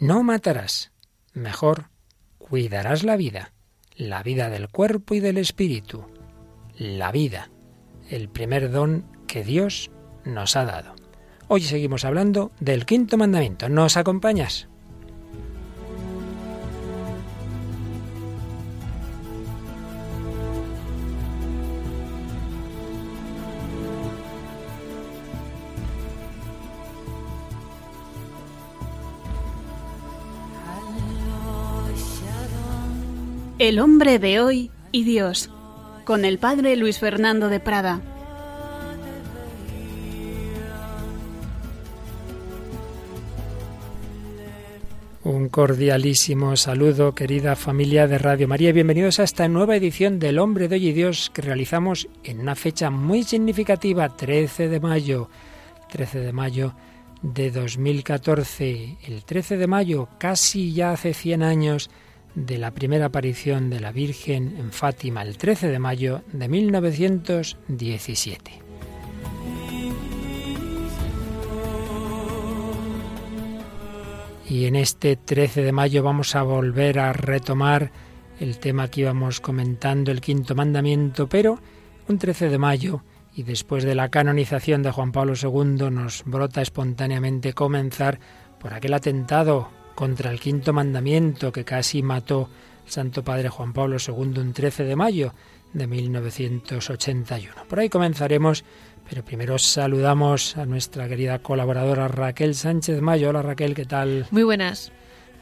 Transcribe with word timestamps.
no 0.00 0.22
matarás. 0.22 0.92
Mejor, 1.34 1.90
cuidarás 2.38 3.04
la 3.04 3.16
vida, 3.16 3.52
la 3.94 4.22
vida 4.22 4.48
del 4.48 4.68
cuerpo 4.68 5.14
y 5.14 5.20
del 5.20 5.38
espíritu. 5.38 6.06
La 6.76 7.12
vida, 7.12 7.50
el 8.08 8.30
primer 8.30 8.70
don 8.70 9.04
que 9.28 9.44
Dios 9.44 9.90
nos 10.24 10.56
ha 10.56 10.64
dado. 10.64 10.96
Hoy 11.48 11.60
seguimos 11.60 12.04
hablando 12.04 12.50
del 12.60 12.86
quinto 12.86 13.18
mandamiento. 13.18 13.68
¿Nos 13.68 13.96
acompañas? 13.96 14.69
El 33.60 33.78
hombre 33.78 34.18
de 34.18 34.40
hoy 34.40 34.70
y 34.90 35.04
Dios, 35.04 35.50
con 36.06 36.24
el 36.24 36.38
padre 36.38 36.76
Luis 36.76 36.98
Fernando 36.98 37.50
de 37.50 37.60
Prada. 37.60 38.00
Un 45.22 45.50
cordialísimo 45.50 46.56
saludo, 46.56 47.14
querida 47.14 47.54
familia 47.54 48.08
de 48.08 48.16
Radio 48.16 48.48
María. 48.48 48.72
Bienvenidos 48.72 49.20
a 49.20 49.24
esta 49.24 49.46
nueva 49.46 49.76
edición 49.76 50.18
del 50.18 50.38
Hombre 50.38 50.66
de 50.66 50.76
Hoy 50.76 50.88
y 50.88 50.92
Dios 50.94 51.28
que 51.28 51.42
realizamos 51.42 52.08
en 52.24 52.40
una 52.40 52.54
fecha 52.54 52.88
muy 52.88 53.24
significativa, 53.24 54.08
13 54.08 54.68
de 54.70 54.80
mayo. 54.80 55.28
13 55.92 56.20
de 56.20 56.32
mayo 56.32 56.72
de 57.20 57.50
2014. 57.50 58.96
El 59.06 59.22
13 59.22 59.58
de 59.58 59.66
mayo, 59.66 60.08
casi 60.16 60.72
ya 60.72 60.92
hace 60.92 61.12
100 61.12 61.42
años, 61.42 61.90
de 62.34 62.58
la 62.58 62.72
primera 62.72 63.06
aparición 63.06 63.70
de 63.70 63.80
la 63.80 63.92
Virgen 63.92 64.56
en 64.56 64.72
Fátima 64.72 65.22
el 65.22 65.36
13 65.36 65.68
de 65.68 65.78
mayo 65.78 66.22
de 66.32 66.48
1917. 66.48 68.62
Y 74.48 74.66
en 74.66 74.76
este 74.76 75.16
13 75.16 75.62
de 75.62 75.72
mayo 75.72 76.02
vamos 76.02 76.34
a 76.34 76.42
volver 76.42 76.98
a 76.98 77.12
retomar 77.12 77.92
el 78.40 78.58
tema 78.58 78.88
que 78.88 79.02
íbamos 79.02 79.40
comentando, 79.40 80.10
el 80.10 80.20
quinto 80.20 80.54
mandamiento, 80.54 81.28
pero 81.28 81.60
un 82.08 82.18
13 82.18 82.48
de 82.48 82.58
mayo 82.58 83.02
y 83.34 83.44
después 83.44 83.84
de 83.84 83.94
la 83.94 84.08
canonización 84.08 84.82
de 84.82 84.90
Juan 84.90 85.12
Pablo 85.12 85.34
II 85.40 85.90
nos 85.90 86.24
brota 86.24 86.62
espontáneamente 86.62 87.52
comenzar 87.52 88.18
por 88.58 88.74
aquel 88.74 88.94
atentado 88.94 89.68
contra 89.94 90.30
el 90.30 90.40
quinto 90.40 90.72
mandamiento 90.72 91.52
que 91.52 91.64
casi 91.64 92.02
mató 92.02 92.48
el 92.86 92.92
Santo 92.92 93.22
Padre 93.22 93.48
Juan 93.48 93.72
Pablo 93.72 93.96
II 94.04 94.40
un 94.40 94.52
13 94.52 94.84
de 94.84 94.96
mayo 94.96 95.34
de 95.72 95.86
1981. 95.86 97.64
Por 97.68 97.80
ahí 97.80 97.88
comenzaremos, 97.88 98.64
pero 99.08 99.24
primero 99.24 99.58
saludamos 99.58 100.56
a 100.56 100.66
nuestra 100.66 101.08
querida 101.08 101.38
colaboradora 101.40 102.08
Raquel 102.08 102.54
Sánchez 102.54 103.00
Mayo. 103.00 103.30
Hola 103.30 103.42
Raquel, 103.42 103.74
¿qué 103.74 103.84
tal? 103.84 104.26
Muy 104.30 104.42
buenas. 104.42 104.92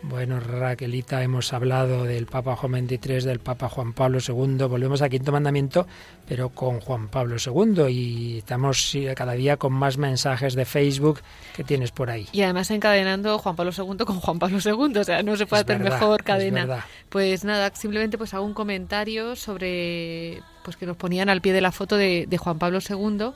Bueno, 0.02 0.38
Raquelita, 0.38 1.22
hemos 1.22 1.52
hablado 1.52 2.04
del 2.04 2.26
Papa 2.26 2.54
Juan 2.54 2.86
XXIII, 2.86 3.22
del 3.22 3.40
Papa 3.40 3.68
Juan 3.68 3.92
Pablo 3.92 4.20
II, 4.26 4.56
volvemos 4.68 5.02
al 5.02 5.10
quinto 5.10 5.32
mandamiento, 5.32 5.88
pero 6.26 6.50
con 6.50 6.80
Juan 6.80 7.08
Pablo 7.08 7.36
II 7.44 7.88
y 7.88 8.38
estamos 8.38 8.96
cada 9.16 9.32
día 9.32 9.56
con 9.56 9.72
más 9.72 9.98
mensajes 9.98 10.54
de 10.54 10.64
Facebook 10.64 11.20
que 11.54 11.64
tienes 11.64 11.90
por 11.90 12.10
ahí. 12.10 12.28
Y 12.32 12.42
además 12.42 12.70
encadenando 12.70 13.38
Juan 13.38 13.56
Pablo 13.56 13.72
II 13.76 14.04
con 14.04 14.20
Juan 14.20 14.38
Pablo 14.38 14.58
II, 14.64 14.98
o 14.98 15.04
sea, 15.04 15.22
no 15.24 15.36
se 15.36 15.46
puede 15.46 15.62
hacer 15.62 15.80
mejor 15.80 16.22
cadena. 16.22 16.86
Pues 17.08 17.44
nada, 17.44 17.72
simplemente 17.74 18.16
pues 18.18 18.34
hago 18.34 18.44
un 18.44 18.54
comentario 18.54 19.34
sobre 19.34 20.42
pues 20.62 20.76
que 20.76 20.86
nos 20.86 20.96
ponían 20.96 21.28
al 21.28 21.40
pie 21.40 21.52
de 21.52 21.60
la 21.60 21.72
foto 21.72 21.96
de, 21.96 22.26
de 22.28 22.38
Juan 22.38 22.58
Pablo 22.58 22.78
II 22.88 23.30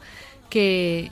que, 0.49 1.11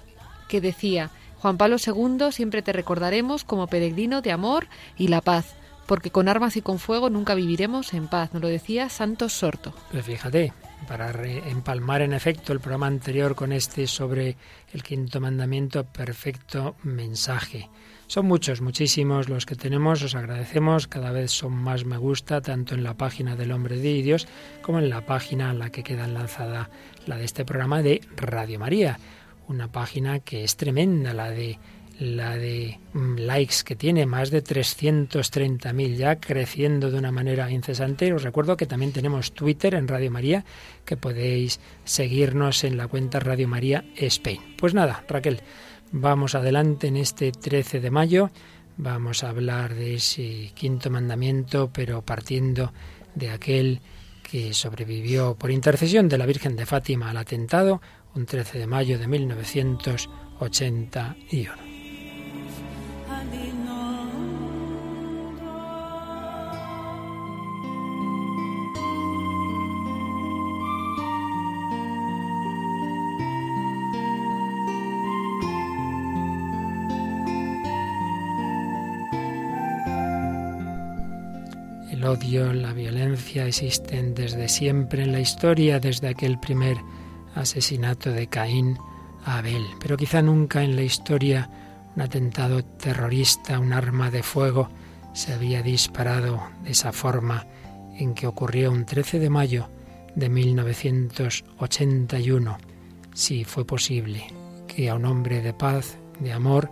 que 0.48 0.60
decía 0.60 1.10
Juan 1.40 1.56
Pablo 1.56 1.76
II 1.84 2.32
siempre 2.32 2.62
te 2.62 2.72
recordaremos 2.72 3.44
como 3.44 3.66
peregrino 3.66 4.20
de 4.20 4.32
amor 4.32 4.66
y 4.98 5.08
la 5.08 5.22
paz, 5.22 5.54
porque 5.86 6.10
con 6.10 6.28
armas 6.28 6.56
y 6.56 6.62
con 6.62 6.78
fuego 6.78 7.08
nunca 7.08 7.34
viviremos 7.34 7.94
en 7.94 8.08
paz, 8.08 8.32
nos 8.34 8.42
lo 8.42 8.48
decía 8.48 8.90
Santos 8.90 9.32
Sorto. 9.32 9.72
Pues 9.90 10.04
fíjate, 10.04 10.52
para 10.86 11.10
empalmar 11.48 12.02
en 12.02 12.12
efecto 12.12 12.52
el 12.52 12.60
programa 12.60 12.88
anterior 12.88 13.34
con 13.34 13.52
este 13.52 13.86
sobre 13.86 14.36
el 14.72 14.82
quinto 14.82 15.18
mandamiento, 15.18 15.84
perfecto 15.84 16.76
mensaje. 16.82 17.70
Son 18.06 18.26
muchos, 18.26 18.60
muchísimos 18.60 19.28
los 19.28 19.46
que 19.46 19.54
tenemos, 19.54 20.02
os 20.02 20.16
agradecemos, 20.16 20.88
cada 20.88 21.12
vez 21.12 21.30
son 21.30 21.52
más 21.52 21.84
me 21.84 21.96
gusta, 21.96 22.40
tanto 22.40 22.74
en 22.74 22.82
la 22.82 22.94
página 22.94 23.36
del 23.36 23.52
Hombre 23.52 23.76
de 23.76 24.02
Dios 24.02 24.26
como 24.62 24.78
en 24.80 24.90
la 24.90 25.06
página 25.06 25.52
en 25.52 25.60
la 25.60 25.70
que 25.70 25.84
queda 25.84 26.04
enlazada 26.04 26.70
la 27.06 27.16
de 27.16 27.24
este 27.24 27.44
programa 27.44 27.82
de 27.82 28.00
Radio 28.16 28.58
María 28.58 28.98
una 29.50 29.70
página 29.70 30.20
que 30.20 30.44
es 30.44 30.56
tremenda, 30.56 31.12
la 31.12 31.30
de 31.30 31.58
la 31.98 32.38
de 32.38 32.80
mm, 32.94 33.16
likes 33.16 33.56
que 33.62 33.76
tiene, 33.76 34.06
más 34.06 34.30
de 34.30 34.42
330.000 34.42 35.96
ya, 35.96 36.18
creciendo 36.18 36.90
de 36.90 36.98
una 36.98 37.12
manera 37.12 37.50
incesante. 37.50 38.12
Os 38.14 38.22
recuerdo 38.22 38.56
que 38.56 38.64
también 38.64 38.92
tenemos 38.92 39.32
Twitter 39.32 39.74
en 39.74 39.86
Radio 39.86 40.10
María, 40.10 40.46
que 40.86 40.96
podéis 40.96 41.60
seguirnos 41.84 42.64
en 42.64 42.78
la 42.78 42.88
cuenta 42.88 43.20
Radio 43.20 43.48
María 43.48 43.84
Spain. 43.96 44.40
Pues 44.56 44.72
nada, 44.72 45.04
Raquel, 45.08 45.42
vamos 45.92 46.34
adelante 46.34 46.86
en 46.86 46.96
este 46.96 47.32
13 47.32 47.80
de 47.80 47.90
mayo. 47.90 48.30
Vamos 48.78 49.22
a 49.22 49.28
hablar 49.28 49.74
de 49.74 49.96
ese 49.96 50.52
quinto 50.54 50.88
mandamiento, 50.88 51.70
pero 51.70 52.00
partiendo 52.00 52.72
de 53.14 53.28
aquel 53.28 53.80
que 54.22 54.54
sobrevivió 54.54 55.34
por 55.34 55.50
intercesión 55.50 56.08
de 56.08 56.16
la 56.16 56.24
Virgen 56.24 56.56
de 56.56 56.64
Fátima 56.64 57.10
al 57.10 57.18
atentado 57.18 57.82
un 58.14 58.26
13 58.26 58.58
de 58.58 58.66
mayo 58.66 58.98
de 58.98 59.06
1981. 59.06 61.54
El 81.90 82.04
odio, 82.04 82.52
la 82.54 82.72
violencia 82.72 83.46
existen 83.46 84.14
desde 84.14 84.48
siempre 84.48 85.02
en 85.02 85.12
la 85.12 85.20
historia, 85.20 85.78
desde 85.78 86.08
aquel 86.08 86.40
primer 86.40 86.78
asesinato 87.34 88.10
de 88.10 88.26
Caín 88.26 88.76
a 89.24 89.38
Abel, 89.38 89.64
pero 89.80 89.96
quizá 89.96 90.20
nunca 90.22 90.62
en 90.62 90.76
la 90.76 90.82
historia 90.82 91.50
un 91.94 92.02
atentado 92.02 92.64
terrorista, 92.64 93.58
un 93.58 93.72
arma 93.72 94.10
de 94.10 94.22
fuego, 94.22 94.68
se 95.12 95.32
había 95.32 95.62
disparado 95.62 96.42
de 96.62 96.70
esa 96.70 96.92
forma 96.92 97.46
en 97.98 98.14
que 98.14 98.26
ocurrió 98.26 98.70
un 98.70 98.84
13 98.84 99.18
de 99.18 99.30
mayo 99.30 99.68
de 100.14 100.28
1981. 100.28 102.58
Si 103.12 103.44
fue 103.44 103.64
posible 103.64 104.26
que 104.66 104.88
a 104.88 104.94
un 104.94 105.04
hombre 105.04 105.42
de 105.42 105.52
paz, 105.52 105.98
de 106.20 106.32
amor, 106.32 106.70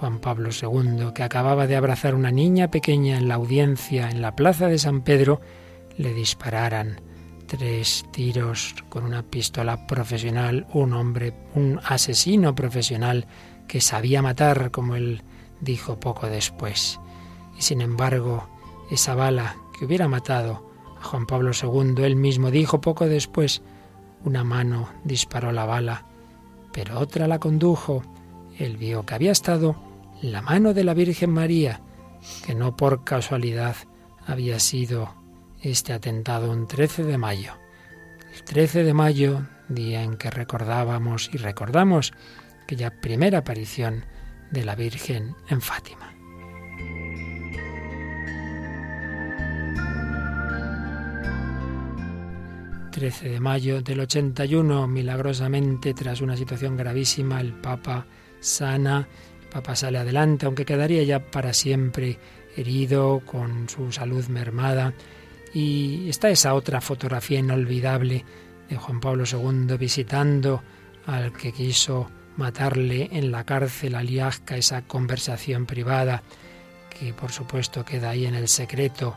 Juan 0.00 0.18
Pablo 0.18 0.50
II, 0.50 1.12
que 1.14 1.22
acababa 1.22 1.68
de 1.68 1.76
abrazar 1.76 2.16
una 2.16 2.32
niña 2.32 2.70
pequeña 2.70 3.16
en 3.16 3.28
la 3.28 3.36
audiencia 3.36 4.10
en 4.10 4.20
la 4.20 4.34
plaza 4.34 4.66
de 4.66 4.78
San 4.78 5.02
Pedro, 5.02 5.40
le 5.96 6.12
dispararan 6.12 7.00
tres 7.52 8.06
tiros 8.12 8.74
con 8.88 9.04
una 9.04 9.22
pistola 9.22 9.86
profesional, 9.86 10.66
un 10.72 10.94
hombre, 10.94 11.34
un 11.54 11.80
asesino 11.84 12.54
profesional 12.54 13.26
que 13.68 13.82
sabía 13.82 14.22
matar, 14.22 14.70
como 14.70 14.96
él 14.96 15.22
dijo 15.60 16.00
poco 16.00 16.28
después. 16.28 16.98
Y 17.58 17.60
sin 17.60 17.82
embargo, 17.82 18.48
esa 18.90 19.14
bala 19.14 19.56
que 19.78 19.84
hubiera 19.84 20.08
matado 20.08 20.66
a 20.98 21.04
Juan 21.04 21.26
Pablo 21.26 21.50
II, 21.50 22.02
él 22.02 22.16
mismo 22.16 22.50
dijo 22.50 22.80
poco 22.80 23.06
después, 23.06 23.60
una 24.24 24.44
mano 24.44 24.88
disparó 25.04 25.52
la 25.52 25.66
bala, 25.66 26.06
pero 26.72 26.98
otra 26.98 27.28
la 27.28 27.38
condujo. 27.38 28.02
Él 28.58 28.78
vio 28.78 29.04
que 29.04 29.14
había 29.14 29.32
estado 29.32 29.76
la 30.22 30.40
mano 30.40 30.72
de 30.72 30.84
la 30.84 30.94
Virgen 30.94 31.30
María, 31.30 31.82
que 32.46 32.54
no 32.54 32.76
por 32.76 33.04
casualidad 33.04 33.76
había 34.26 34.58
sido 34.58 35.21
este 35.62 35.92
atentado 35.92 36.50
un 36.50 36.66
13 36.66 37.04
de 37.04 37.18
mayo. 37.18 37.54
El 38.34 38.42
13 38.42 38.84
de 38.84 38.94
mayo, 38.94 39.46
día 39.68 40.02
en 40.02 40.16
que 40.16 40.30
recordábamos 40.30 41.30
y 41.32 41.38
recordamos 41.38 42.12
aquella 42.62 43.00
primera 43.00 43.38
aparición 43.38 44.04
de 44.50 44.64
la 44.64 44.74
Virgen 44.74 45.34
en 45.48 45.60
Fátima. 45.60 46.08
...13 52.92 53.30
de 53.30 53.40
mayo 53.40 53.80
del 53.80 54.00
81, 54.00 54.86
milagrosamente, 54.86 55.94
tras 55.94 56.20
una 56.20 56.36
situación 56.36 56.76
gravísima, 56.76 57.40
el 57.40 57.54
Papa 57.54 58.06
sana 58.38 59.08
Papa 59.52 59.76
sale 59.76 59.98
adelante, 59.98 60.46
aunque 60.46 60.64
quedaría 60.64 61.02
ya 61.02 61.30
para 61.30 61.52
siempre 61.52 62.18
herido, 62.56 63.20
con 63.26 63.68
su 63.68 63.92
salud 63.92 64.24
mermada. 64.28 64.94
Y 65.54 66.08
está 66.08 66.30
esa 66.30 66.54
otra 66.54 66.80
fotografía 66.80 67.38
inolvidable 67.38 68.24
de 68.68 68.76
Juan 68.76 69.00
Pablo 69.00 69.24
II 69.30 69.76
visitando 69.76 70.62
al 71.06 71.32
que 71.32 71.52
quiso 71.52 72.08
matarle 72.36 73.08
en 73.12 73.30
la 73.30 73.44
cárcel 73.44 73.94
a 73.94 74.02
Liazca, 74.02 74.56
esa 74.56 74.82
conversación 74.82 75.66
privada 75.66 76.22
que 76.98 77.12
por 77.12 77.32
supuesto 77.32 77.84
queda 77.84 78.10
ahí 78.10 78.26
en 78.26 78.34
el 78.34 78.48
secreto, 78.48 79.16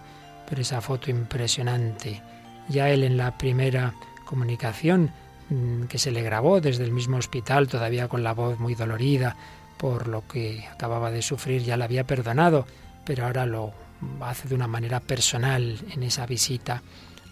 pero 0.50 0.62
esa 0.62 0.82
foto 0.82 1.10
impresionante. 1.10 2.22
Ya 2.68 2.90
él 2.90 3.04
en 3.04 3.18
la 3.18 3.38
primera 3.38 3.94
comunicación 4.26 5.12
mm, 5.50 5.84
que 5.84 5.98
se 5.98 6.12
le 6.12 6.22
grabó 6.22 6.60
desde 6.60 6.84
el 6.84 6.92
mismo 6.92 7.18
hospital, 7.18 7.68
todavía 7.68 8.08
con 8.08 8.24
la 8.24 8.34
voz 8.34 8.60
muy 8.60 8.76
dolorida 8.76 9.36
por 9.78 10.08
lo 10.08 10.28
que 10.28 10.66
acababa 10.72 11.12
de 11.12 11.22
sufrir, 11.22 11.64
ya 11.64 11.78
la 11.78 11.86
había 11.86 12.06
perdonado, 12.06 12.66
pero 13.06 13.26
ahora 13.26 13.46
lo 13.46 13.74
hace 14.22 14.48
de 14.48 14.56
una 14.56 14.68
manera 14.68 15.00
personal 15.00 15.78
en 15.92 16.04
esa 16.04 16.26
visita 16.26 16.82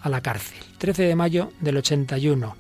a 0.02 0.10
la 0.10 0.22
cárcel. 0.22 0.60
13 0.78 1.04
de 1.04 1.16
mayo 1.16 1.52
del 1.62 1.78
81 1.78 2.56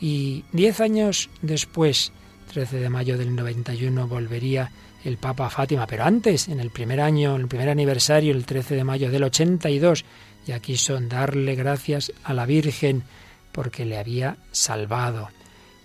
y 0.00 0.44
diez 0.52 0.80
años 0.80 1.30
después, 1.42 2.12
13 2.52 2.78
de 2.78 2.90
mayo 2.90 3.16
del 3.18 3.34
91, 3.34 4.08
volvería 4.08 4.70
el 5.04 5.18
Papa 5.18 5.46
a 5.46 5.50
Fátima, 5.50 5.86
pero 5.86 6.04
antes, 6.04 6.48
en 6.48 6.58
el 6.58 6.70
primer 6.70 7.00
año, 7.00 7.36
en 7.36 7.42
el 7.42 7.48
primer 7.48 7.68
aniversario, 7.68 8.32
el 8.32 8.44
13 8.44 8.74
de 8.74 8.84
mayo 8.84 9.10
del 9.10 9.24
82, 9.24 10.04
ya 10.46 10.60
quiso 10.60 10.98
darle 11.00 11.54
gracias 11.54 12.12
a 12.24 12.34
la 12.34 12.46
Virgen 12.46 13.04
porque 13.52 13.84
le 13.84 13.98
había 13.98 14.36
salvado. 14.52 15.30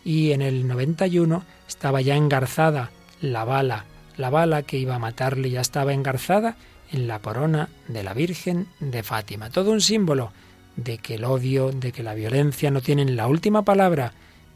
Y 0.04 0.32
en 0.32 0.42
el 0.42 0.68
91 0.68 1.44
estaba 1.68 2.02
ya 2.02 2.16
engarzada 2.16 2.90
la 3.22 3.46
bala, 3.46 3.86
la 4.18 4.30
bala 4.30 4.64
que 4.64 4.78
iba 4.78 4.96
a 4.96 5.00
matarle 5.00 5.50
ya 5.50 5.62
estaba 5.62 5.94
engarzada 5.94 6.58
en 6.92 7.08
la 7.08 7.20
corona 7.20 7.70
de 7.88 8.04
la 8.04 8.14
Virgen 8.14 8.68
de 8.80 9.04
Fátima. 9.04 9.50
Todo 9.50 9.72
un 9.72 9.82
símbolo 9.82 10.32
de 10.76 10.98
que 10.98 11.16
el 11.16 11.26
odio, 11.26 11.72
de 11.72 11.92
que 11.92 12.04
la 12.04 12.14
violencia 12.14 12.72
no 12.72 12.82
tienen 12.82 13.16
la 13.16 13.28
última 13.28 13.64
palabra, 13.64 14.14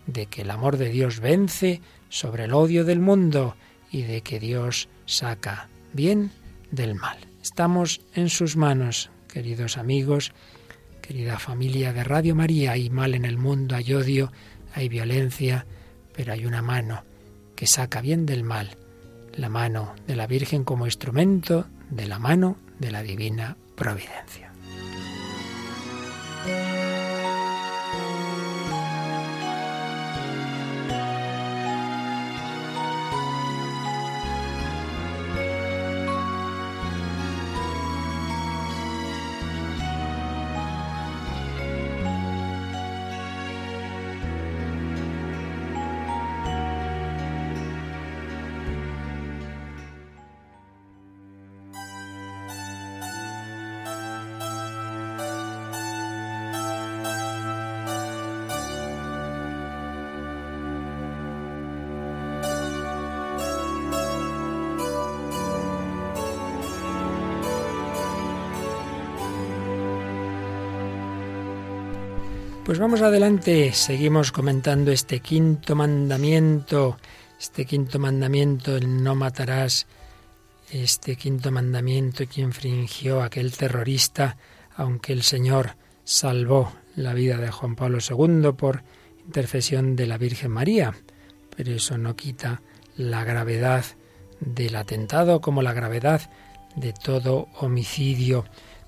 de 0.08 0.28
que 0.28 0.42
el 0.42 0.52
amor 0.52 0.78
de 0.78 0.90
Dios 0.90 1.20
vence 1.20 1.82
sobre 2.10 2.46
el 2.46 2.54
odio 2.54 2.86
del 2.86 3.00
mundo 3.00 3.56
y 3.92 4.04
de 4.04 4.22
que 4.22 4.40
Dios 4.40 4.90
saca 5.06 5.70
bien 5.94 6.32
del 6.72 6.96
mal. 6.96 7.18
Estamos 7.42 8.02
en 8.14 8.30
sus 8.30 8.56
manos, 8.56 9.10
queridos 9.28 9.78
amigos, 9.78 10.34
querida 11.02 11.40
familia 11.40 11.94
de 11.94 12.04
Radio 12.04 12.36
María. 12.36 12.74
Hay 12.74 12.90
mal 12.90 13.14
en 13.16 13.26
el 13.26 13.38
mundo, 13.38 13.76
hay 13.76 13.94
odio, 13.94 14.32
hay 14.74 14.90
violencia, 14.90 15.66
pero 16.14 16.34
hay 16.34 16.46
una 16.46 16.62
mano 16.62 17.04
que 17.56 17.68
saca 17.68 18.02
bien 18.02 18.26
del 18.26 18.44
mal, 18.44 18.78
la 19.34 19.50
mano 19.50 19.94
de 20.08 20.16
la 20.16 20.28
Virgen 20.28 20.64
como 20.64 20.86
instrumento 20.86 21.68
de 21.90 22.08
la 22.08 22.20
mano 22.20 22.58
de 22.80 22.92
la 22.92 23.04
divina 23.04 23.58
providencia. 23.76 24.45
Pues 72.66 72.80
vamos 72.80 73.04
adelante, 73.04 73.74
seguimos 73.74 74.32
comentando 74.32 74.92
este 74.92 75.20
quinto 75.20 75.76
mandamiento, 75.76 76.98
este 77.40 77.64
quinto 77.64 78.00
mandamiento, 78.00 78.76
el 78.76 79.04
no 79.04 79.14
matarás, 79.14 79.86
este 80.72 81.16
quinto 81.16 81.52
mandamiento 81.52 82.28
que 82.28 82.42
infringió 82.42 83.22
aquel 83.22 83.56
terrorista, 83.56 84.38
aunque 84.76 85.14
el 85.14 85.22
Señor 85.22 85.76
salvó 86.04 86.74
la 86.96 87.14
vida 87.14 87.38
de 87.38 87.52
Juan 87.52 87.76
Pablo 87.76 88.00
II 88.00 88.54
por 88.58 88.82
intercesión 89.24 89.96
de 89.96 90.08
la 90.08 90.18
Virgen 90.18 90.50
María. 90.50 90.96
Pero 91.56 91.72
eso 91.72 92.00
no 92.00 92.16
quita 92.16 92.64
la 92.98 93.24
gravedad 93.24 93.86
del 94.40 94.76
atentado 94.76 95.40
como 95.40 95.62
la 95.62 95.74
gravedad 95.74 96.32
de 96.76 96.94
todo 96.94 97.48
homicidio. 97.60 98.44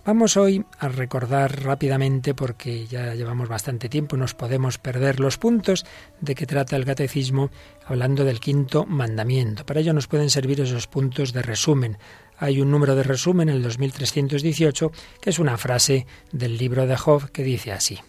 Vamos 0.08 0.38
hoy 0.38 0.64
a 0.80 0.88
recordar 0.88 1.66
rápidamente, 1.66 2.34
porque 2.34 2.88
ya 2.88 3.14
llevamos 3.14 3.50
bastante 3.50 3.90
tiempo, 3.90 4.16
nos 4.16 4.34
podemos 4.34 4.78
perder 4.78 5.20
los 5.20 5.38
puntos 5.38 5.86
de 6.22 6.34
que 6.34 6.46
trata 6.46 6.78
el 6.78 6.86
catecismo 6.86 7.52
hablando 7.86 8.24
del 8.24 8.40
quinto 8.40 8.86
mandamiento. 8.86 9.66
Para 9.66 9.82
ello 9.82 9.92
nos 9.92 10.08
pueden 10.08 10.30
servir 10.30 10.62
esos 10.62 10.88
puntos 10.88 11.34
de 11.34 11.42
resumen. 11.42 11.98
Hay 12.38 12.62
un 12.62 12.72
número 12.72 12.96
de 12.96 13.04
resumen, 13.04 13.50
el 13.50 13.62
2318, 13.62 14.94
que 15.20 15.30
es 15.30 15.40
una 15.40 15.58
frase 15.58 16.08
del 16.32 16.58
libro 16.58 16.88
de 16.88 16.96
Job 16.96 17.30
que 17.32 17.44
dice 17.44 17.74
así. 17.74 18.00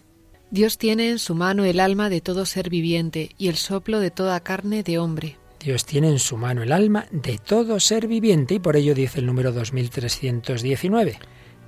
Dios 0.51 0.77
tiene 0.77 1.09
en 1.09 1.19
su 1.19 1.35
mano 1.35 1.65
el 1.65 1.81
alma 1.81 2.09
de 2.09 2.21
todo 2.21 2.45
ser 2.45 2.69
viviente 2.69 3.31
y 3.37 3.49
el 3.49 3.57
soplo 3.57 3.99
de 3.99 4.09
toda 4.09 4.39
carne 4.39 4.83
de 4.83 4.99
hombre. 4.99 5.37
Dios 5.59 5.83
tiene 5.83 6.07
en 6.07 6.19
su 6.19 6.37
mano 6.37 6.63
el 6.63 6.71
alma 6.71 7.07
de 7.11 7.37
todo 7.39 7.77
ser 7.81 8.07
viviente 8.07 8.53
y 8.53 8.59
por 8.59 8.77
ello 8.77 8.95
dice 8.95 9.19
el 9.19 9.25
número 9.25 9.51
2319. 9.51 11.19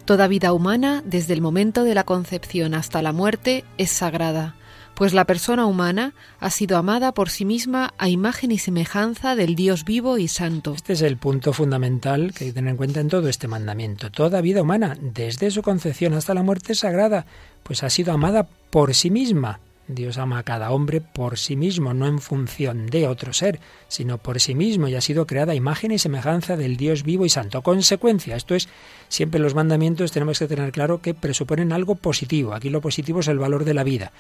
Toda 0.06 0.28
vida 0.28 0.52
humana, 0.52 1.04
desde 1.06 1.34
el 1.34 1.42
momento 1.42 1.84
de 1.84 1.96
la 1.96 2.04
concepción 2.04 2.74
hasta 2.74 3.02
la 3.02 3.14
muerte, 3.14 3.64
es 3.78 3.92
sagrada, 3.92 4.56
pues 4.96 5.14
la 5.14 5.26
persona 5.26 5.66
humana 5.66 6.14
ha 6.40 6.50
sido 6.50 6.78
amada 6.78 7.14
por 7.14 7.30
sí 7.30 7.46
misma 7.46 7.94
a 7.98 8.10
imagen 8.10 8.52
y 8.52 8.58
semejanza 8.58 9.36
del 9.36 9.56
Dios 9.56 9.86
vivo 9.86 10.18
y 10.18 10.28
santo. 10.28 10.74
Este 10.74 10.94
es 10.94 11.02
el 11.02 11.18
punto 11.18 11.54
fundamental 11.54 12.34
que 12.34 12.46
hay 12.46 12.50
que 12.50 12.56
tener 12.56 12.72
en 12.72 12.78
cuenta 12.78 13.00
en 13.00 13.10
todo 13.10 13.30
este 13.30 13.48
mandamiento. 13.48 14.12
Toda 14.12 14.42
vida 14.42 14.64
humana, 14.64 14.98
desde 15.02 15.52
su 15.52 15.62
concepción 15.62 16.14
hasta 16.14 16.34
la 16.34 16.44
muerte, 16.44 16.74
es 16.74 16.80
sagrada, 16.80 17.26
pues 17.64 17.84
ha 17.84 17.90
sido 17.90 18.12
amada 18.12 18.48
por 18.70 18.94
sí 18.96 19.12
misma 19.12 19.60
Dios 19.92 20.18
ama 20.18 20.40
a 20.40 20.44
cada 20.44 20.72
hombre 20.72 21.02
por 21.02 21.38
sí 21.38 21.56
mismo, 21.56 21.94
no 21.94 22.08
en 22.08 22.20
función 22.20 22.88
de 22.88 23.08
otro 23.08 23.34
ser, 23.34 23.60
sino 23.88 24.18
por 24.18 24.40
sí 24.40 24.56
mismo 24.56 24.88
y 24.88 24.96
ha 24.96 25.02
sido 25.02 25.28
creada 25.28 25.56
imagen 25.56 25.92
y 25.92 26.00
semejanza 26.00 26.58
del 26.58 26.78
Dios 26.78 27.04
vivo 27.04 27.26
y 27.26 27.30
santo. 27.30 27.62
Consecuencia, 27.62 28.36
esto 28.36 28.56
es, 28.56 28.70
siempre 29.10 29.40
los 29.40 29.56
mandamientos 29.56 30.12
tenemos 30.12 30.40
que 30.40 30.48
tener 30.48 30.72
claro 30.72 31.02
que 31.02 31.14
presuponen 31.14 31.72
algo 31.72 31.96
positivo. 31.96 32.54
Aquí 32.54 32.70
lo 32.70 32.82
positivo 32.82 33.20
es 33.20 33.28
el 33.28 33.40
valor 33.40 33.66
de 33.66 33.74
la 33.74 33.84
vida. 33.84 34.12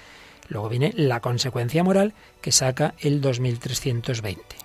Luego 0.50 0.70
viene 0.70 0.94
la 0.96 1.22
consecuencia 1.22 1.84
moral 1.84 2.14
que 2.42 2.52
saca 2.52 2.94
el 3.00 3.22
2320. 3.22 4.61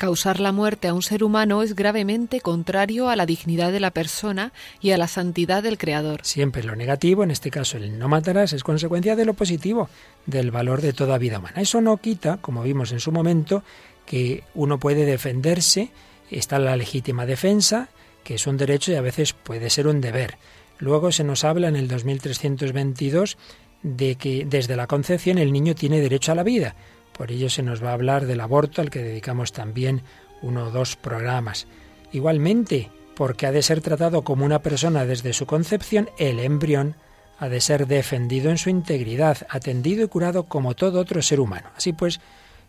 Causar 0.00 0.40
la 0.40 0.50
muerte 0.50 0.88
a 0.88 0.94
un 0.94 1.02
ser 1.02 1.22
humano 1.22 1.62
es 1.62 1.76
gravemente 1.76 2.40
contrario 2.40 3.10
a 3.10 3.16
la 3.16 3.26
dignidad 3.26 3.70
de 3.70 3.80
la 3.80 3.90
persona 3.90 4.54
y 4.80 4.92
a 4.92 4.96
la 4.96 5.08
santidad 5.08 5.62
del 5.62 5.76
Creador. 5.76 6.20
Siempre 6.22 6.62
lo 6.62 6.74
negativo, 6.74 7.22
en 7.22 7.30
este 7.30 7.50
caso 7.50 7.76
el 7.76 7.98
no 7.98 8.08
matarás, 8.08 8.54
es 8.54 8.64
consecuencia 8.64 9.14
de 9.14 9.26
lo 9.26 9.34
positivo, 9.34 9.90
del 10.24 10.50
valor 10.50 10.80
de 10.80 10.94
toda 10.94 11.18
vida 11.18 11.38
humana. 11.38 11.60
Eso 11.60 11.82
no 11.82 11.98
quita, 11.98 12.38
como 12.38 12.62
vimos 12.62 12.92
en 12.92 13.00
su 13.00 13.12
momento, 13.12 13.62
que 14.06 14.42
uno 14.54 14.80
puede 14.80 15.04
defenderse, 15.04 15.90
está 16.30 16.58
la 16.58 16.78
legítima 16.78 17.26
defensa, 17.26 17.90
que 18.24 18.36
es 18.36 18.46
un 18.46 18.56
derecho 18.56 18.92
y 18.92 18.94
a 18.94 19.02
veces 19.02 19.34
puede 19.34 19.68
ser 19.68 19.86
un 19.86 20.00
deber. 20.00 20.38
Luego 20.78 21.12
se 21.12 21.24
nos 21.24 21.44
habla 21.44 21.68
en 21.68 21.76
el 21.76 21.88
2322 21.88 23.36
de 23.82 24.14
que 24.14 24.46
desde 24.46 24.76
la 24.76 24.86
concepción 24.86 25.36
el 25.36 25.52
niño 25.52 25.74
tiene 25.74 26.00
derecho 26.00 26.32
a 26.32 26.36
la 26.36 26.42
vida. 26.42 26.74
Por 27.20 27.30
ello 27.32 27.50
se 27.50 27.62
nos 27.62 27.84
va 27.84 27.90
a 27.90 27.92
hablar 27.92 28.24
del 28.24 28.40
aborto, 28.40 28.80
al 28.80 28.88
que 28.88 29.02
dedicamos 29.02 29.52
también 29.52 30.00
uno 30.40 30.68
o 30.68 30.70
dos 30.70 30.96
programas. 30.96 31.66
Igualmente, 32.12 32.88
porque 33.14 33.44
ha 33.44 33.52
de 33.52 33.60
ser 33.60 33.82
tratado 33.82 34.24
como 34.24 34.46
una 34.46 34.62
persona 34.62 35.04
desde 35.04 35.34
su 35.34 35.44
concepción, 35.44 36.08
el 36.16 36.38
embrión 36.38 36.96
ha 37.38 37.50
de 37.50 37.60
ser 37.60 37.86
defendido 37.86 38.50
en 38.50 38.56
su 38.56 38.70
integridad, 38.70 39.36
atendido 39.50 40.02
y 40.02 40.08
curado 40.08 40.44
como 40.44 40.74
todo 40.74 40.98
otro 40.98 41.20
ser 41.20 41.40
humano. 41.40 41.68
Así 41.76 41.92
pues, 41.92 42.20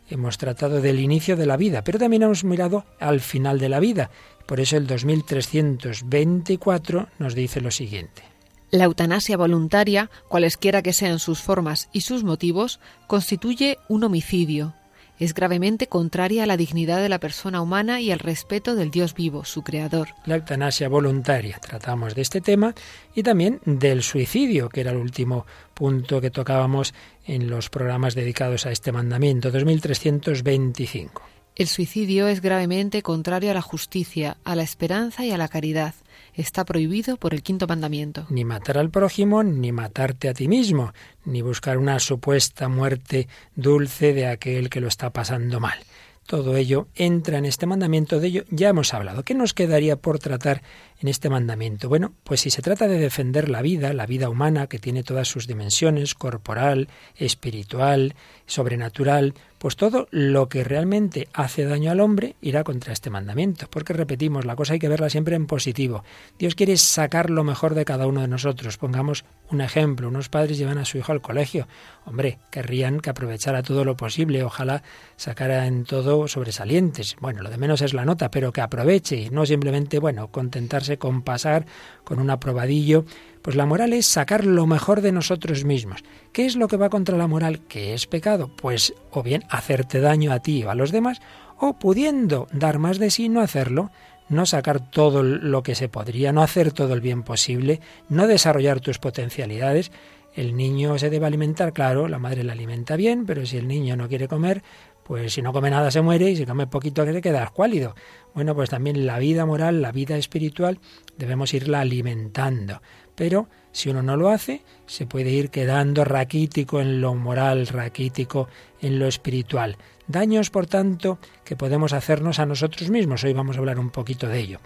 hemos 0.09 0.37
tratado 0.37 0.81
del 0.81 0.99
inicio 0.99 1.37
de 1.37 1.45
la 1.45 1.55
vida, 1.55 1.85
pero 1.85 1.97
también 1.97 2.23
hemos 2.23 2.43
mirado 2.43 2.83
al 2.99 3.21
final 3.21 3.57
de 3.57 3.69
la 3.69 3.79
vida. 3.79 4.09
Por 4.47 4.59
eso 4.59 4.75
el 4.75 4.85
2324 4.85 7.07
nos 7.19 7.35
dice 7.35 7.61
lo 7.61 7.71
siguiente. 7.71 8.30
La 8.71 8.85
eutanasia 8.85 9.35
voluntaria, 9.35 10.09
cualesquiera 10.29 10.81
que 10.81 10.93
sean 10.93 11.19
sus 11.19 11.41
formas 11.41 11.89
y 11.91 12.01
sus 12.01 12.23
motivos, 12.23 12.79
constituye 13.05 13.77
un 13.89 14.05
homicidio. 14.05 14.73
es 15.19 15.35
gravemente 15.35 15.85
contraria 15.85 16.43
a 16.43 16.45
la 16.47 16.57
dignidad 16.57 16.99
de 16.99 17.09
la 17.09 17.19
persona 17.19 17.61
humana 17.61 18.01
y 18.01 18.09
al 18.09 18.17
respeto 18.17 18.73
del 18.73 18.89
Dios 18.89 19.13
vivo, 19.13 19.45
su 19.45 19.61
creador. 19.61 20.07
La 20.25 20.35
eutanasia 20.35 20.89
voluntaria, 20.89 21.59
tratamos 21.59 22.15
de 22.15 22.23
este 22.23 22.41
tema, 22.41 22.73
y 23.13 23.21
también 23.21 23.59
del 23.65 24.01
suicidio, 24.01 24.69
que 24.69 24.81
era 24.81 24.91
el 24.91 24.97
último 24.97 25.45
punto 25.75 26.21
que 26.21 26.31
tocábamos 26.31 26.95
en 27.27 27.51
los 27.51 27.69
programas 27.69 28.15
dedicados 28.15 28.65
a 28.65 28.71
este 28.71 28.91
mandamiento, 28.91 29.51
2325. 29.51 31.21
El 31.55 31.67
suicidio 31.67 32.27
es 32.27 32.41
gravemente 32.41 33.03
contrario 33.03 33.51
a 33.51 33.53
la 33.53 33.61
justicia, 33.61 34.37
a 34.43 34.55
la 34.55 34.63
esperanza 34.63 35.23
y 35.23 35.31
a 35.31 35.37
la 35.37 35.49
caridad 35.49 35.93
está 36.33 36.65
prohibido 36.65 37.17
por 37.17 37.33
el 37.33 37.43
quinto 37.43 37.67
mandamiento. 37.67 38.25
Ni 38.29 38.45
matar 38.45 38.77
al 38.77 38.89
prójimo, 38.89 39.43
ni 39.43 39.71
matarte 39.71 40.29
a 40.29 40.33
ti 40.33 40.47
mismo, 40.47 40.93
ni 41.25 41.41
buscar 41.41 41.77
una 41.77 41.99
supuesta 41.99 42.67
muerte 42.69 43.27
dulce 43.55 44.13
de 44.13 44.27
aquel 44.27 44.69
que 44.69 44.81
lo 44.81 44.87
está 44.87 45.11
pasando 45.11 45.59
mal. 45.59 45.79
Todo 46.25 46.55
ello 46.55 46.87
entra 46.95 47.39
en 47.39 47.45
este 47.45 47.65
mandamiento, 47.65 48.19
de 48.19 48.27
ello 48.27 48.43
ya 48.49 48.69
hemos 48.69 48.93
hablado. 48.93 49.23
¿Qué 49.23 49.33
nos 49.33 49.53
quedaría 49.53 49.97
por 49.97 50.19
tratar 50.19 50.61
en 51.01 51.07
este 51.07 51.29
mandamiento? 51.29 51.89
Bueno, 51.89 52.13
pues 52.23 52.41
si 52.41 52.49
se 52.49 52.61
trata 52.61 52.87
de 52.87 52.99
defender 52.99 53.49
la 53.49 53.61
vida, 53.61 53.93
la 53.93 54.05
vida 54.05 54.29
humana 54.29 54.67
que 54.67 54.79
tiene 54.79 55.03
todas 55.03 55.27
sus 55.27 55.47
dimensiones, 55.47 56.13
corporal, 56.13 56.87
espiritual, 57.15 58.15
sobrenatural, 58.45 59.33
pues 59.61 59.75
todo 59.75 60.07
lo 60.09 60.49
que 60.49 60.63
realmente 60.63 61.27
hace 61.33 61.65
daño 61.65 61.91
al 61.91 61.99
hombre 61.99 62.35
irá 62.41 62.63
contra 62.63 62.93
este 62.93 63.11
mandamiento, 63.11 63.67
porque 63.69 63.93
repetimos, 63.93 64.43
la 64.43 64.55
cosa 64.55 64.73
hay 64.73 64.79
que 64.79 64.89
verla 64.89 65.09
siempre 65.09 65.35
en 65.35 65.45
positivo. 65.45 66.03
Dios 66.39 66.55
quiere 66.55 66.77
sacar 66.77 67.29
lo 67.29 67.43
mejor 67.43 67.75
de 67.75 67.85
cada 67.85 68.07
uno 68.07 68.21
de 68.21 68.27
nosotros. 68.27 68.77
Pongamos 68.77 69.23
un 69.51 69.61
ejemplo, 69.61 70.07
unos 70.07 70.29
padres 70.29 70.57
llevan 70.57 70.79
a 70.79 70.85
su 70.85 70.97
hijo 70.97 71.11
al 71.11 71.21
colegio. 71.21 71.67
Hombre, 72.05 72.39
querrían 72.49 73.01
que 73.01 73.11
aprovechara 73.11 73.61
todo 73.61 73.85
lo 73.85 73.95
posible, 73.95 74.43
ojalá 74.43 74.81
sacara 75.15 75.67
en 75.67 75.83
todo 75.83 76.27
sobresalientes. 76.27 77.15
Bueno, 77.19 77.43
lo 77.43 77.51
de 77.51 77.57
menos 77.57 77.81
es 77.81 77.93
la 77.93 78.03
nota, 78.03 78.31
pero 78.31 78.51
que 78.51 78.61
aproveche 78.61 79.15
y 79.17 79.29
no 79.29 79.45
simplemente, 79.45 79.99
bueno, 79.99 80.29
contentarse 80.29 80.90
con 80.97 81.21
pasar 81.21 81.65
con 82.03 82.19
un 82.19 82.29
aprobadillo 82.29 83.05
pues 83.41 83.55
la 83.55 83.65
moral 83.65 83.93
es 83.93 84.05
sacar 84.05 84.45
lo 84.45 84.67
mejor 84.67 85.01
de 85.01 85.11
nosotros 85.11 85.63
mismos. 85.63 86.03
¿Qué 86.31 86.45
es 86.45 86.55
lo 86.55 86.67
que 86.67 86.77
va 86.77 86.89
contra 86.89 87.17
la 87.17 87.27
moral? 87.27 87.61
¿Qué 87.67 87.93
es 87.93 88.05
pecado? 88.05 88.49
Pues 88.55 88.93
o 89.11 89.23
bien 89.23 89.43
hacerte 89.49 89.99
daño 89.99 90.31
a 90.31 90.39
ti 90.39 90.63
o 90.63 90.69
a 90.69 90.75
los 90.75 90.91
demás, 90.91 91.21
o 91.59 91.73
pudiendo 91.73 92.47
dar 92.51 92.79
más 92.79 92.99
de 92.99 93.09
sí, 93.09 93.29
no 93.29 93.41
hacerlo, 93.41 93.91
no 94.29 94.45
sacar 94.45 94.91
todo 94.91 95.23
lo 95.23 95.63
que 95.63 95.75
se 95.75 95.89
podría, 95.89 96.31
no 96.31 96.41
hacer 96.41 96.71
todo 96.71 96.93
el 96.93 97.01
bien 97.01 97.23
posible, 97.23 97.81
no 98.09 98.27
desarrollar 98.27 98.79
tus 98.79 98.99
potencialidades. 98.99 99.91
El 100.33 100.55
niño 100.55 100.97
se 100.97 101.09
debe 101.09 101.25
alimentar, 101.25 101.73
claro, 101.73 102.07
la 102.07 102.19
madre 102.19 102.43
le 102.43 102.53
alimenta 102.53 102.95
bien, 102.95 103.25
pero 103.25 103.45
si 103.45 103.57
el 103.57 103.67
niño 103.67 103.97
no 103.97 104.07
quiere 104.07 104.29
comer, 104.29 104.63
pues 105.03 105.33
si 105.33 105.41
no 105.41 105.53
come 105.53 105.69
nada 105.69 105.91
se 105.91 106.01
muere 106.01 106.29
y 106.29 106.35
si 106.35 106.45
come 106.45 106.67
poquito 106.67 107.05
que 107.05 107.13
te 107.13 107.21
queda 107.21 107.43
escuálido. 107.43 107.95
Bueno, 108.33 108.55
pues 108.55 108.69
también 108.69 109.05
la 109.05 109.19
vida 109.19 109.45
moral, 109.45 109.81
la 109.81 109.91
vida 109.91 110.17
espiritual, 110.17 110.79
debemos 111.17 111.53
irla 111.53 111.81
alimentando. 111.81 112.81
Pero 113.15 113.49
si 113.71 113.89
uno 113.89 114.01
no 114.01 114.17
lo 114.17 114.29
hace, 114.29 114.63
se 114.85 115.05
puede 115.05 115.31
ir 115.31 115.49
quedando 115.49 116.03
raquítico 116.05 116.81
en 116.81 117.01
lo 117.01 117.15
moral, 117.15 117.67
raquítico 117.67 118.47
en 118.81 118.99
lo 118.99 119.07
espiritual. 119.07 119.77
Daños, 120.07 120.49
por 120.49 120.67
tanto, 120.67 121.19
que 121.43 121.55
podemos 121.55 121.93
hacernos 121.93 122.39
a 122.39 122.45
nosotros 122.45 122.89
mismos. 122.89 123.23
Hoy 123.23 123.33
vamos 123.33 123.55
a 123.55 123.59
hablar 123.59 123.79
un 123.79 123.89
poquito 123.89 124.27
de 124.27 124.39
ello. 124.39 124.59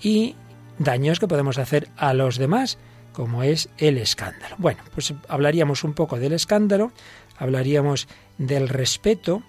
Y 0.00 0.36
daños 0.78 1.20
que 1.20 1.28
podemos 1.28 1.58
hacer 1.58 1.88
a 1.96 2.14
los 2.14 2.38
demás, 2.38 2.78
como 3.12 3.42
es 3.42 3.68
el 3.78 3.98
escándalo. 3.98 4.56
Bueno, 4.58 4.82
pues 4.94 5.14
hablaríamos 5.28 5.84
un 5.84 5.94
poco 5.94 6.18
del 6.18 6.32
escándalo, 6.32 6.92
hablaríamos 7.36 8.08
del 8.38 8.68
respeto 8.68 9.42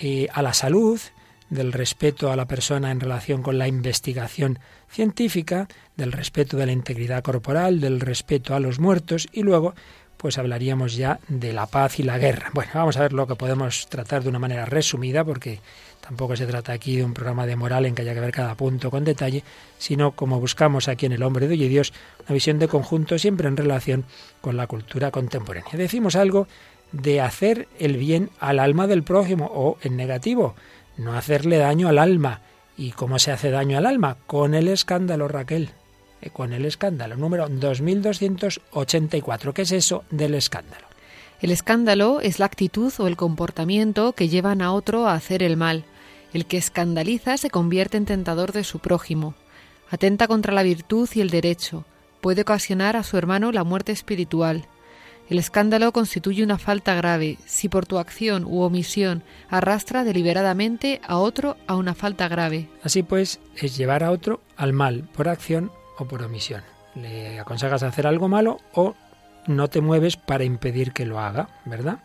eh, 0.00 0.28
a 0.32 0.42
la 0.42 0.54
salud, 0.54 1.00
del 1.50 1.72
respeto 1.72 2.32
a 2.32 2.36
la 2.36 2.46
persona 2.46 2.90
en 2.90 3.00
relación 3.00 3.42
con 3.42 3.58
la 3.58 3.68
investigación 3.68 4.58
científica, 4.88 5.68
del 5.96 6.12
respeto 6.12 6.56
de 6.56 6.66
la 6.66 6.72
integridad 6.72 7.22
corporal, 7.22 7.80
del 7.80 8.00
respeto 8.00 8.54
a 8.54 8.60
los 8.60 8.78
muertos 8.78 9.28
y 9.32 9.42
luego 9.42 9.74
pues 10.16 10.38
hablaríamos 10.38 10.96
ya 10.96 11.20
de 11.28 11.52
la 11.52 11.66
paz 11.66 11.98
y 11.98 12.02
la 12.02 12.18
guerra. 12.18 12.50
Bueno, 12.54 12.70
vamos 12.74 12.96
a 12.96 13.02
ver 13.02 13.12
lo 13.12 13.26
que 13.26 13.36
podemos 13.36 13.86
tratar 13.88 14.22
de 14.22 14.30
una 14.30 14.38
manera 14.38 14.64
resumida 14.64 15.24
porque 15.24 15.60
tampoco 16.00 16.36
se 16.36 16.46
trata 16.46 16.72
aquí 16.72 16.96
de 16.96 17.04
un 17.04 17.12
programa 17.12 17.46
de 17.46 17.56
moral 17.56 17.84
en 17.84 17.94
que 17.94 18.02
haya 18.02 18.14
que 18.14 18.20
ver 18.20 18.32
cada 18.32 18.54
punto 18.54 18.90
con 18.90 19.04
detalle, 19.04 19.44
sino 19.78 20.12
como 20.12 20.40
buscamos 20.40 20.88
aquí 20.88 21.06
en 21.06 21.12
El 21.12 21.22
hombre 21.22 21.46
de 21.46 21.54
hoy 21.54 21.64
y 21.64 21.68
Dios, 21.68 21.92
una 22.20 22.34
visión 22.34 22.58
de 22.58 22.68
conjunto 22.68 23.18
siempre 23.18 23.48
en 23.48 23.56
relación 23.56 24.04
con 24.40 24.56
la 24.56 24.66
cultura 24.66 25.10
contemporánea. 25.10 25.72
Decimos 25.74 26.16
algo 26.16 26.48
de 26.92 27.20
hacer 27.20 27.68
el 27.78 27.96
bien 27.96 28.30
al 28.40 28.58
alma 28.58 28.86
del 28.86 29.02
prójimo 29.02 29.50
o 29.52 29.78
en 29.82 29.96
negativo, 29.96 30.54
no 30.96 31.14
hacerle 31.14 31.58
daño 31.58 31.88
al 31.88 31.98
alma. 31.98 32.40
¿Y 32.76 32.92
cómo 32.92 33.18
se 33.18 33.32
hace 33.32 33.50
daño 33.50 33.78
al 33.78 33.86
alma? 33.86 34.18
Con 34.26 34.54
el 34.54 34.68
escándalo, 34.68 35.28
Raquel. 35.28 35.70
Eh, 36.20 36.30
con 36.30 36.52
el 36.52 36.64
escándalo, 36.64 37.16
número 37.16 37.48
2284. 37.48 39.54
¿Qué 39.54 39.62
es 39.62 39.72
eso 39.72 40.04
del 40.10 40.34
escándalo? 40.34 40.86
El 41.40 41.50
escándalo 41.50 42.20
es 42.20 42.38
la 42.38 42.46
actitud 42.46 42.92
o 42.98 43.06
el 43.06 43.16
comportamiento 43.16 44.12
que 44.12 44.28
llevan 44.28 44.62
a 44.62 44.72
otro 44.72 45.06
a 45.06 45.14
hacer 45.14 45.42
el 45.42 45.56
mal. 45.56 45.84
El 46.32 46.46
que 46.46 46.56
escandaliza 46.56 47.36
se 47.36 47.50
convierte 47.50 47.96
en 47.96 48.06
tentador 48.06 48.52
de 48.52 48.64
su 48.64 48.78
prójimo. 48.78 49.34
Atenta 49.90 50.26
contra 50.26 50.52
la 50.52 50.62
virtud 50.62 51.08
y 51.14 51.20
el 51.20 51.30
derecho. 51.30 51.84
Puede 52.20 52.42
ocasionar 52.42 52.96
a 52.96 53.04
su 53.04 53.16
hermano 53.16 53.52
la 53.52 53.64
muerte 53.64 53.92
espiritual. 53.92 54.66
El 55.28 55.38
escándalo 55.38 55.92
constituye 55.92 56.44
una 56.44 56.58
falta 56.58 56.94
grave 56.94 57.38
si 57.46 57.68
por 57.68 57.84
tu 57.84 57.98
acción 57.98 58.44
u 58.44 58.60
omisión 58.60 59.24
arrastra 59.48 60.04
deliberadamente 60.04 61.00
a 61.06 61.18
otro 61.18 61.56
a 61.66 61.74
una 61.74 61.94
falta 61.94 62.28
grave. 62.28 62.68
Así 62.82 63.02
pues, 63.02 63.40
es 63.56 63.76
llevar 63.76 64.04
a 64.04 64.12
otro 64.12 64.40
al 64.56 64.72
mal 64.72 65.08
por 65.14 65.28
acción 65.28 65.72
o 65.98 66.06
por 66.06 66.22
omisión. 66.22 66.62
Le 66.94 67.40
aconsejas 67.40 67.82
hacer 67.82 68.06
algo 68.06 68.28
malo 68.28 68.58
o 68.72 68.94
no 69.48 69.68
te 69.68 69.80
mueves 69.80 70.16
para 70.16 70.44
impedir 70.44 70.92
que 70.92 71.06
lo 71.06 71.18
haga, 71.18 71.48
¿verdad? 71.64 71.98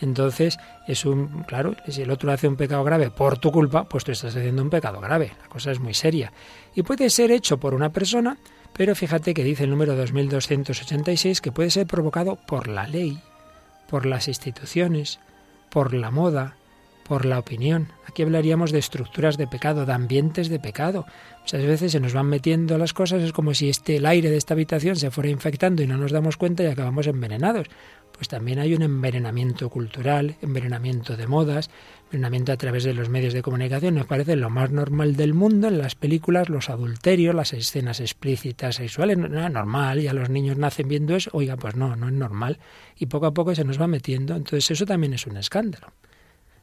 Entonces, 0.00 0.58
es 0.86 1.04
un, 1.04 1.44
claro, 1.44 1.74
si 1.88 2.02
el 2.02 2.10
otro 2.10 2.30
hace 2.30 2.48
un 2.48 2.56
pecado 2.56 2.84
grave 2.84 3.10
por 3.10 3.38
tu 3.38 3.50
culpa, 3.50 3.88
pues 3.88 4.04
tú 4.04 4.12
estás 4.12 4.36
haciendo 4.36 4.62
un 4.62 4.70
pecado 4.70 5.00
grave. 5.00 5.32
La 5.40 5.48
cosa 5.48 5.70
es 5.70 5.80
muy 5.80 5.94
seria. 5.94 6.32
Y 6.74 6.82
puede 6.82 7.08
ser 7.10 7.30
hecho 7.30 7.58
por 7.58 7.74
una 7.74 7.90
persona 7.92 8.36
pero 8.76 8.94
fíjate 8.94 9.34
que 9.34 9.44
dice 9.44 9.64
el 9.64 9.70
número 9.70 9.96
2286 9.96 11.40
que 11.40 11.52
puede 11.52 11.70
ser 11.70 11.86
provocado 11.86 12.36
por 12.36 12.68
la 12.68 12.86
ley, 12.86 13.20
por 13.88 14.04
las 14.04 14.28
instituciones, 14.28 15.18
por 15.70 15.94
la 15.94 16.10
moda, 16.10 16.56
por 17.06 17.24
la 17.24 17.38
opinión. 17.38 17.88
Aquí 18.06 18.22
hablaríamos 18.22 18.72
de 18.72 18.78
estructuras 18.78 19.36
de 19.36 19.46
pecado, 19.46 19.86
de 19.86 19.92
ambientes 19.92 20.48
de 20.48 20.58
pecado. 20.58 21.06
Muchas 21.40 21.64
veces 21.64 21.92
se 21.92 22.00
nos 22.00 22.12
van 22.12 22.26
metiendo 22.26 22.76
las 22.78 22.92
cosas, 22.92 23.22
es 23.22 23.32
como 23.32 23.54
si 23.54 23.68
este, 23.68 23.96
el 23.96 24.06
aire 24.06 24.30
de 24.30 24.36
esta 24.36 24.54
habitación 24.54 24.96
se 24.96 25.10
fuera 25.10 25.30
infectando 25.30 25.82
y 25.82 25.86
no 25.86 25.96
nos 25.96 26.12
damos 26.12 26.36
cuenta 26.36 26.62
y 26.62 26.66
acabamos 26.66 27.06
envenenados. 27.06 27.68
Pues 28.16 28.28
también 28.28 28.58
hay 28.58 28.74
un 28.74 28.82
envenenamiento 28.82 29.68
cultural, 29.68 30.36
envenenamiento 30.40 31.16
de 31.16 31.26
modas, 31.26 31.70
envenenamiento 32.06 32.52
a 32.52 32.56
través 32.56 32.84
de 32.84 32.94
los 32.94 33.10
medios 33.10 33.34
de 33.34 33.42
comunicación. 33.42 33.94
Nos 33.94 34.06
parece 34.06 34.36
lo 34.36 34.48
más 34.48 34.70
normal 34.70 35.16
del 35.16 35.34
mundo 35.34 35.68
en 35.68 35.78
las 35.78 35.94
películas, 35.94 36.48
los 36.48 36.70
adulterios, 36.70 37.34
las 37.34 37.52
escenas 37.52 38.00
explícitas 38.00 38.76
sexuales. 38.76 39.18
No 39.18 39.44
es 39.44 39.52
normal, 39.52 40.00
ya 40.00 40.14
los 40.14 40.30
niños 40.30 40.56
nacen 40.56 40.88
viendo 40.88 41.14
eso. 41.14 41.30
Oiga, 41.34 41.56
pues 41.56 41.76
no, 41.76 41.94
no 41.94 42.08
es 42.08 42.14
normal. 42.14 42.58
Y 42.98 43.06
poco 43.06 43.26
a 43.26 43.34
poco 43.34 43.54
se 43.54 43.64
nos 43.64 43.80
va 43.80 43.86
metiendo. 43.86 44.34
Entonces 44.34 44.70
eso 44.70 44.86
también 44.86 45.12
es 45.12 45.26
un 45.26 45.36
escándalo. 45.36 45.92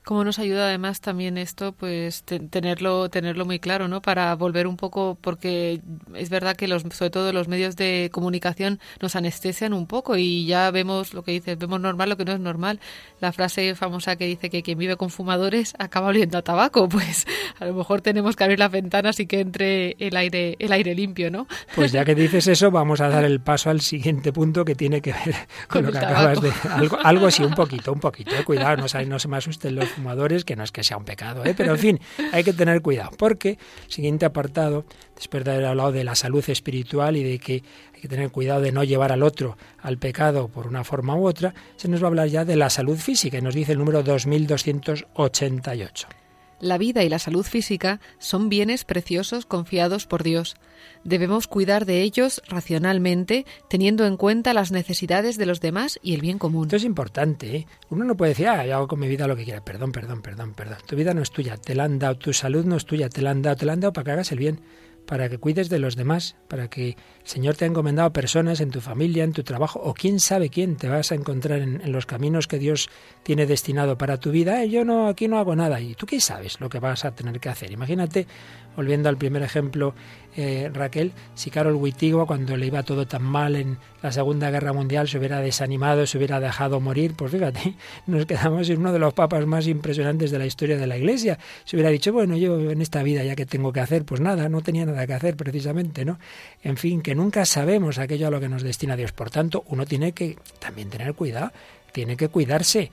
Cómo 0.04 0.26
nos 0.26 0.38
ayuda 0.38 0.66
además 0.66 1.00
también 1.00 1.38
esto, 1.38 1.72
pues 1.72 2.24
tenerlo 2.24 3.10
tenerlo 3.10 3.46
muy 3.46 3.60
claro, 3.60 3.88
¿no? 3.88 4.02
Para 4.02 4.36
volver 4.36 4.68
un 4.68 4.76
poco, 4.76 5.18
porque 5.22 5.82
es 6.14 6.30
verdad 6.30 6.58
que 6.58 6.68
los, 6.68 6.84
sobre 6.92 7.10
todo 7.10 7.32
los 7.32 7.48
medios 7.48 7.78
de 7.78 8.10
comunicación 8.12 8.80
nos 9.02 9.16
anestesian 9.16 9.72
un 9.72 9.88
poco 9.88 10.18
y 10.18 10.46
ya 10.46 10.70
vemos 10.72 11.14
lo 11.14 11.24
que 11.24 11.32
dices, 11.32 11.58
vemos 11.58 11.80
normal 11.80 12.10
lo 12.10 12.18
que 12.18 12.26
no 12.26 12.34
es 12.34 12.40
normal. 12.40 12.82
La 13.22 13.32
frase 13.32 13.76
famosa 13.76 14.18
que 14.18 14.26
dice 14.26 14.50
que 14.50 14.62
quien 14.62 14.78
vive 14.78 14.98
con 14.98 15.10
fumadores 15.10 15.74
acaba 15.80 16.08
oliendo 16.08 16.38
a 16.38 16.42
tabaco, 16.42 16.90
pues 16.90 17.26
a 17.60 17.66
lo 17.66 17.74
mejor 17.74 18.02
tenemos 18.02 18.36
que 18.36 18.44
abrir 18.44 18.60
las 18.60 18.72
ventanas 18.72 19.20
y 19.22 19.26
que 19.26 19.40
entre 19.40 19.96
el 20.00 20.18
aire 20.18 20.58
el 20.60 20.72
aire 20.74 20.96
limpio, 20.96 21.32
¿no? 21.32 21.48
Pues 21.76 21.94
ya 21.94 22.04
que 22.04 22.14
dices 22.14 22.48
eso, 22.48 22.72
vamos 22.72 23.00
a 23.00 23.08
dar 23.08 23.24
el 23.24 23.40
paso 23.42 23.70
al 23.70 23.80
siguiente 23.80 24.34
punto 24.34 24.66
que 24.66 24.76
tiene 24.76 25.02
que 25.02 25.14
ver 25.14 25.36
con, 25.68 25.86
lo 25.86 25.92
que 25.92 26.00
acabas 26.00 26.42
de 26.42 26.52
algo 26.72 26.98
algo 27.02 27.28
así 27.28 27.44
un 27.44 27.54
poquito, 27.54 27.94
un 27.94 28.00
poquito, 28.02 28.36
eh, 28.36 28.44
cuidado, 28.44 28.78
no, 28.78 29.06
no 29.08 29.20
se 29.20 29.28
me 29.28 29.38
asusten 29.38 29.76
los 29.76 29.93
fumadores, 29.96 30.46
que 30.46 30.56
no 30.56 30.64
es 30.64 30.72
que 30.72 30.84
sea 30.84 30.98
un 30.98 31.06
pecado, 31.06 31.46
¿eh? 31.46 31.54
pero 31.56 31.74
en 31.74 31.80
fin, 31.80 32.00
hay 32.32 32.44
que 32.44 32.54
tener 32.54 32.82
cuidado, 32.82 33.12
porque 33.18 33.58
siguiente 33.88 34.26
apartado, 34.26 34.86
después 35.16 35.44
de 35.44 35.52
haber 35.52 35.66
hablado 35.66 35.92
de 35.92 36.04
la 36.04 36.16
salud 36.16 36.44
espiritual 36.48 37.18
y 37.18 37.24
de 37.24 37.40
que 37.40 37.64
hay 37.94 38.02
que 38.02 38.08
tener 38.08 38.32
cuidado 38.32 38.62
de 38.62 38.72
no 38.72 38.84
llevar 38.84 39.12
al 39.12 39.24
otro 39.24 39.58
al 39.82 39.98
pecado 39.98 40.48
por 40.48 40.68
una 40.68 40.84
forma 40.84 41.16
u 41.16 41.28
otra, 41.28 41.54
se 41.76 41.88
nos 41.88 42.02
va 42.02 42.08
a 42.08 42.10
hablar 42.10 42.28
ya 42.28 42.46
de 42.46 42.56
la 42.56 42.70
salud 42.70 42.98
física, 42.98 43.38
y 43.38 43.42
nos 43.42 43.56
dice 43.56 43.74
el 43.74 43.80
número 43.80 44.04
2288. 44.04 46.23
La 46.64 46.78
vida 46.78 47.04
y 47.04 47.10
la 47.10 47.20
salud 47.20 47.44
física 47.44 48.00
son 48.20 48.48
bienes 48.48 48.86
preciosos 48.86 49.46
confiados 49.46 50.08
por 50.08 50.24
Dios. 50.24 50.56
Debemos 51.04 51.46
cuidar 51.46 51.86
de 51.86 52.02
ellos 52.04 52.42
racionalmente, 52.48 53.46
teniendo 53.70 54.06
en 54.06 54.16
cuenta 54.16 54.54
las 54.54 54.72
necesidades 54.72 55.36
de 55.36 55.46
los 55.46 55.60
demás 55.60 56.00
y 56.02 56.14
el 56.14 56.22
bien 56.22 56.40
común. 56.40 56.68
Esto 56.68 56.78
es 56.78 56.86
importante. 56.86 57.54
¿eh? 57.58 57.68
Uno 57.90 58.06
no 58.06 58.16
puede 58.16 58.30
decir, 58.30 58.48
ah, 58.48 58.66
yo 58.66 58.76
hago 58.78 58.88
con 58.88 59.02
mi 59.02 59.10
vida 59.10 59.28
lo 59.28 59.36
que 59.36 59.44
quiera. 59.44 59.60
Perdón, 59.60 59.92
perdón, 59.92 60.22
perdón, 60.22 60.54
perdón. 60.54 60.78
Tu 60.88 60.96
vida 60.96 61.14
no 61.14 61.22
es 61.22 61.32
tuya, 61.32 61.58
te 61.58 61.76
la 61.76 61.84
han 61.84 62.00
dado. 62.00 62.16
Tu 62.16 62.32
salud 62.32 62.64
no 62.64 62.78
es 62.78 62.86
tuya, 62.86 63.10
te 63.10 63.22
la 63.22 63.32
han 63.32 63.42
dado. 63.42 63.58
Te 63.58 63.66
la 63.66 63.74
han 63.74 63.82
dado 63.82 63.92
para 63.92 64.06
que 64.06 64.12
hagas 64.12 64.32
el 64.32 64.40
bien 64.40 64.62
para 65.14 65.30
que 65.30 65.38
cuides 65.38 65.70
de 65.70 65.78
los 65.78 65.96
demás, 65.96 66.36
para 66.48 66.72
que 66.72 66.88
el 66.88 66.96
Señor 67.24 67.56
te 67.56 67.66
ha 67.66 67.68
encomendado 67.68 68.12
personas 68.12 68.62
en 68.62 68.72
tu 68.72 68.82
familia, 68.82 69.24
en 69.24 69.32
tu 69.32 69.44
trabajo, 69.44 69.80
o 69.80 69.94
quién 69.94 70.20
sabe 70.20 70.50
quién 70.50 70.76
te 70.76 70.90
vas 70.90 71.12
a 71.12 71.16
encontrar 71.16 71.60
en, 71.60 71.92
los 71.92 72.08
caminos 72.08 72.48
que 72.48 72.58
Dios 72.58 72.90
tiene 73.22 73.46
destinado 73.46 73.96
para 73.96 74.18
tu 74.20 74.32
vida. 74.32 74.64
Eh, 74.64 74.72
yo 74.72 74.84
no, 74.84 75.08
aquí 75.08 75.28
no 75.28 75.38
hago 75.38 75.56
nada. 75.56 75.80
¿Y 75.82 75.94
tú 75.94 76.08
qué 76.08 76.20
sabes 76.20 76.60
lo 76.60 76.68
que 76.68 76.80
vas 76.80 77.06
a 77.06 77.12
tener 77.14 77.40
que 77.40 77.50
hacer? 77.50 77.72
Imagínate, 77.72 78.26
volviendo 78.76 79.08
al 79.08 79.18
primer 79.18 79.44
ejemplo, 79.44 79.94
eh, 80.36 80.72
Raquel, 80.74 81.12
si 81.36 81.52
Carol 81.52 81.76
Wittigua, 81.76 82.26
cuando 82.26 82.58
le 82.58 82.66
iba 82.66 82.82
todo 82.82 83.06
tan 83.06 83.22
mal 83.22 83.56
en 83.56 83.78
la 84.02 84.12
Segunda 84.12 84.50
Guerra 84.50 84.74
Mundial, 84.74 85.08
se 85.08 85.20
hubiera 85.20 85.42
desanimado, 85.42 86.08
se 86.08 86.18
hubiera 86.18 86.40
dejado 86.40 86.80
morir, 86.80 87.14
pues 87.16 87.32
fíjate, 87.32 87.76
nos 88.08 88.26
quedamos 88.26 88.68
en 88.70 88.80
uno 88.80 88.92
de 88.92 89.00
los 89.00 89.14
papas 89.14 89.46
más 89.46 89.68
impresionantes 89.68 90.32
de 90.32 90.40
la 90.40 90.48
historia 90.48 90.78
de 90.78 90.88
la 90.88 90.98
Iglesia. 90.98 91.38
Se 91.66 91.76
hubiera 91.76 91.92
dicho, 91.92 92.12
bueno, 92.12 92.36
yo 92.36 92.72
en 92.72 92.82
esta 92.82 93.04
vida 93.04 93.24
ya 93.24 93.36
que 93.36 93.46
tengo 93.46 93.72
que 93.72 93.80
hacer, 93.80 94.06
pues 94.06 94.22
nada, 94.22 94.50
no 94.50 94.62
tenía 94.62 94.86
nada 94.86 95.03
que 95.08 95.14
hacer 95.14 95.36
precisamente, 95.36 96.06
¿no? 96.06 96.20
En 96.62 96.78
fin, 96.78 97.02
que 97.02 97.16
nunca 97.16 97.46
sabemos 97.46 97.98
aquello 97.98 98.28
a 98.28 98.32
lo 98.32 98.40
que 98.40 98.50
nos 98.50 98.64
destina 98.64 98.96
Dios. 98.96 99.12
Por 99.12 99.30
tanto, 99.30 99.64
uno 99.68 99.86
tiene 99.86 100.12
que 100.14 100.38
también 100.60 100.90
tener 100.90 101.14
cuidado, 101.14 101.52
tiene 101.92 102.18
que 102.18 102.30
cuidarse 102.30 102.92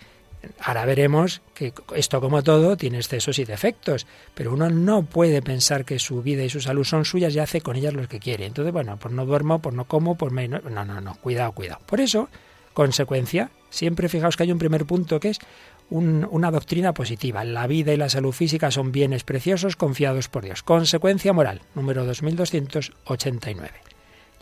Ahora 0.60 0.86
veremos 0.86 1.42
que 1.54 1.72
esto 1.94 2.20
como 2.20 2.42
todo 2.42 2.76
tiene 2.76 2.98
excesos 2.98 3.38
y 3.38 3.44
defectos, 3.44 4.06
pero 4.34 4.52
uno 4.52 4.70
no 4.70 5.02
puede 5.02 5.42
pensar 5.42 5.84
que 5.84 5.98
su 5.98 6.22
vida 6.22 6.42
y 6.42 6.48
su 6.48 6.60
salud 6.60 6.84
son 6.84 7.04
suyas 7.04 7.34
y 7.34 7.38
hace 7.38 7.60
con 7.60 7.76
ellas 7.76 7.94
lo 7.94 8.08
que 8.08 8.20
quiere. 8.20 8.46
Entonces, 8.46 8.72
bueno, 8.72 8.96
pues 8.98 9.12
no 9.14 9.26
duermo, 9.26 9.60
pues 9.60 9.74
no 9.74 9.84
como, 9.84 10.16
pues 10.16 10.32
me... 10.32 10.48
No, 10.48 10.60
no, 10.60 11.00
no, 11.00 11.14
cuidado, 11.16 11.52
cuidado. 11.52 11.80
Por 11.84 12.00
eso, 12.00 12.28
consecuencia, 12.72 13.50
siempre 13.68 14.08
fijaos 14.08 14.36
que 14.36 14.44
hay 14.44 14.52
un 14.52 14.58
primer 14.58 14.86
punto 14.86 15.20
que 15.20 15.30
es 15.30 15.38
una 15.90 16.50
doctrina 16.50 16.94
positiva. 16.94 17.44
La 17.44 17.66
vida 17.66 17.92
y 17.92 17.96
la 17.96 18.08
salud 18.08 18.32
física 18.32 18.70
son 18.70 18.92
bienes 18.92 19.24
preciosos 19.24 19.76
confiados 19.76 20.28
por 20.28 20.44
Dios. 20.44 20.62
Consecuencia 20.62 21.32
moral, 21.32 21.62
número 21.74 22.04
2289. 22.04 23.70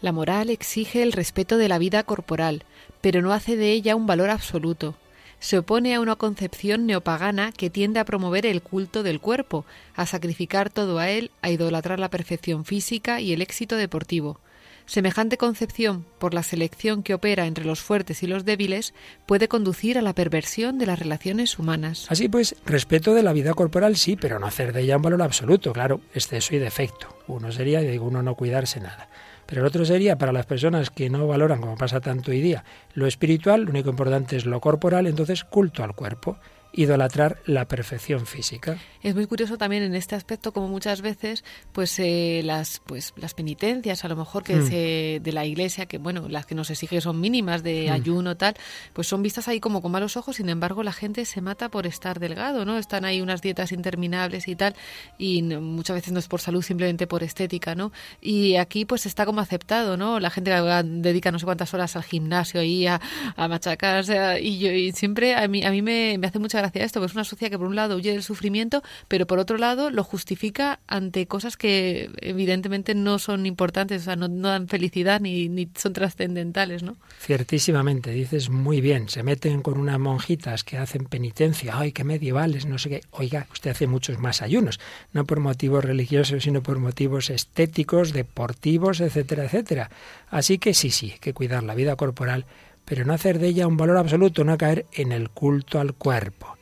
La 0.00 0.12
moral 0.12 0.50
exige 0.50 1.02
el 1.02 1.12
respeto 1.12 1.56
de 1.56 1.68
la 1.68 1.78
vida 1.78 2.02
corporal, 2.04 2.64
pero 3.00 3.22
no 3.22 3.32
hace 3.32 3.56
de 3.56 3.72
ella 3.72 3.96
un 3.96 4.06
valor 4.06 4.30
absoluto 4.30 4.94
se 5.40 5.58
opone 5.58 5.94
a 5.94 6.00
una 6.00 6.16
concepción 6.16 6.86
neopagana 6.86 7.52
que 7.52 7.70
tiende 7.70 8.00
a 8.00 8.04
promover 8.04 8.44
el 8.46 8.62
culto 8.62 9.02
del 9.02 9.20
cuerpo, 9.20 9.64
a 9.94 10.06
sacrificar 10.06 10.70
todo 10.70 10.98
a 10.98 11.10
él, 11.10 11.30
a 11.42 11.50
idolatrar 11.50 12.00
la 12.00 12.10
perfección 12.10 12.64
física 12.64 13.20
y 13.20 13.32
el 13.32 13.42
éxito 13.42 13.76
deportivo. 13.76 14.40
Semejante 14.88 15.36
concepción, 15.36 16.06
por 16.18 16.32
la 16.32 16.42
selección 16.42 17.02
que 17.02 17.12
opera 17.12 17.44
entre 17.44 17.66
los 17.66 17.82
fuertes 17.82 18.22
y 18.22 18.26
los 18.26 18.46
débiles, 18.46 18.94
puede 19.26 19.46
conducir 19.46 19.98
a 19.98 20.02
la 20.02 20.14
perversión 20.14 20.78
de 20.78 20.86
las 20.86 20.98
relaciones 20.98 21.58
humanas. 21.58 22.06
Así 22.08 22.30
pues, 22.30 22.56
respeto 22.64 23.12
de 23.12 23.22
la 23.22 23.34
vida 23.34 23.52
corporal 23.52 23.98
sí, 23.98 24.16
pero 24.16 24.38
no 24.38 24.46
hacer 24.46 24.72
de 24.72 24.80
ella 24.80 24.96
un 24.96 25.02
valor 25.02 25.20
absoluto, 25.20 25.74
claro, 25.74 26.00
exceso 26.14 26.54
y 26.54 26.58
defecto. 26.58 27.18
Uno 27.26 27.52
sería, 27.52 27.80
digo, 27.80 28.06
uno 28.06 28.22
no 28.22 28.34
cuidarse 28.34 28.80
nada. 28.80 29.10
Pero 29.44 29.60
el 29.60 29.66
otro 29.66 29.84
sería 29.84 30.16
para 30.16 30.32
las 30.32 30.46
personas 30.46 30.88
que 30.88 31.10
no 31.10 31.26
valoran, 31.26 31.60
como 31.60 31.76
pasa 31.76 32.00
tanto 32.00 32.30
hoy 32.30 32.40
día, 32.40 32.64
lo 32.94 33.06
espiritual, 33.06 33.64
lo 33.64 33.70
único 33.70 33.90
importante 33.90 34.38
es 34.38 34.46
lo 34.46 34.58
corporal, 34.58 35.06
entonces 35.06 35.44
culto 35.44 35.84
al 35.84 35.94
cuerpo 35.94 36.38
idolatrar 36.78 37.42
la 37.44 37.66
perfección 37.66 38.24
física. 38.24 38.78
Es 39.02 39.12
muy 39.12 39.26
curioso 39.26 39.58
también 39.58 39.82
en 39.82 39.96
este 39.96 40.14
aspecto 40.14 40.52
como 40.52 40.68
muchas 40.68 41.02
veces 41.02 41.42
pues 41.72 41.98
eh, 41.98 42.40
las 42.44 42.80
pues 42.86 43.14
las 43.16 43.34
penitencias 43.34 44.04
a 44.04 44.08
lo 44.08 44.14
mejor 44.14 44.44
que 44.44 44.54
mm. 44.54 45.22
de 45.22 45.32
la 45.32 45.44
iglesia 45.44 45.86
que 45.86 45.98
bueno 45.98 46.28
las 46.28 46.46
que 46.46 46.54
nos 46.54 46.70
exige 46.70 47.00
son 47.00 47.20
mínimas 47.20 47.64
de 47.64 47.88
mm. 47.88 47.92
ayuno 47.92 48.36
tal 48.36 48.54
pues 48.92 49.08
son 49.08 49.24
vistas 49.24 49.48
ahí 49.48 49.58
como 49.58 49.82
con 49.82 49.90
malos 49.90 50.16
ojos 50.16 50.36
sin 50.36 50.48
embargo 50.48 50.84
la 50.84 50.92
gente 50.92 51.24
se 51.24 51.40
mata 51.40 51.68
por 51.68 51.84
estar 51.84 52.20
delgado 52.20 52.64
no 52.64 52.78
están 52.78 53.04
ahí 53.04 53.20
unas 53.20 53.42
dietas 53.42 53.72
interminables 53.72 54.46
y 54.46 54.54
tal 54.54 54.76
y 55.18 55.42
muchas 55.42 55.96
veces 55.96 56.12
no 56.12 56.20
es 56.20 56.28
por 56.28 56.40
salud 56.40 56.62
simplemente 56.62 57.08
por 57.08 57.24
estética 57.24 57.74
no 57.74 57.90
y 58.20 58.54
aquí 58.54 58.84
pues 58.84 59.04
está 59.04 59.26
como 59.26 59.40
aceptado 59.40 59.96
no 59.96 60.20
la 60.20 60.30
gente 60.30 60.52
dedica 60.84 61.32
no 61.32 61.40
sé 61.40 61.44
cuántas 61.44 61.74
horas 61.74 61.96
al 61.96 62.04
gimnasio 62.04 62.60
ahí 62.60 62.86
a, 62.86 63.00
a 63.34 63.48
machacarse 63.48 64.40
y 64.40 64.58
yo 64.58 64.70
y 64.70 64.92
siempre 64.92 65.34
a 65.34 65.48
mí 65.48 65.64
a 65.64 65.72
mí 65.72 65.82
me, 65.82 66.18
me 66.18 66.28
hace 66.28 66.38
mucha 66.38 66.58
gracia 66.58 66.67
esto, 66.74 67.00
pues 67.00 67.12
es 67.12 67.16
una 67.16 67.24
sociedad 67.24 67.50
que 67.50 67.58
por 67.58 67.66
un 67.66 67.76
lado 67.76 67.96
huye 67.96 68.12
del 68.12 68.22
sufrimiento, 68.22 68.82
pero 69.08 69.26
por 69.26 69.38
otro 69.38 69.58
lado 69.58 69.90
lo 69.90 70.04
justifica 70.04 70.80
ante 70.86 71.26
cosas 71.26 71.56
que 71.56 72.10
evidentemente 72.20 72.94
no 72.94 73.18
son 73.18 73.46
importantes, 73.46 74.02
o 74.02 74.04
sea, 74.04 74.16
no, 74.16 74.28
dan 74.28 74.68
felicidad 74.68 75.20
ni, 75.20 75.48
ni 75.48 75.68
son 75.76 75.92
trascendentales, 75.92 76.82
¿no? 76.82 76.96
Ciertísimamente, 77.20 78.10
dices 78.10 78.50
muy 78.50 78.80
bien, 78.80 79.08
se 79.08 79.22
meten 79.22 79.62
con 79.62 79.78
unas 79.78 79.98
monjitas 79.98 80.64
que 80.64 80.78
hacen 80.78 81.04
penitencia, 81.04 81.78
ay, 81.78 81.92
qué 81.92 82.04
medievales, 82.04 82.66
no 82.66 82.78
sé 82.78 82.90
qué. 82.90 83.00
Oiga, 83.10 83.46
usted 83.52 83.70
hace 83.70 83.86
muchos 83.86 84.18
más 84.18 84.42
ayunos, 84.42 84.80
no 85.12 85.24
por 85.24 85.40
motivos 85.40 85.84
religiosos, 85.84 86.44
sino 86.44 86.62
por 86.62 86.78
motivos 86.78 87.30
estéticos, 87.30 88.12
deportivos, 88.12 89.00
etcétera, 89.00 89.44
etcétera. 89.44 89.90
Así 90.30 90.58
que 90.58 90.74
sí, 90.74 90.90
sí, 90.90 91.12
hay 91.12 91.18
que 91.18 91.32
cuidar 91.32 91.62
la 91.62 91.74
vida 91.74 91.96
corporal 91.96 92.46
pero 92.88 93.04
no 93.04 93.12
hacer 93.12 93.38
de 93.38 93.48
ella 93.48 93.66
un 93.66 93.76
valor 93.76 93.98
absoluto, 93.98 94.44
no 94.44 94.56
caer 94.56 94.86
en 94.92 95.12
el 95.12 95.28
culto 95.28 95.78
al 95.78 95.92
cuerpo. 95.92 96.57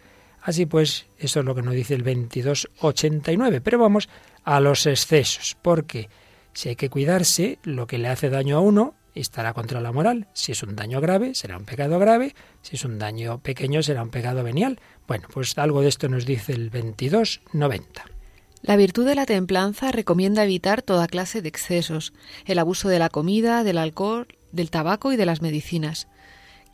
Así 0.46 0.64
pues, 0.64 1.06
eso 1.18 1.40
es 1.40 1.44
lo 1.44 1.56
que 1.56 1.62
nos 1.62 1.74
dice 1.74 1.94
el 1.94 2.04
2289. 2.04 3.60
Pero 3.60 3.80
vamos 3.80 4.08
a 4.44 4.60
los 4.60 4.86
excesos, 4.86 5.56
porque 5.60 6.08
si 6.52 6.68
hay 6.68 6.76
que 6.76 6.88
cuidarse, 6.88 7.58
lo 7.64 7.88
que 7.88 7.98
le 7.98 8.06
hace 8.06 8.30
daño 8.30 8.56
a 8.56 8.60
uno 8.60 8.94
estará 9.16 9.54
contra 9.54 9.80
la 9.80 9.90
moral. 9.90 10.28
Si 10.34 10.52
es 10.52 10.62
un 10.62 10.76
daño 10.76 11.00
grave, 11.00 11.34
será 11.34 11.56
un 11.56 11.64
pecado 11.64 11.98
grave. 11.98 12.32
Si 12.62 12.76
es 12.76 12.84
un 12.84 13.00
daño 13.00 13.38
pequeño, 13.38 13.82
será 13.82 14.04
un 14.04 14.10
pecado 14.10 14.44
venial. 14.44 14.78
Bueno, 15.08 15.26
pues 15.34 15.58
algo 15.58 15.82
de 15.82 15.88
esto 15.88 16.08
nos 16.08 16.26
dice 16.26 16.52
el 16.52 16.70
2290. 16.70 18.04
La 18.62 18.76
virtud 18.76 19.04
de 19.04 19.16
la 19.16 19.26
templanza 19.26 19.90
recomienda 19.90 20.44
evitar 20.44 20.80
toda 20.80 21.08
clase 21.08 21.42
de 21.42 21.48
excesos, 21.48 22.12
el 22.44 22.60
abuso 22.60 22.88
de 22.88 23.00
la 23.00 23.08
comida, 23.08 23.64
del 23.64 23.78
alcohol, 23.78 24.28
del 24.52 24.70
tabaco 24.70 25.12
y 25.12 25.16
de 25.16 25.26
las 25.26 25.42
medicinas. 25.42 26.06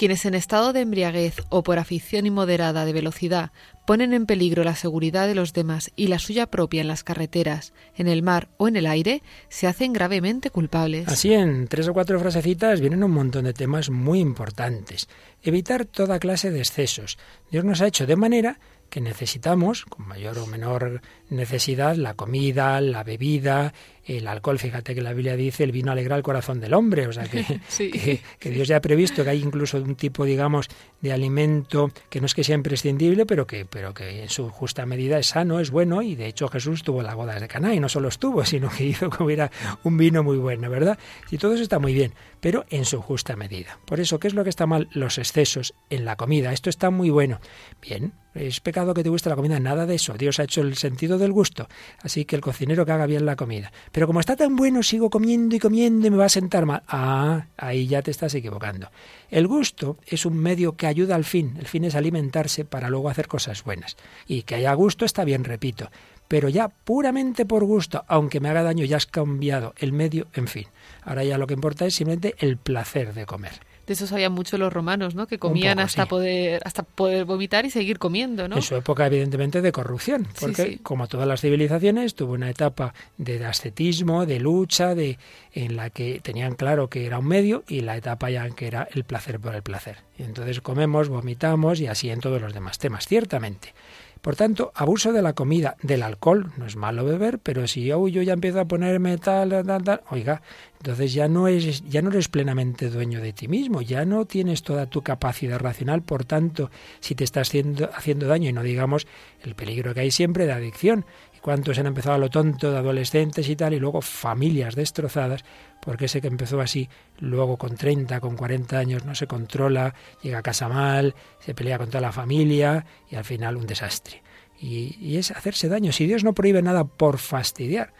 Quienes 0.03 0.27
en 0.27 0.35
estado 0.35 0.73
de 0.73 0.81
embriaguez 0.81 1.37
o 1.49 1.63
por 1.63 1.79
afición 1.79 2.27
inmoderada 2.27 2.85
de 2.85 2.93
velocidad 2.93 3.53
ponen 3.87 4.13
en 4.15 4.27
peligro 4.27 4.65
la 4.65 4.75
seguridad 4.75 5.29
de 5.29 5.37
los 5.37 5.53
demás 5.53 5.93
y 5.95 6.09
la 6.09 6.19
suya 6.19 6.49
propia 6.49 6.81
en 6.81 6.89
las 6.89 7.05
carreteras, 7.05 7.73
en 7.95 8.09
el 8.09 8.25
mar 8.25 8.49
o 8.57 8.67
en 8.67 8.75
el 8.75 8.87
aire, 8.87 9.23
se 9.49 9.69
hacen 9.69 9.93
gravemente 9.93 10.51
culpables. 10.51 11.07
Así 11.07 11.33
en 11.33 11.69
tres 11.69 11.87
o 11.87 11.93
cuatro 11.93 12.19
frasecitas 12.19 12.81
vienen 12.81 13.05
un 13.05 13.13
montón 13.13 13.45
de 13.45 13.53
temas 13.53 13.91
muy 13.91 14.19
importantes. 14.19 15.09
Evitar 15.41 15.85
toda 15.85 16.19
clase 16.19 16.51
de 16.51 16.59
excesos. 16.59 17.17
Dios 17.53 17.65
nos 17.65 17.81
ha 17.81 17.87
hecho 17.87 18.05
de 18.05 18.17
manera 18.17 18.59
que 18.91 19.01
necesitamos, 19.01 19.85
con 19.85 20.09
mayor 20.09 20.37
o 20.39 20.47
menor 20.49 21.01
necesidad, 21.33 21.97
la 21.97 22.15
comida, 22.15 22.81
la 22.81 23.03
bebida, 23.03 23.73
el 24.05 24.27
alcohol. 24.27 24.59
Fíjate 24.59 24.95
que 24.95 25.01
la 25.01 25.13
Biblia 25.13 25.37
dice 25.37 25.65
el 25.65 25.73
vino 25.73 25.93
alegra 25.93 26.17
el 26.17 26.23
corazón 26.23 26.61
del 26.61 26.75
hombre, 26.75 27.07
o 27.07 27.13
sea 27.13 27.25
que, 27.29 28.21
que, 28.39 28.51
Dios 28.51 28.69
ya 28.69 28.77
ha 28.77 28.81
previsto 28.81 29.25
que 29.25 29.31
hay 29.31 29.43
incluso 29.43 29.79
un 29.79 29.95
tipo, 29.95 30.25
digamos, 30.25 30.69
de 31.01 31.13
alimento 31.13 31.91
que 32.09 32.21
no 32.21 32.27
es 32.27 32.35
que 32.35 32.45
sea 32.45 32.55
imprescindible, 32.55 33.27
pero 33.27 33.47
que, 33.47 33.65
pero 33.65 33.95
que 33.95 34.23
en 34.23 34.29
su 34.29 34.49
justa 34.51 34.87
medida 34.87 35.19
es 35.19 35.29
sano, 35.29 35.61
es 35.61 35.71
bueno, 35.71 36.03
y 36.03 36.15
de 36.15 36.27
hecho 36.27 36.49
Jesús 36.49 36.83
tuvo 36.83 37.03
la 37.03 37.15
boda 37.15 37.39
de 37.39 37.49
Caná 37.49 37.75
y 37.75 37.81
no 37.81 37.89
solo 37.89 38.09
estuvo, 38.09 38.45
sino 38.45 38.69
que 38.69 38.85
hizo 38.85 39.11
que 39.11 39.23
hubiera 39.23 39.51
un 39.83 39.97
vino 39.97 40.23
muy 40.23 40.39
bueno, 40.39 40.71
¿verdad? 40.71 40.99
Y 41.31 41.39
todo 41.39 41.55
eso 41.55 41.63
está 41.63 41.79
muy 41.79 41.95
bien, 41.95 42.13
pero 42.41 42.65
en 42.71 42.85
su 42.85 43.01
justa 43.01 43.37
medida. 43.37 43.79
Por 43.87 44.01
eso, 44.01 44.19
¿qué 44.19 44.29
es 44.29 44.35
lo 44.35 44.45
que 44.45 44.51
está 44.51 44.67
mal? 44.67 44.89
Los 44.93 45.19
excesos 45.19 45.75
en 45.91 46.05
la 46.05 46.17
comida. 46.17 46.53
Esto 46.53 46.71
está 46.71 46.91
muy 46.91 47.11
bueno. 47.11 47.41
Bien, 47.81 48.13
es 48.35 48.61
pecado 48.61 48.95
que 48.95 49.03
te 49.03 49.11
guste 49.11 49.29
la 49.29 49.37
comida, 49.37 49.61
nada 49.61 49.87
de 49.87 49.97
eso. 49.97 50.15
Dios 50.15 50.41
ha 50.41 50.45
hecho 50.45 50.63
el 50.63 50.77
sentido 50.77 51.19
del 51.23 51.33
gusto. 51.33 51.69
Así 52.03 52.25
que 52.25 52.37
el 52.37 52.43
cocinero 52.43 52.85
que 52.85 52.93
haga 52.93 53.07
bien 53.07 53.25
la 53.25 53.37
comida. 53.37 53.73
Pero 53.91 54.07
como 54.07 54.21
está 54.21 54.37
tan 54.37 54.57
bueno, 54.57 54.83
sigo 54.83 55.11
comiendo 55.11 55.57
y 55.57 55.59
comiendo 55.59 56.07
y 56.07 56.11
me 56.11 56.17
va 56.17 56.27
a 56.27 56.29
sentar 56.29 56.67
mal. 56.67 56.83
Ah, 56.87 57.47
ahí 57.57 57.87
ya 57.87 58.03
te 58.03 58.11
estás 58.11 58.35
equivocando. 58.35 58.91
El 59.31 59.47
gusto 59.47 59.99
es 60.07 60.27
un 60.27 60.37
medio 60.37 60.77
que 60.77 60.87
ayuda 60.87 61.15
al 61.15 61.25
fin. 61.25 61.55
El 61.59 61.67
fin 61.67 61.85
es 61.85 61.95
alimentarse 61.95 62.65
para 62.65 62.91
luego 62.91 63.09
hacer 63.09 63.29
cosas 63.29 63.65
buenas. 63.65 63.97
Y 64.27 64.43
que 64.43 64.57
haya 64.57 64.75
gusto 64.75 65.05
está 65.05 65.25
bien, 65.25 65.45
repito. 65.45 65.91
Pero 66.29 66.49
ya 66.49 66.69
puramente 66.69 67.47
por 67.47 67.65
gusto, 67.65 68.05
aunque 68.09 68.41
me 68.41 68.49
haga 68.49 68.63
daño, 68.63 68.85
ya 68.85 68.97
has 68.97 69.07
cambiado 69.07 69.75
el 69.79 69.93
medio, 69.93 70.29
en 70.35 70.49
fin. 70.49 70.67
Ahora 71.03 71.25
ya 71.25 71.39
lo 71.39 71.47
que 71.47 71.55
importa 71.55 71.87
es 71.87 71.95
simplemente 71.95 72.35
el 72.39 72.57
placer 72.57 73.15
de 73.15 73.27
comer 73.27 73.72
de 73.87 73.93
eso 73.95 74.07
sabían 74.07 74.33
mucho 74.33 74.59
los 74.59 74.73
romanos, 74.73 75.15
¿no? 75.15 75.27
Que 75.27 75.39
comían 75.39 75.79
hasta 75.79 76.07
poder 76.07 76.63
hasta 76.65 76.83
poder 76.83 77.25
vomitar 77.25 77.67
y 77.67 77.71
seguir 77.71 77.99
comiendo, 77.99 78.49
¿no? 78.49 78.57
En 78.57 78.63
su 78.63 78.77
época, 78.77 79.07
evidentemente, 79.07 79.61
de 79.61 79.73
corrupción, 79.73 80.29
porque 80.39 80.79
como 80.83 81.09
todas 81.09 81.27
las 81.27 81.41
civilizaciones 81.41 82.15
tuvo 82.15 82.33
una 82.35 82.51
etapa 82.51 82.95
de 83.19 83.45
ascetismo, 83.45 84.27
de 84.27 84.41
lucha, 84.41 84.95
de 84.95 85.19
en 85.53 85.77
la 85.77 85.91
que 85.91 86.21
tenían 86.21 86.55
claro 86.55 86.89
que 86.89 87.07
era 87.07 87.19
un 87.19 87.27
medio 87.27 87.65
y 87.69 87.81
la 87.81 87.97
etapa 87.97 88.31
ya 88.31 88.47
en 88.47 88.55
que 88.55 88.67
era 88.67 88.89
el 88.93 89.05
placer 89.05 89.41
por 89.41 89.55
el 89.55 89.63
placer. 89.63 89.99
Y 90.19 90.23
entonces 90.23 90.61
comemos, 90.61 91.09
vomitamos 91.09 91.81
y 91.81 91.87
así 91.87 92.11
en 92.11 92.21
todos 92.21 92.41
los 92.41 92.55
demás 92.55 92.79
temas, 92.79 93.07
ciertamente. 93.07 93.75
Por 94.23 94.37
tanto, 94.37 94.71
abuso 94.77 95.13
de 95.13 95.21
la 95.21 95.33
comida, 95.33 95.77
del 95.83 96.05
alcohol, 96.05 96.53
no 96.57 96.65
es 96.65 96.77
malo 96.77 97.05
beber, 97.05 97.41
pero 97.41 97.67
si 97.67 97.85
yo, 97.85 98.07
yo 98.07 98.23
ya 98.23 98.35
empiezo 98.35 98.61
a 98.61 98.67
ponerme 98.67 99.19
tal, 99.19 99.51
tal, 99.67 99.83
tal, 99.83 100.01
oiga, 100.11 100.43
entonces 100.79 101.13
ya 101.13 101.27
no, 101.27 101.49
es, 101.49 101.83
ya 101.89 102.03
no 102.03 102.11
eres 102.11 102.29
plenamente 102.29 102.89
dueño 102.89 103.21
de 103.21 103.33
ti 103.33 103.49
mismo, 103.49 103.83
ya 103.83 104.05
no 104.05 104.25
tienes 104.25 104.63
toda 104.63 104.87
tu 104.87 105.03
capacidad 105.03 105.59
racional, 105.59 106.03
por 106.03 106.25
tanto, 106.25 106.71
si 107.01 107.17
te 107.17 107.25
estás 107.25 107.49
haciendo, 107.49 107.91
haciendo 107.93 108.29
daño, 108.29 108.49
y 108.49 108.53
no 108.53 108.63
digamos 108.63 109.09
el 109.43 109.57
peligro 109.57 109.93
que 109.93 110.01
hay 110.03 110.13
siempre 110.13 110.47
de 110.47 110.53
adicción, 110.53 111.05
cuántos 111.43 111.79
han 111.79 111.87
empezado 111.87 112.15
a 112.15 112.19
lo 112.19 112.31
tonto 112.31 112.71
de 112.71 112.79
adolescentes 112.79 113.49
y 113.49 113.57
tal, 113.57 113.75
y 113.75 113.81
luego 113.81 114.01
familias 114.01 114.75
destrozadas, 114.75 115.45
porque 115.81 116.07
ese 116.07 116.23
que 116.23 116.29
empezó 116.29 116.61
así, 116.61 116.89
luego 117.19 117.59
con 117.59 117.77
30, 117.77 118.21
con 118.21 118.37
40 118.37 118.79
años 118.79 119.05
no 119.05 119.15
se 119.15 119.27
controla, 119.27 119.95
llega 120.23 120.39
a 120.39 120.43
casa 120.43 120.69
mal, 120.69 121.15
se 121.41 121.55
pelea 121.55 121.77
con 121.77 121.89
toda 121.89 122.01
la 122.01 122.13
familia 122.13 122.87
y 123.11 123.17
al 123.17 123.25
final 123.25 123.57
un 123.57 123.67
desastre. 123.67 124.23
Y, 124.59 124.97
y 125.01 125.17
es 125.17 125.33
hacerse 125.33 125.69
daño. 125.69 125.91
Si 125.91 126.07
Dios 126.07 126.23
no 126.23 126.33
prohíbe 126.33 126.63
nada 126.63 126.85
por 126.85 127.19
fastidiar, 127.19 127.93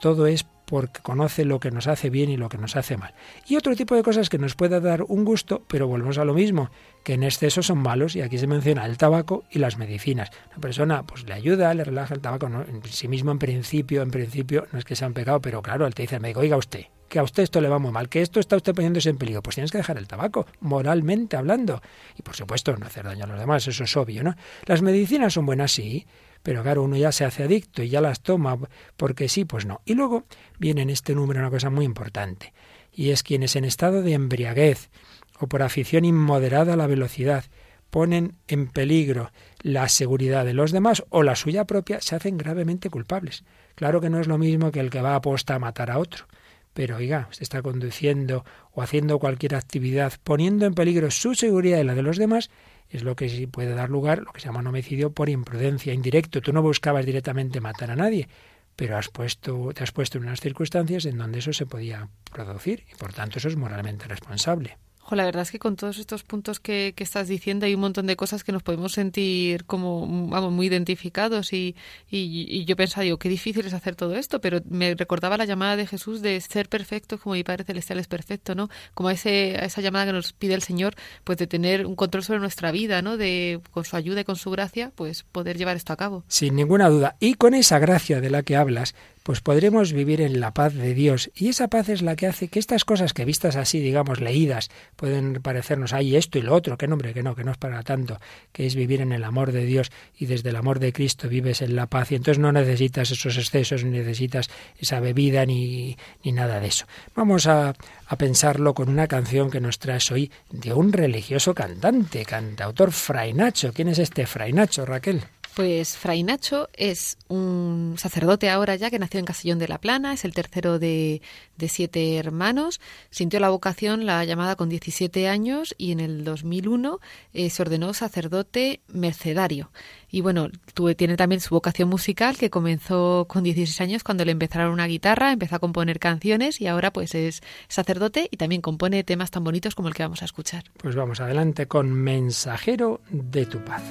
todo 0.00 0.26
es 0.26 0.44
porque 0.70 1.02
conoce 1.02 1.44
lo 1.44 1.58
que 1.58 1.72
nos 1.72 1.88
hace 1.88 2.10
bien 2.10 2.30
y 2.30 2.36
lo 2.36 2.48
que 2.48 2.56
nos 2.56 2.76
hace 2.76 2.96
mal. 2.96 3.12
Y 3.48 3.56
otro 3.56 3.74
tipo 3.74 3.96
de 3.96 4.04
cosas 4.04 4.28
que 4.28 4.38
nos 4.38 4.54
puede 4.54 4.80
dar 4.80 5.02
un 5.02 5.24
gusto, 5.24 5.64
pero 5.66 5.88
volvemos 5.88 6.16
a 6.18 6.24
lo 6.24 6.32
mismo, 6.32 6.70
que 7.02 7.14
en 7.14 7.24
exceso 7.24 7.60
son 7.60 7.78
malos, 7.78 8.14
y 8.14 8.22
aquí 8.22 8.38
se 8.38 8.46
menciona 8.46 8.86
el 8.86 8.96
tabaco 8.96 9.42
y 9.50 9.58
las 9.58 9.78
medicinas. 9.78 10.30
La 10.52 10.58
persona 10.58 11.02
pues 11.02 11.24
le 11.24 11.34
ayuda, 11.34 11.74
le 11.74 11.82
relaja 11.82 12.14
el 12.14 12.20
tabaco, 12.20 12.46
en 12.46 12.82
sí 12.84 13.08
mismo 13.08 13.32
en 13.32 13.40
principio, 13.40 14.02
en 14.02 14.12
principio 14.12 14.68
no 14.72 14.78
es 14.78 14.84
que 14.84 14.94
sea 14.94 15.08
un 15.08 15.14
pecado, 15.14 15.40
pero 15.40 15.60
claro, 15.60 15.88
él 15.88 15.94
te 15.94 16.02
dice 16.02 16.14
el 16.14 16.22
médico, 16.22 16.38
oiga 16.38 16.56
usted, 16.56 16.84
que 17.08 17.18
a 17.18 17.24
usted 17.24 17.42
esto 17.42 17.60
le 17.60 17.68
va 17.68 17.80
muy 17.80 17.90
mal, 17.90 18.08
que 18.08 18.22
esto 18.22 18.38
está 18.38 18.54
usted 18.54 18.72
poniéndose 18.72 19.10
en 19.10 19.18
peligro, 19.18 19.42
pues 19.42 19.56
tienes 19.56 19.72
que 19.72 19.78
dejar 19.78 19.98
el 19.98 20.06
tabaco, 20.06 20.46
moralmente 20.60 21.36
hablando. 21.36 21.82
Y 22.16 22.22
por 22.22 22.36
supuesto, 22.36 22.76
no 22.76 22.86
hacer 22.86 23.04
daño 23.04 23.24
a 23.24 23.26
los 23.26 23.40
demás, 23.40 23.66
eso 23.66 23.82
es 23.82 23.96
obvio, 23.96 24.22
¿no? 24.22 24.36
Las 24.66 24.82
medicinas 24.82 25.32
son 25.34 25.46
buenas, 25.46 25.72
sí, 25.72 26.06
pero 26.42 26.62
claro, 26.62 26.82
uno 26.82 26.96
ya 26.96 27.12
se 27.12 27.24
hace 27.24 27.44
adicto 27.44 27.82
y 27.82 27.88
ya 27.88 28.00
las 28.00 28.20
toma 28.20 28.58
porque 28.96 29.28
sí, 29.28 29.44
pues 29.44 29.66
no. 29.66 29.80
Y 29.84 29.94
luego 29.94 30.24
viene 30.58 30.82
en 30.82 30.90
este 30.90 31.14
número 31.14 31.40
una 31.40 31.50
cosa 31.50 31.70
muy 31.70 31.84
importante, 31.84 32.52
y 32.92 33.10
es 33.10 33.22
quienes 33.22 33.56
en 33.56 33.64
estado 33.64 34.02
de 34.02 34.14
embriaguez 34.14 34.90
o 35.38 35.46
por 35.46 35.62
afición 35.62 36.04
inmoderada 36.04 36.74
a 36.74 36.76
la 36.76 36.86
velocidad 36.86 37.44
ponen 37.90 38.36
en 38.46 38.68
peligro 38.68 39.32
la 39.62 39.88
seguridad 39.88 40.44
de 40.44 40.54
los 40.54 40.70
demás 40.70 41.02
o 41.10 41.22
la 41.22 41.36
suya 41.36 41.64
propia, 41.64 42.00
se 42.00 42.14
hacen 42.14 42.38
gravemente 42.38 42.88
culpables. 42.88 43.44
Claro 43.74 44.00
que 44.00 44.10
no 44.10 44.20
es 44.20 44.28
lo 44.28 44.38
mismo 44.38 44.70
que 44.70 44.80
el 44.80 44.90
que 44.90 45.02
va 45.02 45.16
a 45.16 45.20
posta 45.20 45.56
a 45.56 45.58
matar 45.58 45.90
a 45.90 45.98
otro. 45.98 46.26
Pero 46.72 46.96
oiga, 46.96 47.28
se 47.30 47.42
está 47.42 47.62
conduciendo 47.62 48.44
o 48.70 48.82
haciendo 48.82 49.18
cualquier 49.18 49.56
actividad 49.56 50.12
poniendo 50.22 50.66
en 50.66 50.74
peligro 50.74 51.10
su 51.10 51.34
seguridad 51.34 51.80
y 51.80 51.84
la 51.84 51.96
de 51.96 52.02
los 52.02 52.16
demás, 52.16 52.48
es 52.90 53.02
lo 53.02 53.16
que 53.16 53.28
sí 53.28 53.46
puede 53.46 53.74
dar 53.74 53.88
lugar, 53.88 54.18
lo 54.18 54.32
que 54.32 54.40
se 54.40 54.46
llama 54.46 54.60
un 54.60 54.66
homicidio 54.66 55.12
por 55.12 55.28
imprudencia, 55.28 55.94
indirecto. 55.94 56.40
Tú 56.40 56.52
no 56.52 56.62
buscabas 56.62 57.06
directamente 57.06 57.60
matar 57.60 57.90
a 57.90 57.96
nadie, 57.96 58.28
pero 58.76 58.96
has 58.96 59.08
puesto, 59.08 59.70
te 59.74 59.82
has 59.82 59.92
puesto 59.92 60.18
en 60.18 60.24
unas 60.24 60.40
circunstancias 60.40 61.06
en 61.06 61.18
donde 61.18 61.38
eso 61.38 61.52
se 61.52 61.66
podía 61.66 62.08
producir 62.32 62.84
y 62.92 62.96
por 62.96 63.12
tanto 63.12 63.38
eso 63.38 63.48
es 63.48 63.56
moralmente 63.56 64.06
responsable 64.06 64.78
la 65.16 65.24
verdad 65.24 65.42
es 65.42 65.50
que 65.50 65.58
con 65.58 65.76
todos 65.76 65.98
estos 65.98 66.22
puntos 66.22 66.60
que, 66.60 66.94
estás 66.96 67.28
diciendo 67.28 67.66
hay 67.66 67.74
un 67.74 67.80
montón 67.80 68.06
de 68.06 68.16
cosas 68.16 68.44
que 68.44 68.52
nos 68.52 68.62
podemos 68.62 68.92
sentir 68.92 69.64
como 69.64 70.28
vamos, 70.28 70.52
muy 70.52 70.66
identificados 70.66 71.52
y, 71.52 71.74
yo 72.10 72.76
pensaba, 72.76 73.04
digo, 73.04 73.18
qué 73.18 73.28
difícil 73.28 73.66
es 73.66 73.72
hacer 73.72 73.96
todo 73.96 74.14
esto, 74.14 74.40
pero 74.40 74.60
me 74.68 74.94
recordaba 74.94 75.36
la 75.36 75.44
llamada 75.44 75.76
de 75.76 75.86
Jesús 75.86 76.20
de 76.22 76.40
ser 76.40 76.68
perfecto 76.68 77.18
como 77.18 77.34
mi 77.34 77.44
Padre 77.44 77.64
Celestial 77.64 77.98
es 77.98 78.06
perfecto, 78.06 78.54
¿no? 78.54 78.68
Como 78.94 79.10
ese, 79.10 79.64
esa 79.64 79.80
llamada 79.80 80.06
que 80.06 80.12
nos 80.12 80.32
pide 80.32 80.54
el 80.54 80.62
Señor, 80.62 80.94
pues 81.24 81.38
de 81.38 81.46
tener 81.46 81.86
un 81.86 81.96
control 81.96 82.22
sobre 82.22 82.40
nuestra 82.40 82.70
vida, 82.70 83.02
¿no? 83.02 83.16
De 83.16 83.60
con 83.70 83.84
su 83.84 83.96
ayuda 83.96 84.20
y 84.20 84.24
con 84.24 84.36
su 84.36 84.50
gracia, 84.50 84.92
pues 84.94 85.24
poder 85.24 85.56
llevar 85.56 85.76
esto 85.76 85.92
a 85.92 85.96
cabo. 85.96 86.24
Sin 86.28 86.54
ninguna 86.56 86.88
duda. 86.88 87.16
Y 87.20 87.34
con 87.34 87.54
esa 87.54 87.78
gracia 87.78 88.20
de 88.20 88.30
la 88.30 88.42
que 88.42 88.56
hablas, 88.56 88.94
pues 89.22 89.40
podremos 89.40 89.92
vivir 89.92 90.20
en 90.20 90.40
la 90.40 90.52
paz 90.52 90.74
de 90.74 90.94
Dios. 90.94 91.30
Y 91.34 91.48
esa 91.48 91.68
paz 91.68 91.88
es 91.88 92.02
la 92.02 92.16
que 92.16 92.26
hace 92.26 92.48
que 92.48 92.58
estas 92.58 92.84
cosas 92.84 93.12
que 93.12 93.24
vistas 93.24 93.56
así, 93.56 93.80
digamos, 93.80 94.20
leídas, 94.20 94.70
pueden 94.96 95.40
parecernos, 95.42 95.92
ay, 95.92 96.16
esto 96.16 96.38
y 96.38 96.42
lo 96.42 96.54
otro, 96.54 96.78
que 96.78 96.88
nombre, 96.88 97.12
que 97.12 97.22
no, 97.22 97.34
que 97.34 97.44
no 97.44 97.52
es 97.52 97.58
para 97.58 97.82
tanto, 97.82 98.18
que 98.52 98.66
es 98.66 98.74
vivir 98.74 99.00
en 99.00 99.12
el 99.12 99.24
amor 99.24 99.52
de 99.52 99.64
Dios 99.64 99.90
y 100.18 100.26
desde 100.26 100.50
el 100.50 100.56
amor 100.56 100.78
de 100.78 100.92
Cristo 100.92 101.28
vives 101.28 101.62
en 101.62 101.76
la 101.76 101.86
paz 101.86 102.12
y 102.12 102.16
entonces 102.16 102.38
no 102.38 102.52
necesitas 102.52 103.10
esos 103.10 103.36
excesos, 103.36 103.84
ni 103.84 103.90
necesitas 103.90 104.48
esa 104.78 105.00
bebida 105.00 105.44
ni, 105.44 105.96
ni 106.24 106.32
nada 106.32 106.60
de 106.60 106.68
eso. 106.68 106.86
Vamos 107.14 107.46
a, 107.46 107.74
a 108.06 108.16
pensarlo 108.16 108.74
con 108.74 108.88
una 108.88 109.06
canción 109.06 109.50
que 109.50 109.60
nos 109.60 109.78
traes 109.78 110.10
hoy 110.10 110.30
de 110.50 110.72
un 110.72 110.92
religioso 110.92 111.54
cantante, 111.54 112.24
cantautor 112.24 112.92
Fray 112.92 113.32
Nacho. 113.32 113.72
¿Quién 113.72 113.88
es 113.88 113.98
este 113.98 114.26
Fray 114.26 114.52
Nacho, 114.52 114.84
Raquel? 114.84 115.22
Pues 115.60 115.98
Fray 115.98 116.22
Nacho 116.22 116.70
es 116.72 117.18
un 117.28 117.96
sacerdote 117.98 118.48
ahora 118.48 118.76
ya 118.76 118.88
que 118.88 118.98
nació 118.98 119.20
en 119.20 119.26
Castellón 119.26 119.58
de 119.58 119.68
la 119.68 119.76
Plana, 119.76 120.14
es 120.14 120.24
el 120.24 120.32
tercero 120.32 120.78
de, 120.78 121.20
siete 121.68 122.16
hermanos, 122.16 122.80
sintió 123.10 123.40
la 123.40 123.50
vocación, 123.50 124.06
la 124.06 124.24
llamada 124.24 124.56
con 124.56 124.70
17 124.70 125.28
años 125.28 125.74
y 125.76 125.92
en 125.92 126.00
el 126.00 126.24
2001 126.24 126.98
eh, 127.34 127.50
se 127.50 127.60
ordenó 127.60 127.92
sacerdote 127.92 128.80
mercedario. 128.88 129.70
Y 130.10 130.22
bueno, 130.22 130.48
tiene 130.96 131.18
también 131.18 131.42
su 131.42 131.54
vocación 131.54 131.90
musical 131.90 132.38
que 132.38 132.48
comenzó 132.48 133.26
con 133.28 133.44
16 133.44 133.82
años 133.82 134.02
cuando 134.02 134.24
le 134.24 134.32
empezaron 134.32 134.72
una 134.72 134.86
guitarra, 134.86 135.30
empezó 135.30 135.56
a 135.56 135.58
componer 135.58 135.98
canciones 135.98 136.58
y 136.62 136.68
ahora 136.68 136.90
pues 136.90 137.14
es 137.14 137.42
sacerdote 137.68 138.28
y 138.30 138.38
también 138.38 138.62
compone 138.62 139.04
temas 139.04 139.30
tan 139.30 139.44
bonitos 139.44 139.74
como 139.74 139.88
el 139.88 139.94
que 139.94 140.04
vamos 140.04 140.22
a 140.22 140.24
escuchar. 140.24 140.64
Pues 140.78 140.96
vamos 140.96 141.20
adelante 141.20 141.66
con 141.66 141.92
Mensajero 141.92 143.02
de 143.10 143.44
tu 143.44 143.62
paz. 143.62 143.82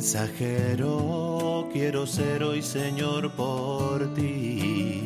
Mensajero 0.00 1.68
quiero 1.74 2.06
ser 2.06 2.42
hoy, 2.42 2.62
Señor, 2.62 3.32
por 3.32 4.14
ti. 4.14 5.04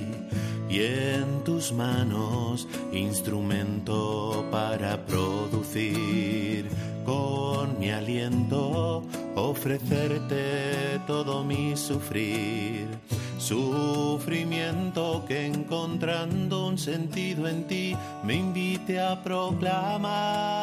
Y 0.71 0.79
en 0.79 1.43
tus 1.43 1.73
manos 1.73 2.69
instrumento 2.93 4.47
para 4.53 5.05
producir 5.05 6.69
con 7.05 7.77
mi 7.81 7.91
aliento, 7.91 9.03
ofrecerte 9.35 11.01
todo 11.09 11.43
mi 11.43 11.77
sufrir. 11.77 12.87
Sufrimiento 13.37 15.25
que 15.27 15.47
encontrando 15.47 16.69
un 16.69 16.79
sentido 16.79 17.49
en 17.49 17.67
ti 17.67 17.97
me 18.23 18.37
invite 18.37 19.01
a 19.01 19.21
proclamar 19.25 20.55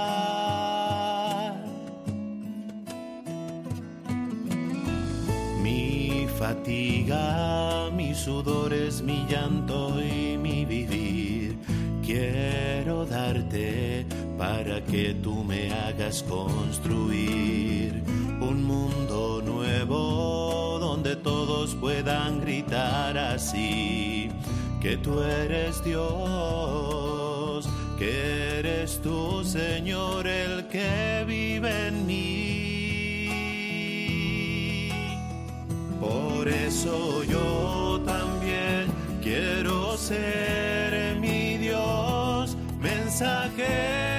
fatiga, 6.41 7.91
mis 7.91 8.17
sudores, 8.17 9.03
mi 9.03 9.27
llanto 9.29 10.01
y 10.01 10.39
mi 10.39 10.65
vivir. 10.65 11.55
Quiero 12.03 13.05
darte 13.05 14.07
para 14.39 14.83
que 14.83 15.13
tú 15.13 15.43
me 15.43 15.71
hagas 15.71 16.23
construir 16.23 18.03
un 18.41 18.63
mundo 18.63 19.43
nuevo 19.45 20.79
donde 20.79 21.15
todos 21.15 21.75
puedan 21.75 22.41
gritar 22.41 23.15
así 23.19 24.31
que 24.81 24.97
tú 24.97 25.21
eres 25.21 25.83
Dios, 25.83 27.69
que 27.99 28.57
eres 28.57 28.99
tú 29.03 29.43
Señor 29.43 30.25
el 30.25 30.67
que 30.69 31.23
vive 31.27 31.87
en 31.89 32.07
mí 32.07 32.50
Por 36.01 36.47
eso 36.47 37.23
yo 37.23 38.01
también 38.03 38.87
quiero 39.21 39.95
ser 39.95 41.15
mi 41.19 41.57
Dios, 41.57 42.57
mensajero 42.79 44.10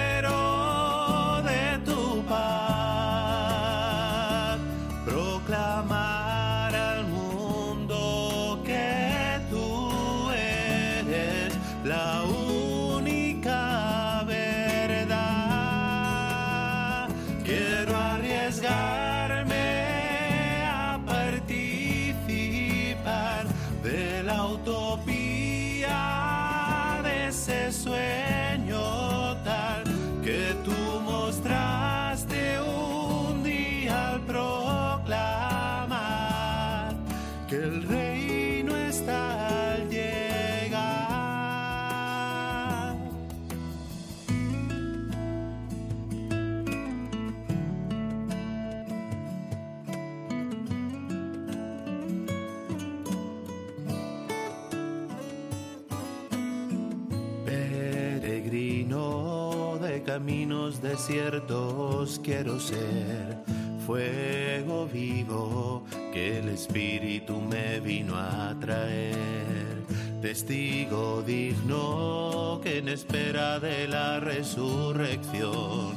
caminos 60.02 60.82
desiertos 60.82 62.20
quiero 62.22 62.58
ser, 62.58 63.38
fuego 63.86 64.86
vivo 64.86 65.84
que 66.12 66.38
el 66.38 66.48
Espíritu 66.48 67.40
me 67.40 67.80
vino 67.80 68.16
a 68.16 68.54
traer, 68.60 69.82
testigo 70.20 71.22
digno 71.22 72.60
que 72.62 72.78
en 72.78 72.88
espera 72.88 73.60
de 73.60 73.88
la 73.88 74.20
resurrección. 74.20 75.94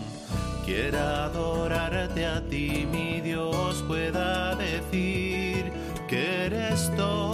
Quiera 0.66 1.26
adorarte 1.26 2.26
a 2.26 2.42
ti, 2.48 2.88
mi 2.92 3.22
Dios, 3.22 3.84
pueda 3.88 4.56
decir 4.56 5.72
que 6.08 6.46
eres 6.46 6.92
todo 6.96 7.25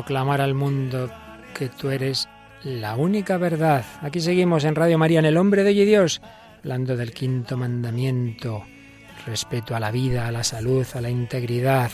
proclamar 0.00 0.40
al 0.40 0.54
mundo 0.54 1.10
que 1.54 1.68
tú 1.68 1.90
eres 1.90 2.26
la 2.64 2.96
única 2.96 3.36
verdad. 3.36 3.84
Aquí 4.00 4.20
seguimos 4.20 4.64
en 4.64 4.74
Radio 4.74 4.96
María, 4.96 5.18
en 5.18 5.26
El 5.26 5.36
Hombre 5.36 5.62
de 5.62 5.74
Dios, 5.74 6.22
hablando 6.60 6.96
del 6.96 7.12
quinto 7.12 7.58
mandamiento, 7.58 8.64
respeto 9.26 9.76
a 9.76 9.80
la 9.80 9.90
vida, 9.90 10.26
a 10.26 10.32
la 10.32 10.42
salud, 10.42 10.86
a 10.94 11.02
la 11.02 11.10
integridad, 11.10 11.90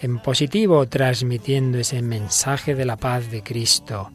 en 0.00 0.20
positivo, 0.20 0.86
transmitiendo 0.86 1.78
ese 1.78 2.02
mensaje 2.02 2.76
de 2.76 2.84
la 2.84 2.96
paz 2.96 3.32
de 3.32 3.42
Cristo. 3.42 4.12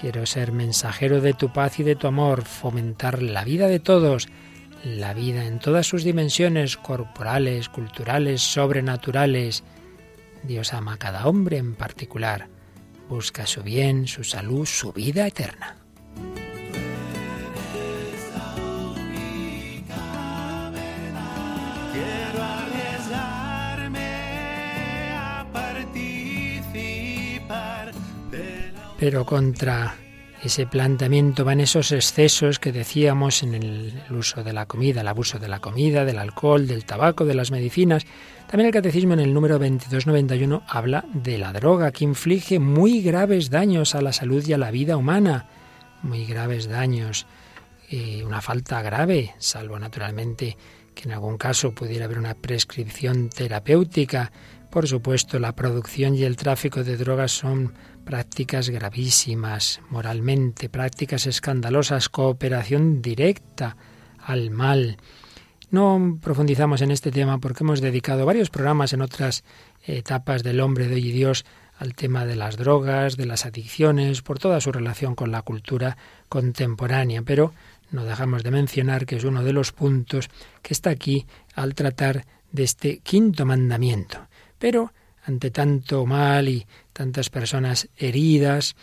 Quiero 0.00 0.24
ser 0.24 0.52
mensajero 0.52 1.20
de 1.20 1.34
tu 1.34 1.52
paz 1.52 1.80
y 1.80 1.82
de 1.82 1.94
tu 1.94 2.06
amor, 2.06 2.46
fomentar 2.46 3.20
la 3.20 3.44
vida 3.44 3.68
de 3.68 3.80
todos, 3.80 4.28
la 4.82 5.12
vida 5.12 5.44
en 5.44 5.58
todas 5.58 5.86
sus 5.86 6.04
dimensiones 6.04 6.78
corporales, 6.78 7.68
culturales, 7.68 8.40
sobrenaturales. 8.40 9.62
Dios 10.42 10.72
ama 10.72 10.94
a 10.94 10.98
cada 10.98 11.26
hombre 11.26 11.58
en 11.58 11.74
particular 11.74 12.48
busca 13.08 13.46
su 13.46 13.62
bien, 13.62 14.06
su 14.06 14.22
salud, 14.22 14.66
su 14.66 14.92
vida 14.92 15.26
eterna. 15.26 15.76
Pero 28.98 29.24
contra 29.24 29.94
ese 30.42 30.66
planteamiento 30.66 31.44
van 31.44 31.60
esos 31.60 31.92
excesos 31.92 32.58
que 32.58 32.72
decíamos 32.72 33.42
en 33.42 33.54
el 33.54 33.92
uso 34.10 34.44
de 34.44 34.52
la 34.52 34.66
comida, 34.66 35.00
el 35.00 35.08
abuso 35.08 35.38
de 35.38 35.48
la 35.48 35.60
comida, 35.60 36.04
del 36.04 36.18
alcohol, 36.18 36.66
del 36.66 36.84
tabaco, 36.84 37.24
de 37.24 37.34
las 37.34 37.50
medicinas, 37.50 38.06
también 38.48 38.68
el 38.68 38.72
Catecismo 38.72 39.12
en 39.12 39.20
el 39.20 39.34
número 39.34 39.58
2291 39.58 40.62
habla 40.66 41.04
de 41.12 41.36
la 41.36 41.52
droga 41.52 41.92
que 41.92 42.04
inflige 42.04 42.58
muy 42.58 43.02
graves 43.02 43.50
daños 43.50 43.94
a 43.94 44.00
la 44.00 44.14
salud 44.14 44.42
y 44.46 44.54
a 44.54 44.58
la 44.58 44.70
vida 44.70 44.96
humana. 44.96 45.46
Muy 46.02 46.24
graves 46.24 46.66
daños. 46.66 47.26
y 47.90 48.22
una 48.22 48.40
falta 48.40 48.80
grave, 48.80 49.34
salvo 49.38 49.78
naturalmente 49.78 50.56
que 50.94 51.04
en 51.04 51.12
algún 51.12 51.36
caso 51.36 51.74
pudiera 51.74 52.06
haber 52.06 52.18
una 52.18 52.34
prescripción 52.34 53.28
terapéutica. 53.28 54.32
Por 54.70 54.86
supuesto, 54.86 55.38
la 55.38 55.54
producción 55.54 56.14
y 56.14 56.24
el 56.24 56.36
tráfico 56.36 56.84
de 56.84 56.98
drogas 56.98 57.32
son 57.32 57.72
prácticas 58.04 58.68
gravísimas, 58.68 59.80
moralmente, 59.88 60.68
prácticas 60.68 61.26
escandalosas, 61.26 62.10
cooperación 62.10 63.00
directa 63.00 63.76
al 64.18 64.50
mal. 64.50 64.98
No 65.70 66.18
profundizamos 66.22 66.82
en 66.82 66.90
este 66.90 67.10
tema 67.10 67.38
porque 67.38 67.64
hemos 67.64 67.80
dedicado 67.80 68.26
varios 68.26 68.50
programas 68.50 68.92
en 68.92 69.00
otras 69.00 69.42
etapas 69.84 70.42
del 70.42 70.60
hombre 70.60 70.86
de 70.86 70.96
hoy 70.96 71.08
y 71.08 71.12
Dios 71.12 71.46
al 71.78 71.94
tema 71.94 72.26
de 72.26 72.36
las 72.36 72.56
drogas, 72.56 73.16
de 73.16 73.24
las 73.26 73.46
adicciones, 73.46 74.20
por 74.20 74.38
toda 74.38 74.60
su 74.60 74.70
relación 74.70 75.14
con 75.14 75.30
la 75.30 75.42
cultura 75.42 75.96
contemporánea, 76.28 77.22
pero 77.22 77.52
no 77.90 78.04
dejamos 78.04 78.42
de 78.42 78.50
mencionar 78.50 79.06
que 79.06 79.16
es 79.16 79.24
uno 79.24 79.44
de 79.44 79.52
los 79.52 79.72
puntos 79.72 80.28
que 80.60 80.74
está 80.74 80.90
aquí 80.90 81.26
al 81.54 81.74
tratar 81.74 82.26
de 82.52 82.64
este 82.64 82.98
quinto 82.98 83.46
mandamiento. 83.46 84.28
Pero 84.58 84.92
ante 85.24 85.50
tanto 85.50 86.06
mal 86.06 86.48
y 86.48 86.66
tantas 86.92 87.30
personas 87.30 87.88
heridas 87.96 88.76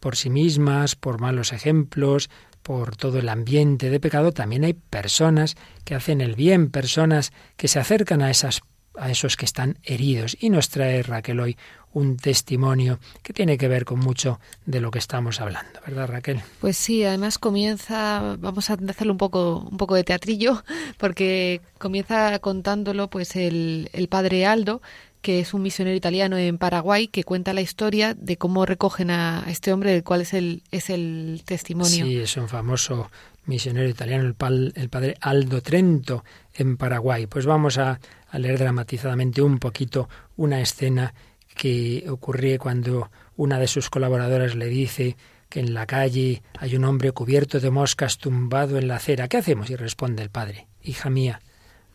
por 0.00 0.16
sí 0.16 0.30
mismas, 0.30 0.94
por 0.94 1.20
malos 1.20 1.52
ejemplos, 1.52 2.30
por 2.62 2.96
todo 2.96 3.18
el 3.18 3.28
ambiente 3.28 3.90
de 3.90 4.00
pecado, 4.00 4.32
también 4.32 4.64
hay 4.64 4.74
personas 4.74 5.56
que 5.84 5.94
hacen 5.94 6.20
el 6.20 6.34
bien, 6.34 6.70
personas 6.70 7.32
que 7.56 7.68
se 7.68 7.78
acercan 7.78 8.22
a 8.22 8.30
esas 8.30 8.62
a 8.98 9.10
esos 9.10 9.36
que 9.36 9.44
están 9.44 9.78
heridos. 9.84 10.36
Y 10.40 10.50
nos 10.50 10.68
trae 10.68 11.02
Raquel 11.02 11.40
hoy 11.40 11.56
un 11.92 12.16
testimonio 12.16 12.98
que 13.22 13.32
tiene 13.32 13.56
que 13.56 13.68
ver 13.68 13.84
con 13.84 13.98
mucho 13.98 14.40
de 14.66 14.80
lo 14.80 14.90
que 14.90 14.98
estamos 14.98 15.40
hablando, 15.40 15.80
¿verdad, 15.86 16.08
Raquel? 16.08 16.40
Pues 16.60 16.76
sí, 16.76 17.02
además 17.04 17.38
comienza, 17.38 18.36
vamos 18.38 18.68
a 18.70 18.74
hacerle 18.74 19.12
un 19.12 19.18
poco, 19.18 19.66
un 19.70 19.76
poco 19.78 19.94
de 19.94 20.04
teatrillo, 20.04 20.62
porque 20.98 21.62
comienza 21.78 22.38
contándolo 22.40 23.08
pues 23.08 23.36
el, 23.36 23.88
el 23.92 24.08
padre 24.08 24.46
Aldo, 24.46 24.82
que 25.20 25.40
es 25.40 25.54
un 25.54 25.62
misionero 25.62 25.96
italiano 25.96 26.36
en 26.36 26.58
Paraguay, 26.58 27.08
que 27.08 27.24
cuenta 27.24 27.52
la 27.52 27.60
historia 27.60 28.14
de 28.14 28.36
cómo 28.36 28.66
recogen 28.66 29.10
a 29.10 29.44
este 29.48 29.72
hombre, 29.72 29.92
del 29.92 30.04
cual 30.04 30.22
es 30.22 30.34
el, 30.34 30.62
es 30.70 30.90
el 30.90 31.42
testimonio. 31.44 32.04
Sí, 32.04 32.18
es 32.18 32.36
un 32.36 32.48
famoso 32.48 33.10
misionero 33.46 33.88
italiano, 33.88 34.24
el, 34.24 34.72
el 34.76 34.88
padre 34.88 35.16
Aldo 35.20 35.60
Trento, 35.60 36.24
en 36.54 36.76
Paraguay. 36.76 37.26
Pues 37.26 37.46
vamos 37.46 37.78
a, 37.78 38.00
a 38.30 38.38
leer 38.38 38.58
dramatizadamente 38.58 39.42
un 39.42 39.58
poquito 39.58 40.08
una 40.36 40.60
escena 40.60 41.14
que 41.56 42.04
ocurrió 42.08 42.58
cuando 42.58 43.10
una 43.36 43.58
de 43.58 43.66
sus 43.66 43.90
colaboradoras 43.90 44.54
le 44.54 44.66
dice 44.66 45.16
que 45.48 45.60
en 45.60 45.74
la 45.74 45.86
calle 45.86 46.42
hay 46.58 46.76
un 46.76 46.84
hombre 46.84 47.12
cubierto 47.12 47.58
de 47.58 47.70
moscas 47.70 48.18
tumbado 48.18 48.78
en 48.78 48.86
la 48.86 48.96
acera. 48.96 49.28
¿Qué 49.28 49.38
hacemos? 49.38 49.70
Y 49.70 49.76
responde 49.76 50.22
el 50.22 50.30
padre, 50.30 50.68
hija 50.82 51.10
mía, 51.10 51.40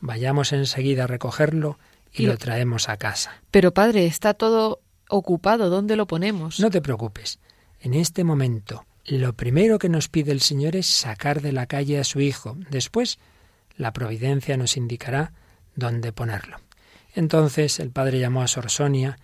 vayamos 0.01 0.53
enseguida 0.53 1.03
a 1.03 1.07
recogerlo 1.07 1.77
y 2.13 2.25
lo 2.25 2.37
traemos 2.37 2.89
a 2.89 2.97
casa. 2.97 3.41
Pero 3.51 3.73
padre, 3.73 4.05
está 4.05 4.33
todo 4.33 4.81
ocupado, 5.09 5.69
¿dónde 5.69 5.95
lo 5.95 6.07
ponemos? 6.07 6.59
No 6.59 6.69
te 6.69 6.81
preocupes. 6.81 7.39
En 7.79 7.93
este 7.93 8.23
momento, 8.23 8.85
lo 9.05 9.33
primero 9.33 9.79
que 9.79 9.89
nos 9.89 10.07
pide 10.07 10.31
el 10.31 10.41
Señor 10.41 10.75
es 10.75 10.87
sacar 10.87 11.41
de 11.41 11.51
la 11.51 11.65
calle 11.65 11.99
a 11.99 12.03
su 12.03 12.21
hijo. 12.21 12.57
Después, 12.69 13.19
la 13.75 13.91
providencia 13.93 14.57
nos 14.57 14.77
indicará 14.77 15.33
dónde 15.75 16.13
ponerlo. 16.13 16.57
Entonces 17.15 17.79
el 17.79 17.91
padre 17.91 18.19
llamó 18.19 18.41
a 18.41 18.47
Sorsonia, 18.47 19.19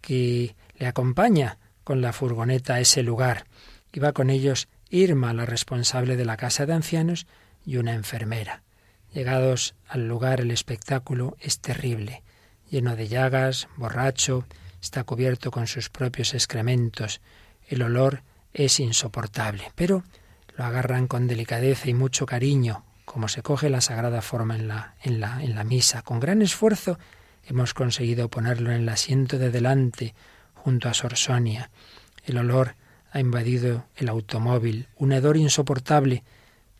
que 0.00 0.54
le 0.76 0.86
acompaña 0.86 1.58
con 1.84 2.00
la 2.00 2.12
furgoneta 2.12 2.74
a 2.74 2.80
ese 2.80 3.02
lugar. 3.02 3.46
Iba 3.92 4.12
con 4.12 4.30
ellos 4.30 4.68
Irma, 4.90 5.34
la 5.34 5.44
responsable 5.44 6.16
de 6.16 6.24
la 6.24 6.36
casa 6.36 6.64
de 6.66 6.72
ancianos, 6.72 7.26
y 7.66 7.76
una 7.76 7.94
enfermera. 7.94 8.62
Llegados 9.12 9.74
al 9.86 10.08
lugar 10.08 10.40
el 10.40 10.50
espectáculo 10.50 11.36
es 11.40 11.60
terrible 11.60 12.22
lleno 12.70 12.96
de 12.96 13.08
llagas, 13.08 13.68
borracho, 13.76 14.44
está 14.80 15.04
cubierto 15.04 15.50
con 15.50 15.66
sus 15.66 15.88
propios 15.88 16.34
excrementos. 16.34 17.20
El 17.66 17.82
olor 17.82 18.22
es 18.52 18.80
insoportable, 18.80 19.72
pero 19.74 20.04
lo 20.56 20.64
agarran 20.64 21.06
con 21.06 21.26
delicadeza 21.26 21.88
y 21.88 21.94
mucho 21.94 22.26
cariño, 22.26 22.84
como 23.04 23.28
se 23.28 23.42
coge 23.42 23.70
la 23.70 23.80
sagrada 23.80 24.22
forma 24.22 24.56
en 24.56 24.68
la, 24.68 24.94
en 25.02 25.20
la, 25.20 25.42
en 25.42 25.54
la 25.54 25.64
misa. 25.64 26.02
Con 26.02 26.20
gran 26.20 26.42
esfuerzo 26.42 26.98
hemos 27.46 27.74
conseguido 27.74 28.28
ponerlo 28.28 28.70
en 28.70 28.82
el 28.82 28.88
asiento 28.88 29.38
de 29.38 29.50
delante, 29.50 30.14
junto 30.54 30.88
a 30.88 30.94
Sorsonia. 30.94 31.70
El 32.24 32.38
olor 32.38 32.74
ha 33.10 33.20
invadido 33.20 33.86
el 33.96 34.08
automóvil, 34.08 34.88
un 34.96 35.12
hedor 35.12 35.36
insoportable, 35.36 36.24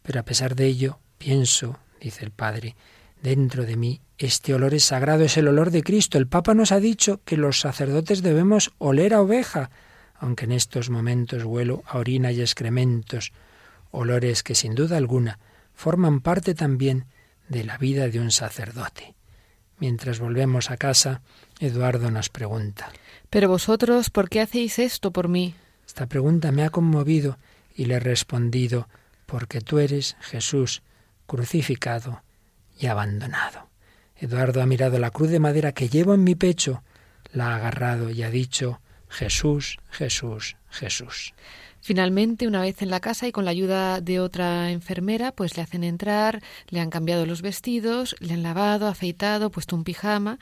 pero 0.02 0.20
a 0.20 0.24
pesar 0.24 0.54
de 0.54 0.66
ello, 0.66 0.98
pienso, 1.16 1.78
dice 2.00 2.24
el 2.24 2.30
padre, 2.30 2.76
dentro 3.22 3.64
de 3.64 3.76
mí 3.76 4.00
este 4.18 4.52
olor 4.52 4.74
es 4.74 4.84
sagrado, 4.84 5.22
es 5.22 5.36
el 5.36 5.46
olor 5.46 5.70
de 5.70 5.84
Cristo. 5.84 6.18
El 6.18 6.26
Papa 6.26 6.52
nos 6.52 6.72
ha 6.72 6.80
dicho 6.80 7.20
que 7.24 7.36
los 7.36 7.60
sacerdotes 7.60 8.20
debemos 8.20 8.72
oler 8.78 9.14
a 9.14 9.20
oveja, 9.20 9.70
aunque 10.18 10.44
en 10.44 10.52
estos 10.52 10.90
momentos 10.90 11.44
huelo 11.44 11.84
a 11.86 11.98
orina 11.98 12.32
y 12.32 12.40
excrementos, 12.40 13.32
olores 13.92 14.42
que 14.42 14.56
sin 14.56 14.74
duda 14.74 14.96
alguna 14.96 15.38
forman 15.72 16.20
parte 16.20 16.56
también 16.56 17.06
de 17.48 17.62
la 17.62 17.78
vida 17.78 18.08
de 18.08 18.18
un 18.18 18.32
sacerdote. 18.32 19.14
Mientras 19.78 20.18
volvemos 20.18 20.72
a 20.72 20.76
casa, 20.76 21.22
Eduardo 21.60 22.10
nos 22.10 22.28
pregunta. 22.28 22.90
Pero 23.30 23.48
vosotros, 23.48 24.10
¿por 24.10 24.28
qué 24.28 24.40
hacéis 24.40 24.80
esto 24.80 25.12
por 25.12 25.28
mí? 25.28 25.54
Esta 25.86 26.06
pregunta 26.06 26.50
me 26.50 26.64
ha 26.64 26.70
conmovido 26.70 27.38
y 27.76 27.84
le 27.84 27.94
he 27.94 28.00
respondido, 28.00 28.88
porque 29.26 29.60
tú 29.60 29.78
eres 29.78 30.16
Jesús, 30.20 30.82
crucificado 31.28 32.22
y 32.78 32.86
abandonado. 32.86 33.68
Eduardo 34.16 34.62
ha 34.62 34.66
mirado 34.66 34.98
la 34.98 35.10
cruz 35.10 35.30
de 35.30 35.40
madera 35.40 35.72
que 35.72 35.88
llevo 35.88 36.14
en 36.14 36.24
mi 36.24 36.34
pecho, 36.34 36.82
la 37.32 37.52
ha 37.52 37.56
agarrado 37.56 38.10
y 38.10 38.22
ha 38.22 38.30
dicho 38.30 38.80
Jesús, 39.08 39.78
Jesús, 39.90 40.56
Jesús. 40.70 41.34
Finalmente, 41.80 42.48
una 42.48 42.60
vez 42.60 42.82
en 42.82 42.90
la 42.90 43.00
casa 43.00 43.28
y 43.28 43.32
con 43.32 43.44
la 43.44 43.52
ayuda 43.52 44.00
de 44.00 44.18
otra 44.20 44.72
enfermera, 44.72 45.32
pues 45.32 45.56
le 45.56 45.62
hacen 45.62 45.84
entrar, 45.84 46.42
le 46.68 46.80
han 46.80 46.90
cambiado 46.90 47.24
los 47.24 47.40
vestidos, 47.40 48.16
le 48.18 48.34
han 48.34 48.42
lavado, 48.42 48.88
afeitado, 48.88 49.50
puesto 49.50 49.76
un 49.76 49.84
pijama 49.84 50.38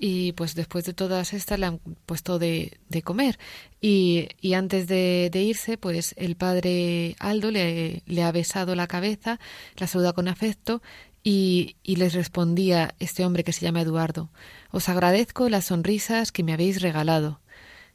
y 0.00 0.32
pues 0.32 0.54
después 0.54 0.84
de 0.84 0.94
todas 0.94 1.34
estas 1.34 1.58
le 1.58 1.66
han 1.66 1.78
puesto 2.06 2.38
de, 2.38 2.78
comer. 3.04 3.38
Y, 3.80 4.28
y 4.40 4.54
antes 4.54 4.86
de, 4.86 5.28
de, 5.30 5.42
irse, 5.42 5.76
pues 5.76 6.14
el 6.16 6.36
padre 6.36 7.16
Aldo 7.18 7.50
le, 7.50 8.02
le 8.06 8.22
ha 8.22 8.32
besado 8.32 8.74
la 8.74 8.86
cabeza, 8.86 9.38
la 9.76 9.86
saluda 9.86 10.12
con 10.12 10.28
afecto 10.28 10.82
y, 11.22 11.76
les 11.84 12.14
respondía 12.14 12.94
este 12.98 13.24
hombre 13.24 13.44
que 13.44 13.52
se 13.52 13.62
llama 13.62 13.82
Eduardo, 13.82 14.30
os 14.70 14.88
agradezco 14.88 15.48
las 15.48 15.66
sonrisas 15.66 16.32
que 16.32 16.42
me 16.42 16.52
habéis 16.52 16.80
regalado. 16.80 17.40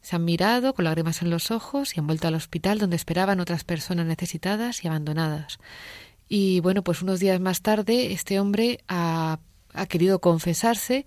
Se 0.02 0.16
han 0.16 0.24
mirado 0.24 0.74
con 0.74 0.84
lágrimas 0.84 1.22
en 1.22 1.30
los 1.30 1.50
ojos 1.50 1.96
y 1.96 2.00
han 2.00 2.06
vuelto 2.06 2.28
al 2.28 2.34
hospital 2.34 2.78
donde 2.78 2.96
esperaban 2.96 3.40
otras 3.40 3.64
personas 3.64 4.06
necesitadas 4.06 4.84
y 4.84 4.88
abandonadas. 4.88 5.58
Y 6.28 6.60
bueno, 6.60 6.82
pues 6.82 7.00
unos 7.00 7.20
días 7.20 7.40
más 7.40 7.62
tarde 7.62 8.12
este 8.12 8.38
hombre 8.38 8.80
ha, 8.88 9.38
querido 9.88 10.20
confesarse 10.20 11.06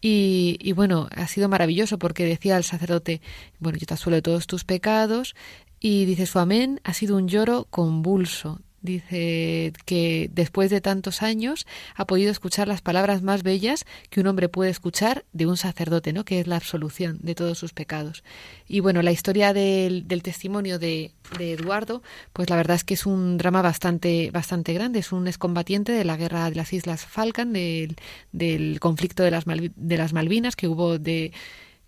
y, 0.00 0.58
y, 0.60 0.72
bueno, 0.72 1.08
ha 1.10 1.26
sido 1.26 1.48
maravilloso 1.48 1.98
porque 1.98 2.24
decía 2.24 2.56
al 2.56 2.64
sacerdote, 2.64 3.20
bueno, 3.58 3.78
yo 3.78 3.86
te 3.86 3.94
asuelo 3.94 4.16
de 4.16 4.22
todos 4.22 4.46
tus 4.46 4.64
pecados 4.64 5.34
y 5.80 6.04
dice 6.04 6.26
su 6.26 6.38
amén, 6.38 6.80
ha 6.84 6.94
sido 6.94 7.16
un 7.16 7.28
lloro 7.28 7.66
convulso, 7.68 8.60
Dice 8.82 9.72
que 9.84 10.30
después 10.32 10.70
de 10.70 10.80
tantos 10.80 11.22
años 11.22 11.66
ha 11.94 12.06
podido 12.06 12.30
escuchar 12.30 12.68
las 12.68 12.82
palabras 12.82 13.22
más 13.22 13.42
bellas 13.42 13.84
que 14.10 14.20
un 14.20 14.26
hombre 14.26 14.48
puede 14.48 14.70
escuchar 14.70 15.24
de 15.32 15.46
un 15.46 15.56
sacerdote, 15.56 16.12
¿no? 16.12 16.24
Que 16.24 16.40
es 16.40 16.46
la 16.46 16.56
absolución 16.56 17.18
de 17.22 17.34
todos 17.34 17.58
sus 17.58 17.72
pecados. 17.72 18.22
Y 18.68 18.80
bueno, 18.80 19.02
la 19.02 19.12
historia 19.12 19.52
del, 19.52 20.06
del 20.06 20.22
testimonio 20.22 20.78
de, 20.78 21.12
de, 21.38 21.52
Eduardo, 21.54 22.02
pues 22.32 22.50
la 22.50 22.56
verdad 22.56 22.76
es 22.76 22.84
que 22.84 22.94
es 22.94 23.06
un 23.06 23.38
drama 23.38 23.62
bastante, 23.62 24.30
bastante 24.30 24.72
grande. 24.72 24.98
Es 24.98 25.10
un 25.10 25.26
excombatiente 25.26 25.92
de 25.92 26.04
la 26.04 26.16
guerra 26.16 26.48
de 26.50 26.56
las 26.56 26.72
Islas 26.72 27.06
Falkland, 27.06 27.54
del, 27.54 27.96
del 28.32 28.78
conflicto 28.78 29.22
de 29.22 29.30
las, 29.30 29.44
de 29.46 29.96
las 29.96 30.12
Malvinas 30.12 30.54
que 30.54 30.68
hubo 30.68 30.98
de 30.98 31.32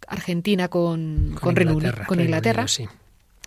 Argentina 0.06 0.68
con, 0.68 1.36
con, 1.40 1.54
con 1.54 1.68
Inglaterra. 1.68 2.06
Con 2.06 2.20
Inglaterra. 2.20 2.68
sí. 2.68 2.88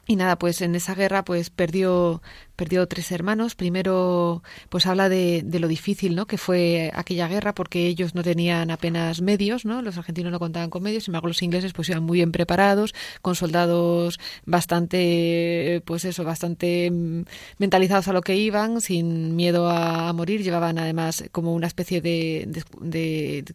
Y 0.08 0.16
nada, 0.16 0.38
pues 0.38 0.62
en 0.62 0.76
esa 0.76 0.96
guerra 0.96 1.24
pues 1.24 1.50
perdió 1.50 2.22
perdió 2.62 2.86
tres 2.86 3.12
hermanos. 3.12 3.56
Primero, 3.56 4.44
pues 4.70 4.86
habla 4.86 5.10
de, 5.10 5.44
lo 5.60 5.68
difícil, 5.68 6.14
¿no? 6.14 6.28
Que 6.28 6.38
fue 6.38 6.92
aquella 6.94 7.28
guerra 7.28 7.56
porque 7.56 7.88
ellos 7.88 8.14
no 8.14 8.22
tenían 8.22 8.70
apenas 8.70 9.20
medios, 9.20 9.66
¿no? 9.66 9.82
Los 9.82 9.98
argentinos 9.98 10.32
no 10.32 10.38
contaban 10.38 10.70
con 10.70 10.84
medios, 10.84 11.06
sin 11.06 11.12
embargo 11.12 11.28
los 11.28 11.42
ingleses 11.42 11.74
pues 11.74 11.90
iban 11.90 12.04
muy 12.04 12.20
bien 12.20 12.32
preparados, 12.32 12.94
con 13.24 13.34
soldados 13.34 14.20
bastante, 14.46 15.82
pues 15.86 16.06
eso, 16.06 16.24
bastante 16.24 16.92
mm, 16.92 17.24
mentalizados 17.58 18.08
a 18.10 18.14
lo 18.14 18.22
que 18.22 18.36
iban, 18.36 18.80
sin 18.80 19.36
miedo 19.36 19.68
a, 19.68 20.14
morir. 20.14 20.44
Llevaban 20.44 20.78
además 20.78 21.24
como 21.32 21.56
una 21.56 21.66
especie 21.66 22.00
de 22.00 22.48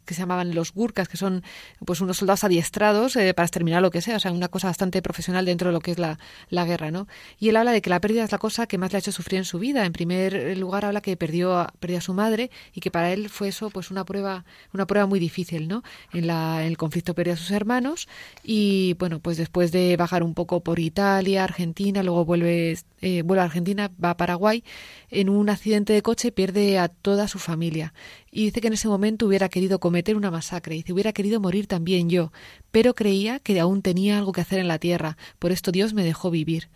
que 0.04 0.14
se 0.14 0.20
llamaban 0.20 0.52
los 0.52 0.72
gurkas, 0.72 1.06
que 1.06 1.16
son 1.16 1.44
pues 1.84 2.00
unos 2.00 2.16
soldados 2.16 2.42
adiestrados 2.42 3.14
eh, 3.14 3.34
para 3.34 3.46
exterminar 3.46 3.82
lo 3.82 3.92
que 3.92 4.00
sea, 4.00 4.16
o 4.16 4.20
sea, 4.20 4.32
una 4.32 4.48
cosa 4.48 4.66
bastante 4.66 5.00
profesional 5.00 5.44
dentro 5.44 5.68
de 5.68 5.74
lo 5.74 5.80
que 5.80 5.92
es 5.92 5.98
la, 6.00 6.18
la 6.50 6.64
guerra, 6.64 6.90
¿no? 6.90 7.06
Y 7.38 7.50
él 7.50 7.56
habla 7.56 7.70
de 7.70 7.80
que 7.80 7.90
la 7.90 8.00
pérdida 8.00 8.24
es 8.24 8.32
la 8.32 8.38
cosa 8.38 8.66
que 8.66 8.78
más 8.78 8.95
ha 8.96 9.00
hecho 9.00 9.12
sufrir 9.12 9.38
en 9.38 9.44
su 9.44 9.58
vida. 9.58 9.84
En 9.84 9.92
primer 9.92 10.56
lugar 10.58 10.84
habla 10.84 11.00
que 11.00 11.16
perdió 11.16 11.56
a, 11.56 11.72
perdió 11.80 11.98
a 11.98 12.00
su 12.00 12.14
madre 12.14 12.50
y 12.74 12.80
que 12.80 12.90
para 12.90 13.12
él 13.12 13.28
fue 13.28 13.48
eso 13.48 13.70
pues 13.70 13.90
una 13.90 14.04
prueba 14.04 14.44
una 14.72 14.86
prueba 14.86 15.06
muy 15.06 15.18
difícil, 15.18 15.68
¿no? 15.68 15.82
En, 16.12 16.26
la, 16.26 16.62
en 16.62 16.68
el 16.68 16.76
conflicto 16.76 17.14
perdió 17.14 17.34
a 17.34 17.36
sus 17.36 17.50
hermanos 17.50 18.08
y 18.42 18.94
bueno, 18.98 19.20
pues 19.20 19.36
después 19.36 19.72
de 19.72 19.96
bajar 19.96 20.22
un 20.22 20.34
poco 20.34 20.60
por 20.60 20.78
Italia, 20.78 21.44
Argentina, 21.44 22.02
luego 22.02 22.24
vuelve 22.24 22.78
eh, 23.02 23.22
vuelve 23.22 23.42
a 23.42 23.44
Argentina, 23.44 23.90
va 24.02 24.10
a 24.10 24.16
Paraguay, 24.16 24.64
en 25.10 25.28
un 25.28 25.50
accidente 25.50 25.92
de 25.92 26.02
coche 26.02 26.32
pierde 26.32 26.78
a 26.78 26.88
toda 26.88 27.28
su 27.28 27.38
familia 27.38 27.92
y 28.36 28.44
dice 28.44 28.60
que 28.60 28.66
en 28.66 28.74
ese 28.74 28.88
momento 28.88 29.26
hubiera 29.26 29.48
querido 29.48 29.80
cometer 29.80 30.16
una 30.16 30.30
masacre, 30.30 30.74
y 30.74 30.78
dice 30.78 30.92
hubiera 30.92 31.12
querido 31.12 31.40
morir 31.40 31.66
también 31.66 32.10
yo, 32.10 32.32
pero 32.70 32.94
creía 32.94 33.38
que 33.40 33.58
aún 33.60 33.80
tenía 33.80 34.18
algo 34.18 34.32
que 34.32 34.42
hacer 34.42 34.58
en 34.58 34.68
la 34.68 34.78
tierra, 34.78 35.16
por 35.38 35.52
esto 35.52 35.72
Dios 35.72 35.94
me 35.94 36.04
dejó 36.04 36.30
vivir. 36.30 36.68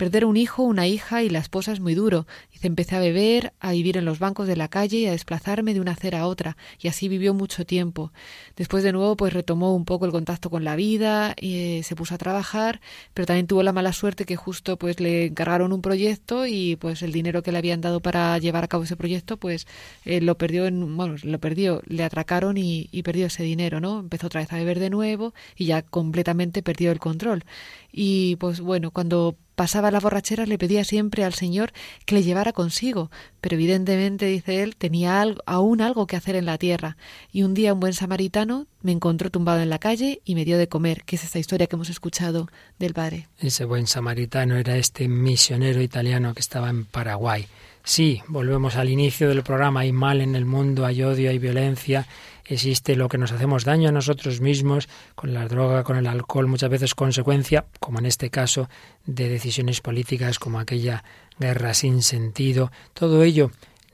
Perder 0.00 0.24
un 0.24 0.38
hijo, 0.38 0.62
una 0.62 0.86
hija 0.86 1.22
y 1.22 1.28
la 1.28 1.40
esposa 1.40 1.72
es 1.72 1.80
muy 1.80 1.94
duro. 1.94 2.26
Dice, 2.50 2.66
empecé 2.68 2.96
a 2.96 3.00
beber, 3.00 3.52
a 3.60 3.72
vivir 3.72 3.98
en 3.98 4.06
los 4.06 4.18
bancos 4.18 4.48
de 4.48 4.56
la 4.56 4.68
calle 4.68 4.96
y 4.96 5.04
a 5.06 5.10
desplazarme 5.10 5.74
de 5.74 5.80
una 5.80 5.92
acera 5.92 6.20
a 6.20 6.26
otra, 6.26 6.56
y 6.80 6.88
así 6.88 7.06
vivió 7.06 7.34
mucho 7.34 7.66
tiempo. 7.66 8.10
Después 8.56 8.82
de 8.82 8.92
nuevo, 8.92 9.14
pues 9.14 9.34
retomó 9.34 9.74
un 9.74 9.84
poco 9.84 10.06
el 10.06 10.10
contacto 10.10 10.48
con 10.48 10.64
la 10.64 10.74
vida, 10.74 11.34
y, 11.38 11.80
eh, 11.80 11.82
se 11.82 11.96
puso 11.96 12.14
a 12.14 12.16
trabajar, 12.16 12.80
pero 13.12 13.26
también 13.26 13.46
tuvo 13.46 13.62
la 13.62 13.74
mala 13.74 13.92
suerte 13.92 14.24
que 14.24 14.36
justo 14.36 14.78
pues 14.78 15.00
le 15.00 15.26
encargaron 15.26 15.70
un 15.70 15.82
proyecto 15.82 16.46
y 16.46 16.76
pues 16.76 17.02
el 17.02 17.12
dinero 17.12 17.42
que 17.42 17.52
le 17.52 17.58
habían 17.58 17.82
dado 17.82 18.00
para 18.00 18.38
llevar 18.38 18.64
a 18.64 18.68
cabo 18.68 18.84
ese 18.84 18.96
proyecto, 18.96 19.36
pues 19.36 19.66
eh, 20.06 20.22
lo 20.22 20.38
perdió 20.38 20.64
en, 20.64 20.96
bueno, 20.96 21.16
lo 21.22 21.38
perdió, 21.40 21.82
le 21.84 22.04
atracaron 22.04 22.56
y, 22.56 22.88
y 22.90 23.02
perdió 23.02 23.26
ese 23.26 23.42
dinero, 23.42 23.80
¿no? 23.80 24.00
Empezó 24.00 24.28
otra 24.28 24.40
vez 24.40 24.50
a 24.50 24.56
beber 24.56 24.78
de 24.78 24.88
nuevo 24.88 25.34
y 25.56 25.66
ya 25.66 25.82
completamente 25.82 26.62
perdió 26.62 26.90
el 26.90 27.00
control. 27.00 27.44
Y 27.92 28.36
pues 28.36 28.60
bueno, 28.62 28.92
cuando 28.92 29.36
pasaba 29.60 29.90
la 29.90 30.00
borrachera 30.00 30.46
le 30.46 30.56
pedía 30.56 30.84
siempre 30.84 31.22
al 31.22 31.34
Señor 31.34 31.72
que 32.06 32.14
le 32.14 32.22
llevara 32.22 32.54
consigo, 32.54 33.10
pero 33.42 33.56
evidentemente, 33.56 34.24
dice 34.24 34.62
él, 34.62 34.74
tenía 34.74 35.22
aún 35.44 35.82
algo 35.82 36.06
que 36.06 36.16
hacer 36.16 36.34
en 36.34 36.46
la 36.46 36.56
tierra. 36.56 36.96
Y 37.30 37.42
un 37.42 37.52
día 37.52 37.74
un 37.74 37.80
buen 37.80 37.92
samaritano 37.92 38.68
me 38.80 38.92
encontró 38.92 39.28
tumbado 39.28 39.60
en 39.60 39.68
la 39.68 39.78
calle 39.78 40.22
y 40.24 40.34
me 40.34 40.46
dio 40.46 40.56
de 40.56 40.66
comer, 40.66 41.04
que 41.04 41.16
es 41.16 41.24
esta 41.24 41.38
historia 41.38 41.66
que 41.66 41.76
hemos 41.76 41.90
escuchado 41.90 42.48
del 42.78 42.94
padre. 42.94 43.28
Ese 43.38 43.66
buen 43.66 43.86
samaritano 43.86 44.56
era 44.56 44.78
este 44.78 45.08
misionero 45.08 45.82
italiano 45.82 46.32
que 46.32 46.40
estaba 46.40 46.70
en 46.70 46.86
Paraguay. 46.86 47.46
Sí, 47.84 48.22
volvemos 48.28 48.76
al 48.76 48.88
inicio 48.88 49.28
del 49.28 49.42
programa, 49.42 49.80
hay 49.80 49.92
mal 49.92 50.22
en 50.22 50.36
el 50.36 50.46
mundo, 50.46 50.86
hay 50.86 51.02
odio, 51.02 51.28
hay 51.28 51.38
violencia, 51.38 52.06
existe 52.54 52.96
lo 52.96 53.08
que 53.08 53.18
nos 53.18 53.32
hacemos 53.32 53.64
daño 53.64 53.88
a 53.88 53.92
nosotros 53.92 54.40
mismos 54.40 54.88
con 55.14 55.32
la 55.32 55.46
droga, 55.48 55.84
con 55.84 55.96
el 55.96 56.06
alcohol, 56.06 56.48
muchas 56.48 56.70
veces 56.70 56.94
consecuencia, 56.94 57.66
como 57.78 57.98
en 57.98 58.06
este 58.06 58.30
caso, 58.30 58.68
de 59.06 59.28
decisiones 59.28 59.80
políticas 59.80 60.38
como 60.38 60.58
aquella 60.58 61.04
guerra 61.38 61.74
sin 61.74 62.02
sentido. 62.02 62.70
Todo 62.92 63.22
ello 63.22 63.50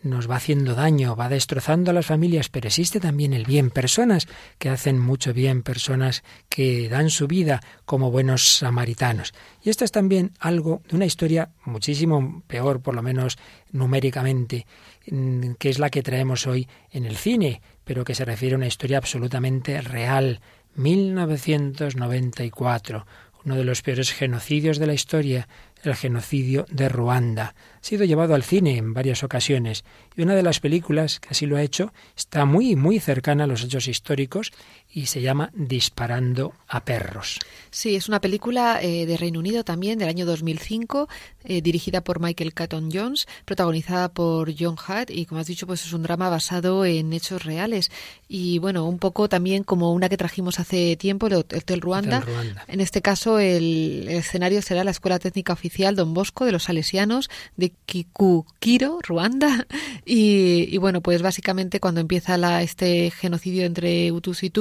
nos 0.07 0.31
va 0.31 0.37
haciendo 0.37 0.75
daño, 0.75 1.17
va 1.17 1.29
destrozando 1.29 1.91
a 1.91 1.95
las 1.95 2.07
familias, 2.07 2.49
pero 2.49 2.69
existe 2.69 3.01
también 3.01 3.33
el 3.33 3.45
bien, 3.45 3.71
personas 3.71 4.27
que 4.59 4.69
hacen 4.69 4.99
mucho 4.99 5.33
bien, 5.35 5.63
personas 5.63 6.23
que 6.49 6.89
dan 6.89 7.11
su 7.11 7.27
vida 7.27 7.61
como 7.85 8.11
buenos 8.11 8.59
samaritanos. 8.59 9.35
Y 9.63 9.71
esto 9.71 9.85
es 9.85 9.93
también 9.93 10.33
algo 10.39 10.83
de 10.89 10.97
una 10.97 11.07
historia 11.07 11.51
muchísimo 11.65 12.43
peor, 12.47 12.81
por 12.81 12.95
lo 12.95 13.03
menos 13.03 13.37
numéricamente, 13.73 14.67
mm, 15.11 15.53
que 15.59 15.69
es 15.71 15.79
la 15.79 15.91
que 15.91 16.03
traemos 16.03 16.47
hoy 16.47 16.69
en 16.91 17.05
el 17.05 17.17
cine, 17.17 17.61
pero 17.87 18.05
que 18.05 18.15
se 18.17 18.25
refiere 18.25 18.57
a 18.57 18.59
una 18.59 18.67
historia 18.67 18.99
absolutamente 18.99 19.81
real. 19.81 20.41
1994, 20.75 23.07
uno 23.45 23.55
de 23.55 23.63
los 23.63 23.83
peores 23.83 24.13
genocidios 24.13 24.79
de 24.79 24.89
la 24.89 24.93
historia, 24.93 25.47
el 25.83 25.95
genocidio 25.95 26.67
de 26.71 26.89
Ruanda. 26.89 27.55
Ha 27.81 27.85
sido 27.85 28.05
llevado 28.05 28.35
al 28.35 28.43
cine 28.43 28.77
en 28.77 28.95
varias 28.95 29.23
ocasiones 29.23 29.85
y 30.17 30.23
una 30.23 30.35
de 30.35 30.43
las 30.43 30.59
películas 30.59 31.21
que 31.21 31.29
así 31.31 31.47
lo 31.47 31.57
ha 31.57 31.63
hecho 31.63 31.93
está 32.17 32.45
muy, 32.45 32.75
muy 32.75 32.99
cercana 32.99 33.45
a 33.45 33.47
los 33.47 33.63
hechos 33.63 33.87
históricos 33.87 34.53
y 34.93 35.07
se 35.07 35.21
llama 35.21 35.51
Disparando 35.55 36.55
a 36.67 36.85
perros. 36.85 37.39
Sí, 37.71 37.95
es 37.95 38.09
una 38.09 38.21
película 38.21 38.81
eh, 38.83 39.07
de 39.07 39.17
Reino 39.17 39.39
Unido 39.39 39.63
también 39.63 39.99
del 39.99 40.09
año 40.09 40.27
2005, 40.27 41.09
eh, 41.45 41.61
dirigida 41.61 42.01
por 42.01 42.19
Michael 42.19 42.55
Catton 42.55 42.91
Jones, 42.93 43.27
protagonizada 43.45 44.09
por 44.09 44.53
John 44.59 44.75
Hutt 44.75 45.11
y 45.11 45.27
como 45.27 45.41
has 45.41 45.47
dicho, 45.47 45.67
pues 45.67 45.85
es 45.85 45.93
un 45.93 46.03
drama 46.03 46.29
basado 46.29 46.85
en 46.85 47.13
hechos 47.13 47.45
reales 47.45 47.93
y 48.29 48.59
bueno, 48.59 48.87
un 48.87 48.99
poco 48.99 49.29
también 49.29 49.63
como 49.63 49.93
una 49.93 50.09
que 50.09 50.17
trajimos 50.17 50.59
hace 50.59 50.97
tiempo, 50.97 51.29
el 51.29 51.35
Hotel 51.35 51.81
Ruanda. 51.81 52.19
Hotel 52.19 52.35
Ruanda. 52.35 52.65
En 52.67 52.81
este 52.81 53.03
caso 53.03 53.39
el, 53.39 54.07
el 54.09 54.17
escenario 54.17 54.63
será 54.63 54.83
la 54.83 54.91
Escuela 54.91 55.19
Técnica 55.19 55.53
Oficial 55.53 55.66
Don 55.95 56.15
Bosco 56.15 56.45
de 56.45 56.53
los 56.53 56.65
Salesianos 56.65 57.31
de 57.57 57.73
Kikukiro, 57.87 58.99
Ruanda. 59.03 59.67
Y, 60.09 60.69
y, 60.71 60.79
bueno, 60.79 61.01
pues 61.01 61.21
básicamente 61.21 61.81
cuando 61.81 62.01
empieza 62.01 62.39
la, 62.39 62.63
este 62.63 63.11
genocidio 63.11 63.65
entre 63.65 64.13
Hutus 64.13 64.45
y 64.45 64.53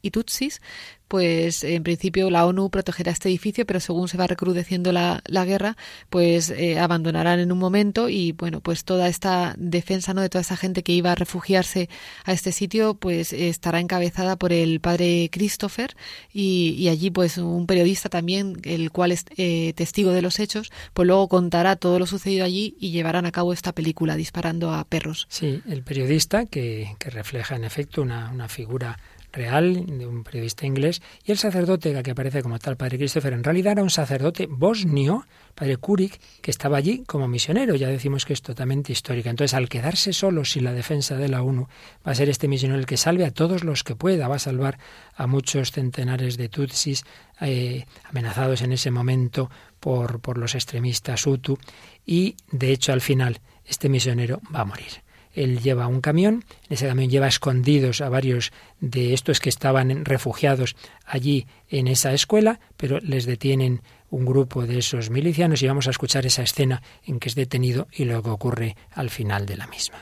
y 0.00 0.10
Tutsis 0.10 0.62
pues 1.08 1.64
en 1.64 1.82
principio 1.82 2.30
la 2.30 2.46
ONU 2.46 2.70
protegerá 2.70 3.12
este 3.12 3.28
edificio, 3.28 3.66
pero 3.66 3.80
según 3.80 4.08
se 4.08 4.16
va 4.16 4.26
recrudeciendo 4.26 4.92
la, 4.92 5.22
la 5.26 5.44
guerra, 5.44 5.76
pues 6.10 6.50
eh, 6.50 6.78
abandonarán 6.78 7.40
en 7.40 7.52
un 7.52 7.58
momento 7.58 8.08
y 8.08 8.32
bueno, 8.32 8.60
pues 8.60 8.84
toda 8.84 9.08
esta 9.08 9.54
defensa 9.56 10.14
no 10.14 10.20
de 10.20 10.28
toda 10.28 10.42
esa 10.42 10.56
gente 10.56 10.82
que 10.82 10.92
iba 10.92 11.12
a 11.12 11.14
refugiarse 11.14 11.88
a 12.24 12.32
este 12.32 12.52
sitio, 12.52 12.94
pues 12.94 13.32
estará 13.32 13.80
encabezada 13.80 14.36
por 14.36 14.52
el 14.52 14.80
padre 14.80 15.28
Christopher 15.30 15.96
y, 16.32 16.74
y 16.78 16.88
allí 16.88 17.10
pues 17.10 17.38
un 17.38 17.66
periodista 17.66 18.08
también, 18.08 18.56
el 18.64 18.90
cual 18.90 19.12
es 19.12 19.24
eh, 19.36 19.72
testigo 19.74 20.12
de 20.12 20.22
los 20.22 20.38
hechos 20.38 20.72
pues 20.92 21.06
luego 21.06 21.28
contará 21.28 21.76
todo 21.76 21.98
lo 21.98 22.06
sucedido 22.06 22.44
allí 22.44 22.76
y 22.78 22.90
llevarán 22.90 23.26
a 23.26 23.32
cabo 23.32 23.52
esta 23.52 23.72
película 23.72 24.16
disparando 24.16 24.72
a 24.72 24.84
perros. 24.84 25.26
Sí, 25.28 25.62
el 25.68 25.82
periodista 25.82 26.46
que, 26.46 26.94
que 26.98 27.10
refleja 27.10 27.56
en 27.56 27.64
efecto 27.64 28.02
una, 28.02 28.30
una 28.30 28.48
figura 28.48 28.98
real 29.36 29.84
de 29.86 30.06
un 30.06 30.24
periodista 30.24 30.66
inglés 30.66 31.02
y 31.24 31.30
el 31.30 31.38
sacerdote 31.38 32.02
que 32.02 32.10
aparece 32.10 32.42
como 32.42 32.58
tal, 32.58 32.76
padre 32.76 32.96
Christopher, 32.98 33.34
en 33.34 33.44
realidad 33.44 33.72
era 33.72 33.82
un 33.82 33.90
sacerdote 33.90 34.46
bosnio, 34.46 35.26
padre 35.54 35.76
Kurik, 35.76 36.18
que 36.40 36.50
estaba 36.50 36.78
allí 36.78 37.04
como 37.06 37.28
misionero, 37.28 37.74
ya 37.74 37.88
decimos 37.88 38.24
que 38.24 38.32
es 38.32 38.42
totalmente 38.42 38.92
histórica. 38.92 39.30
Entonces, 39.30 39.54
al 39.54 39.68
quedarse 39.68 40.12
solo 40.12 40.44
sin 40.44 40.64
la 40.64 40.72
defensa 40.72 41.16
de 41.16 41.28
la 41.28 41.42
ONU, 41.42 41.68
va 42.06 42.12
a 42.12 42.14
ser 42.14 42.28
este 42.28 42.48
misionero 42.48 42.80
el 42.80 42.86
que 42.86 42.96
salve 42.96 43.24
a 43.24 43.30
todos 43.30 43.62
los 43.62 43.84
que 43.84 43.94
pueda, 43.94 44.28
va 44.28 44.36
a 44.36 44.40
salvar 44.40 44.78
a 45.14 45.26
muchos 45.26 45.70
centenares 45.70 46.36
de 46.36 46.48
tutsis 46.48 47.04
eh, 47.40 47.84
amenazados 48.04 48.62
en 48.62 48.72
ese 48.72 48.90
momento 48.90 49.50
por, 49.78 50.20
por 50.20 50.38
los 50.38 50.54
extremistas 50.54 51.26
Hutu. 51.26 51.58
Y, 52.06 52.36
de 52.50 52.72
hecho, 52.72 52.92
al 52.92 53.00
final, 53.00 53.40
este 53.66 53.88
misionero 53.88 54.40
va 54.54 54.60
a 54.60 54.64
morir 54.64 55.05
él 55.36 55.60
lleva 55.60 55.86
un 55.86 56.00
camión, 56.00 56.44
en 56.68 56.74
ese 56.74 56.88
camión 56.88 57.10
lleva 57.10 57.28
escondidos 57.28 58.00
a 58.00 58.08
varios 58.08 58.52
de 58.80 59.14
estos 59.14 59.38
que 59.38 59.50
estaban 59.50 60.04
refugiados 60.04 60.74
allí 61.04 61.46
en 61.68 61.86
esa 61.86 62.12
escuela, 62.12 62.58
pero 62.76 62.98
les 63.00 63.26
detienen 63.26 63.82
un 64.10 64.24
grupo 64.24 64.66
de 64.66 64.78
esos 64.78 65.10
milicianos 65.10 65.62
y 65.62 65.68
vamos 65.68 65.86
a 65.86 65.90
escuchar 65.90 66.26
esa 66.26 66.42
escena 66.42 66.82
en 67.04 67.20
que 67.20 67.28
es 67.28 67.34
detenido 67.34 67.86
y 67.92 68.06
lo 68.06 68.22
que 68.22 68.30
ocurre 68.30 68.76
al 68.92 69.10
final 69.10 69.46
de 69.46 69.56
la 69.56 69.66
misma. 69.66 69.98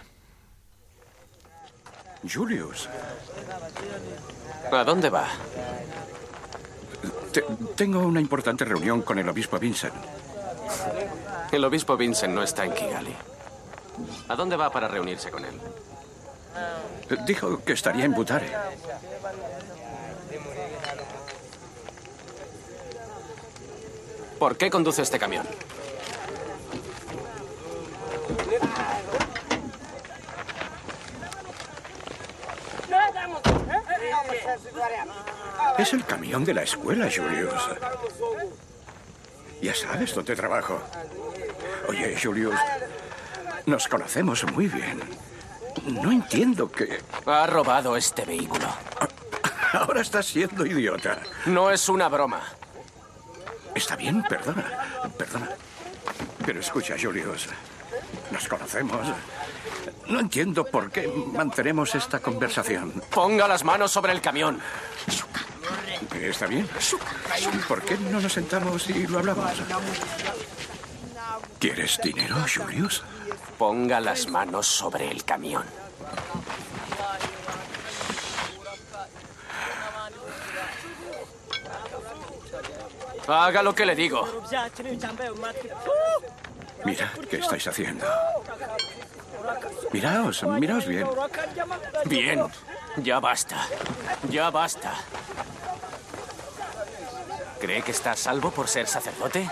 Julius. 2.32 2.89
¿A 4.72 4.85
dónde 4.85 5.11
va? 5.11 5.28
tengo 7.76 7.99
una 7.99 8.20
importante 8.20 8.64
reunión 8.64 9.03
con 9.03 9.18
el 9.18 9.28
obispo 9.28 9.59
Vincent. 9.59 9.95
El 11.51 11.64
obispo 11.64 11.97
Vincent 11.97 12.32
no 12.32 12.43
está 12.43 12.64
en 12.64 12.72
Kigali. 12.72 13.14
¿A 14.28 14.36
dónde 14.36 14.57
va 14.57 14.70
para 14.70 14.88
reunirse 14.88 15.30
con 15.30 15.45
él? 15.45 15.61
Dijo 17.26 17.62
que 17.64 17.72
estaría 17.72 18.05
en 18.05 18.12
Butare. 18.12 18.51
¿Por 24.38 24.57
qué 24.57 24.70
conduce 24.70 25.03
este 25.03 25.18
camión? 25.18 25.47
Es 35.78 35.92
el 35.92 36.05
camión 36.05 36.45
de 36.45 36.55
la 36.55 36.62
escuela, 36.62 37.09
Julius. 37.14 37.53
Ya 39.61 39.74
sabes 39.74 40.14
dónde 40.14 40.36
trabajo. 40.36 40.80
Oye, 41.88 42.16
Julius, 42.20 42.55
nos 43.66 43.88
conocemos 43.88 44.44
muy 44.52 44.68
bien. 44.68 45.00
No 45.86 46.12
entiendo 46.12 46.70
que... 46.70 47.02
Ha 47.26 47.46
robado 47.46 47.96
este 47.96 48.24
vehículo. 48.24 48.66
Ahora 49.72 50.02
estás 50.02 50.26
siendo 50.26 50.64
idiota. 50.64 51.18
No 51.46 51.70
es 51.70 51.88
una 51.88 52.08
broma. 52.08 52.40
Está 53.74 53.96
bien, 53.96 54.22
perdona. 54.22 54.64
Perdona. 55.18 55.48
Pero 56.46 56.60
escucha, 56.60 56.94
Julius. 57.00 57.48
Nos 58.30 58.46
conocemos. 58.48 59.06
No 60.08 60.20
entiendo 60.20 60.64
por 60.64 60.90
qué 60.90 61.08
mantenemos 61.32 61.94
esta 61.94 62.20
conversación. 62.20 63.02
Ponga 63.10 63.48
las 63.48 63.64
manos 63.64 63.90
sobre 63.90 64.12
el 64.12 64.20
camión. 64.20 64.60
Está 66.20 66.46
bien. 66.46 66.68
¿Por 67.66 67.82
qué 67.82 67.96
no 67.96 68.20
nos 68.20 68.32
sentamos 68.32 68.88
y 68.90 69.06
lo 69.06 69.18
hablamos? 69.18 69.50
¿Quieres 71.58 71.98
dinero, 72.02 72.36
Julius? 72.54 73.02
Ponga 73.66 73.98
las 73.98 74.28
manos 74.28 74.66
sobre 74.66 75.10
el 75.10 75.24
camión. 75.24 75.64
Haga 83.26 83.62
lo 83.62 83.74
que 83.74 83.86
le 83.86 83.96
digo. 83.96 84.28
Mira, 86.84 87.10
¿qué 87.30 87.38
estáis 87.38 87.66
haciendo? 87.66 88.06
Miraos, 89.92 90.42
miraos 90.42 90.86
bien. 90.86 91.08
Bien, 92.04 92.44
ya 92.98 93.18
basta. 93.18 93.66
Ya 94.28 94.50
basta. 94.50 94.92
¿Cree 97.58 97.80
que 97.80 97.92
está 97.92 98.10
a 98.10 98.16
salvo 98.16 98.50
por 98.50 98.68
ser 98.68 98.86
sacerdote? 98.86 99.48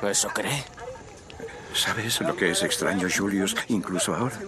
¿Eso 0.00 0.28
cree? 0.30 0.64
¿Sabes 1.74 2.20
lo 2.20 2.36
que 2.36 2.50
es 2.50 2.62
extraño, 2.62 3.08
Julius, 3.14 3.56
incluso 3.68 4.14
ahora? 4.14 4.38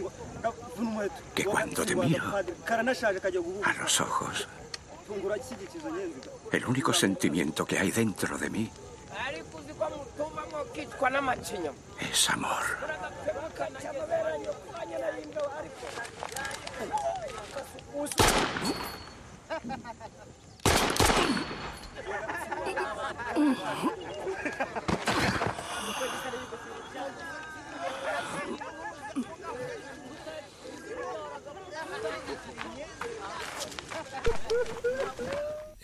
Que 1.34 1.44
cuando 1.44 1.84
te 1.84 1.94
miro 1.96 2.24
a 2.34 3.72
los 3.74 4.00
ojos, 4.00 4.48
el 6.52 6.64
único 6.66 6.92
sentimiento 6.92 7.66
que 7.66 7.78
hay 7.78 7.90
dentro 7.90 8.38
de 8.38 8.50
mí 8.50 8.70
es 12.00 12.30
amor. 12.30 12.62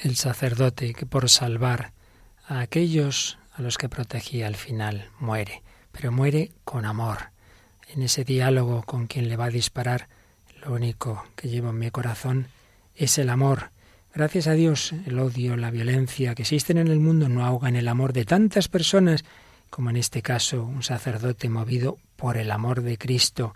El 0.02 0.16
sacerdote 0.16 0.94
que 0.94 1.06
por 1.06 1.30
salvar 1.30 1.92
a 2.46 2.60
aquellos 2.60 3.38
a 3.54 3.62
los 3.62 3.78
que 3.78 3.88
protegía 3.88 4.46
al 4.46 4.56
final 4.56 5.08
muere, 5.20 5.62
pero 5.92 6.10
muere 6.10 6.50
con 6.64 6.84
amor. 6.84 7.30
En 7.88 8.02
ese 8.02 8.24
diálogo 8.24 8.82
con 8.82 9.06
quien 9.06 9.28
le 9.28 9.36
va 9.36 9.46
a 9.46 9.50
disparar, 9.50 10.08
lo 10.64 10.72
único 10.72 11.24
que 11.36 11.48
llevo 11.48 11.70
en 11.70 11.78
mi 11.78 11.90
corazón 11.90 12.48
es 12.94 13.18
el 13.18 13.30
amor. 13.30 13.70
Gracias 14.14 14.46
a 14.46 14.52
Dios, 14.52 14.92
el 15.06 15.18
odio, 15.18 15.56
la 15.56 15.70
violencia 15.70 16.34
que 16.34 16.42
existen 16.42 16.78
en 16.78 16.88
el 16.88 17.00
mundo 17.00 17.28
no 17.28 17.44
ahogan 17.44 17.76
el 17.76 17.88
amor 17.88 18.12
de 18.12 18.24
tantas 18.24 18.68
personas 18.68 19.24
como 19.72 19.88
en 19.88 19.96
este 19.96 20.20
caso 20.20 20.64
un 20.64 20.82
sacerdote 20.82 21.48
movido 21.48 21.96
por 22.16 22.36
el 22.36 22.50
amor 22.50 22.82
de 22.82 22.98
Cristo, 22.98 23.54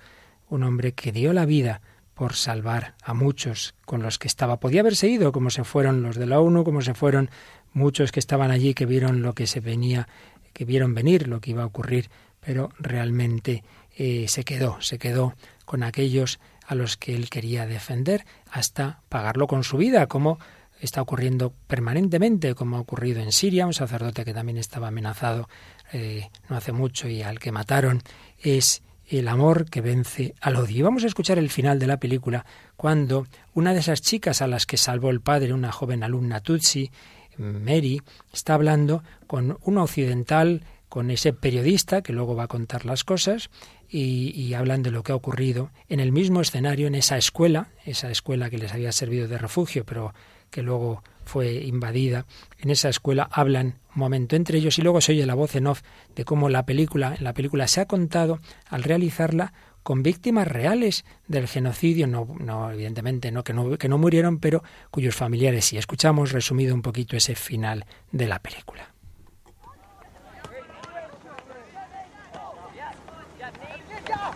un 0.48 0.62
hombre 0.62 0.92
que 0.92 1.12
dio 1.12 1.34
la 1.34 1.44
vida 1.44 1.82
por 2.14 2.32
salvar 2.32 2.94
a 3.04 3.12
muchos 3.12 3.74
con 3.84 4.02
los 4.02 4.18
que 4.18 4.26
estaba. 4.26 4.58
Podía 4.58 4.80
haberse 4.80 5.08
ido, 5.08 5.30
como 5.30 5.50
se 5.50 5.62
fueron 5.62 6.02
los 6.02 6.16
de 6.16 6.24
la 6.24 6.40
ONU, 6.40 6.64
como 6.64 6.80
se 6.80 6.94
fueron 6.94 7.28
muchos 7.74 8.12
que 8.12 8.18
estaban 8.18 8.50
allí, 8.50 8.72
que 8.72 8.86
vieron 8.86 9.20
lo 9.20 9.34
que 9.34 9.46
se 9.46 9.60
venía, 9.60 10.08
que 10.54 10.64
vieron 10.64 10.94
venir, 10.94 11.28
lo 11.28 11.42
que 11.42 11.50
iba 11.50 11.64
a 11.64 11.66
ocurrir, 11.66 12.08
pero 12.40 12.70
realmente 12.78 13.62
eh, 13.94 14.24
se 14.26 14.42
quedó, 14.42 14.80
se 14.80 14.96
quedó 14.96 15.34
con 15.66 15.82
aquellos 15.82 16.40
a 16.66 16.74
los 16.74 16.96
que 16.96 17.14
él 17.14 17.28
quería 17.28 17.66
defender 17.66 18.24
hasta 18.50 19.02
pagarlo 19.10 19.46
con 19.46 19.64
su 19.64 19.76
vida, 19.76 20.06
como 20.06 20.38
está 20.80 21.02
ocurriendo 21.02 21.52
permanentemente, 21.66 22.54
como 22.54 22.76
ha 22.76 22.80
ocurrido 22.80 23.20
en 23.20 23.32
Siria, 23.32 23.66
un 23.66 23.74
sacerdote 23.74 24.24
que 24.24 24.34
también 24.34 24.58
estaba 24.58 24.88
amenazado 24.88 25.48
eh, 25.92 26.30
no 26.48 26.56
hace 26.56 26.72
mucho 26.72 27.08
y 27.08 27.22
al 27.22 27.38
que 27.38 27.52
mataron, 27.52 28.02
es 28.40 28.82
el 29.08 29.28
amor 29.28 29.70
que 29.70 29.80
vence 29.80 30.34
al 30.40 30.56
odio. 30.56 30.78
Y 30.78 30.82
vamos 30.82 31.04
a 31.04 31.06
escuchar 31.06 31.38
el 31.38 31.50
final 31.50 31.78
de 31.78 31.86
la 31.86 31.98
película 31.98 32.44
cuando 32.76 33.26
una 33.54 33.72
de 33.72 33.80
esas 33.80 34.02
chicas 34.02 34.42
a 34.42 34.46
las 34.46 34.66
que 34.66 34.76
salvó 34.76 35.10
el 35.10 35.20
padre, 35.20 35.52
una 35.52 35.72
joven 35.72 36.02
alumna 36.02 36.40
Tutsi, 36.40 36.90
Mary, 37.38 38.00
está 38.32 38.54
hablando 38.54 39.02
con 39.26 39.58
un 39.62 39.78
occidental, 39.78 40.62
con 40.88 41.10
ese 41.10 41.32
periodista 41.32 42.02
que 42.02 42.12
luego 42.12 42.34
va 42.34 42.44
a 42.44 42.48
contar 42.48 42.86
las 42.86 43.04
cosas 43.04 43.50
y, 43.88 44.32
y, 44.34 44.54
hablan 44.54 44.82
de 44.82 44.90
lo 44.90 45.02
que 45.02 45.12
ha 45.12 45.16
ocurrido 45.16 45.70
en 45.88 46.00
el 46.00 46.12
mismo 46.12 46.40
escenario, 46.40 46.86
en 46.86 46.94
esa 46.94 47.18
escuela, 47.18 47.68
esa 47.84 48.10
escuela 48.10 48.50
que 48.50 48.58
les 48.58 48.72
había 48.72 48.92
servido 48.92 49.28
de 49.28 49.38
refugio, 49.38 49.84
pero 49.84 50.14
que 50.50 50.62
luego 50.62 51.02
fue 51.26 51.52
invadida. 51.54 52.24
En 52.58 52.70
esa 52.70 52.88
escuela 52.88 53.28
hablan 53.30 53.78
un 53.94 54.00
momento 54.00 54.36
entre 54.36 54.58
ellos 54.58 54.78
y 54.78 54.82
luego 54.82 55.00
se 55.00 55.12
oye 55.12 55.26
la 55.26 55.34
voz 55.34 55.54
en 55.56 55.66
off 55.66 55.82
de 56.14 56.24
cómo 56.24 56.48
la 56.48 56.64
película, 56.64 57.14
en 57.18 57.24
la 57.24 57.34
película 57.34 57.68
se 57.68 57.82
ha 57.82 57.86
contado 57.86 58.40
al 58.68 58.84
realizarla 58.84 59.52
con 59.82 60.02
víctimas 60.02 60.48
reales 60.48 61.04
del 61.28 61.46
genocidio, 61.46 62.06
no, 62.06 62.26
no 62.40 62.72
evidentemente 62.72 63.30
no 63.30 63.44
que, 63.44 63.52
no 63.52 63.76
que 63.76 63.88
no 63.88 63.98
murieron, 63.98 64.38
pero 64.38 64.62
cuyos 64.90 65.14
familiares 65.14 65.66
sí. 65.66 65.76
Escuchamos 65.76 66.32
resumido 66.32 66.74
un 66.74 66.82
poquito 66.82 67.16
ese 67.16 67.34
final 67.34 67.84
de 68.10 68.26
la 68.26 68.40
película. 68.40 68.92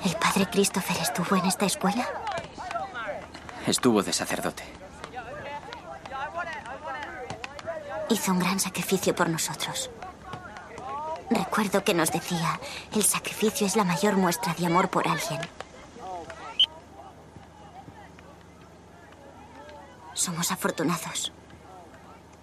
¿El 0.05 0.13
padre 0.17 0.47
Christopher 0.51 0.97
estuvo 1.01 1.37
en 1.37 1.47
esta 1.47 1.67
escuela? 1.67 2.07
Estuvo 3.67 4.03
de 4.03 4.13
sacerdote. 4.13 4.80
Hizo 8.11 8.33
un 8.33 8.41
gran 8.41 8.59
sacrificio 8.59 9.15
por 9.15 9.29
nosotros. 9.29 9.89
Recuerdo 11.31 11.85
que 11.85 11.95
nos 11.95 12.11
decía, 12.11 12.59
el 12.93 13.05
sacrificio 13.05 13.65
es 13.69 13.77
la 13.77 13.85
mayor 13.85 14.17
muestra 14.17 14.53
de 14.55 14.67
amor 14.67 14.91
por 14.91 15.07
alguien. 15.07 15.41
Somos 20.13 20.51
afortunados. 20.51 21.33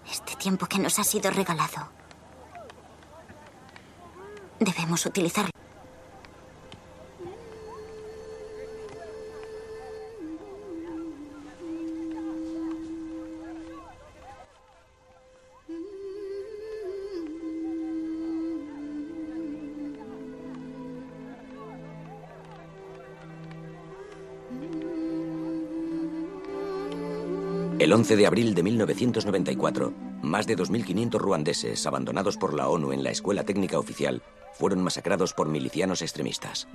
Este 0.09 0.37
tiempo 0.37 0.67
que 0.67 0.79
nos 0.79 0.99
ha 0.99 1.03
sido 1.03 1.29
regalado. 1.31 1.89
Debemos 4.59 5.05
utilizarlo. 5.05 5.51
El 27.87 27.93
11 27.93 28.17
de 28.17 28.27
abril 28.27 28.53
de 28.53 28.63
1994, 28.63 29.93
más 30.21 30.45
de 30.45 30.57
2.500 30.57 31.19
ruandeses 31.19 31.87
abandonados 31.87 32.35
por 32.35 32.53
la 32.53 32.67
ONU 32.67 32.91
en 32.91 33.01
la 33.01 33.11
escuela 33.11 33.45
técnica 33.45 33.79
oficial 33.79 34.21
fueron 34.55 34.83
masacrados 34.83 35.33
por 35.33 35.47
milicianos 35.47 36.01
extremistas. 36.01 36.67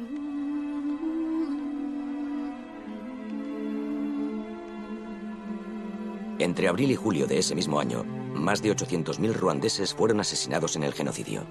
Entre 6.39 6.67
abril 6.67 6.93
y 6.93 6.97
julio 6.97 7.27
de 7.27 7.41
ese 7.41 7.55
mismo 7.55 7.79
año, 7.79 8.05
más 8.05 8.63
de 8.63 8.75
800.000 8.75 9.35
ruandeses 9.35 9.93
fueron 9.93 10.19
asesinados 10.21 10.77
en 10.77 10.85
el 10.85 10.95
genocidio. 10.95 11.45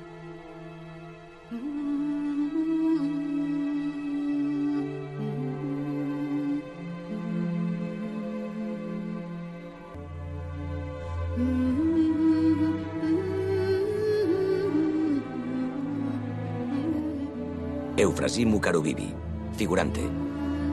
Eufrasie 18.01 18.47
Mukarubibi, 18.47 19.13
figurante, 19.55 20.01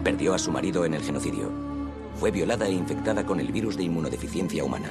perdió 0.02 0.32
a 0.32 0.38
su 0.38 0.50
marido 0.50 0.86
en 0.86 0.94
el 0.94 1.02
genocidio. 1.02 1.50
Fue 2.18 2.30
violada 2.30 2.66
e 2.66 2.72
infectada 2.72 3.26
con 3.26 3.38
el 3.38 3.52
virus 3.52 3.76
de 3.76 3.82
inmunodeficiencia 3.82 4.64
humana. 4.64 4.90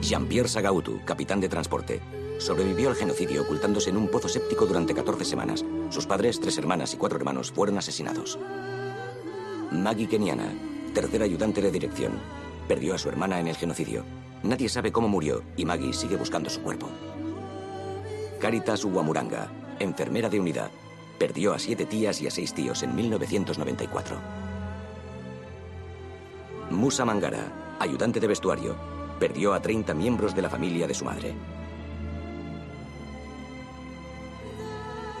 Jean-Pierre 0.00 0.48
Sagautu, 0.48 1.00
capitán 1.04 1.40
de 1.40 1.48
transporte, 1.48 2.00
sobrevivió 2.38 2.88
al 2.88 2.94
genocidio 2.94 3.42
ocultándose 3.42 3.90
en 3.90 3.96
un 3.96 4.06
pozo 4.06 4.28
séptico 4.28 4.64
durante 4.64 4.94
14 4.94 5.24
semanas. 5.24 5.64
Sus 5.88 6.06
padres, 6.06 6.38
tres 6.38 6.56
hermanas 6.56 6.94
y 6.94 6.98
cuatro 6.98 7.18
hermanos 7.18 7.50
fueron 7.50 7.78
asesinados. 7.78 8.38
Maggie 9.72 10.06
Keniana, 10.06 10.52
tercera 10.94 11.24
ayudante 11.24 11.60
de 11.60 11.72
dirección, 11.72 12.12
perdió 12.68 12.94
a 12.94 12.98
su 12.98 13.08
hermana 13.08 13.40
en 13.40 13.48
el 13.48 13.56
genocidio. 13.56 14.04
Nadie 14.44 14.68
sabe 14.68 14.92
cómo 14.92 15.08
murió 15.08 15.42
y 15.56 15.64
Maggie 15.64 15.94
sigue 15.94 16.14
buscando 16.14 16.48
su 16.48 16.62
cuerpo. 16.62 16.88
Caritas 18.40 18.84
Uwamuranga, 18.84 19.50
enfermera 19.80 20.28
de 20.28 20.38
unidad, 20.38 20.70
Perdió 21.20 21.52
a 21.52 21.58
siete 21.58 21.84
tías 21.84 22.22
y 22.22 22.28
a 22.28 22.30
seis 22.30 22.54
tíos 22.54 22.82
en 22.82 22.94
1994. 22.94 24.16
Musa 26.70 27.04
Mangara, 27.04 27.76
ayudante 27.78 28.20
de 28.20 28.26
vestuario, 28.26 28.74
perdió 29.18 29.52
a 29.52 29.60
30 29.60 29.92
miembros 29.92 30.34
de 30.34 30.40
la 30.40 30.48
familia 30.48 30.86
de 30.86 30.94
su 30.94 31.04
madre. 31.04 31.34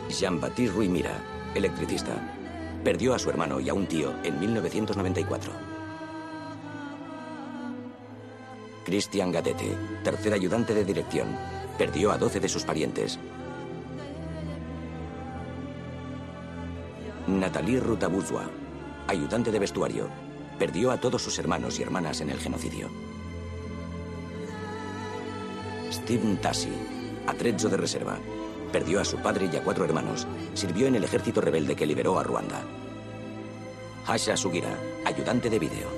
Jean-Baptiste 0.08 0.74
Ruimira, 0.74 1.22
electricista, 1.54 2.14
perdió 2.82 3.12
a 3.12 3.18
su 3.18 3.28
hermano 3.28 3.60
y 3.60 3.68
a 3.68 3.74
un 3.74 3.86
tío 3.86 4.14
en 4.24 4.40
1994. 4.40 5.52
Christian 8.86 9.32
Gadete, 9.32 9.76
tercer 10.02 10.32
ayudante 10.32 10.72
de 10.72 10.82
dirección, 10.86 11.28
perdió 11.76 12.10
a 12.10 12.16
12 12.16 12.40
de 12.40 12.48
sus 12.48 12.64
parientes 12.64 13.18
Nathalie 17.40 17.80
Rutabuzwa, 17.80 18.42
ayudante 19.08 19.50
de 19.50 19.58
vestuario, 19.58 20.08
perdió 20.58 20.90
a 20.90 21.00
todos 21.00 21.22
sus 21.22 21.38
hermanos 21.38 21.78
y 21.78 21.82
hermanas 21.82 22.20
en 22.20 22.28
el 22.28 22.38
genocidio. 22.38 22.90
Stephen 25.90 26.36
Tassi, 26.36 26.68
atrezzo 27.26 27.70
de 27.70 27.78
reserva, 27.78 28.18
perdió 28.70 29.00
a 29.00 29.06
su 29.06 29.16
padre 29.16 29.48
y 29.50 29.56
a 29.56 29.64
cuatro 29.64 29.86
hermanos. 29.86 30.26
Sirvió 30.52 30.86
en 30.86 30.96
el 30.96 31.04
ejército 31.04 31.40
rebelde 31.40 31.74
que 31.74 31.86
liberó 31.86 32.18
a 32.18 32.22
Ruanda. 32.22 32.60
Hasha 34.06 34.36
Sugira, 34.36 34.76
ayudante 35.06 35.48
de 35.48 35.58
vídeo, 35.58 35.88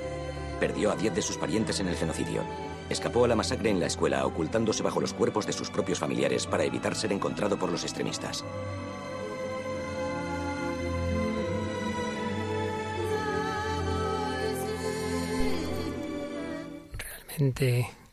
perdió 0.61 0.93
a 0.93 0.95
diez 0.95 1.13
de 1.13 1.21
sus 1.21 1.37
parientes 1.37 1.81
en 1.81 1.89
el 1.89 1.97
genocidio. 1.97 2.41
Escapó 2.89 3.25
a 3.25 3.27
la 3.27 3.35
masacre 3.35 3.69
en 3.69 3.81
la 3.81 3.87
escuela 3.87 4.25
ocultándose 4.25 4.81
bajo 4.81 5.01
los 5.01 5.13
cuerpos 5.13 5.45
de 5.45 5.51
sus 5.51 5.69
propios 5.69 5.99
familiares 5.99 6.47
para 6.47 6.63
evitar 6.63 6.95
ser 6.95 7.11
encontrado 7.11 7.57
por 7.57 7.69
los 7.69 7.83
extremistas. 7.83 8.45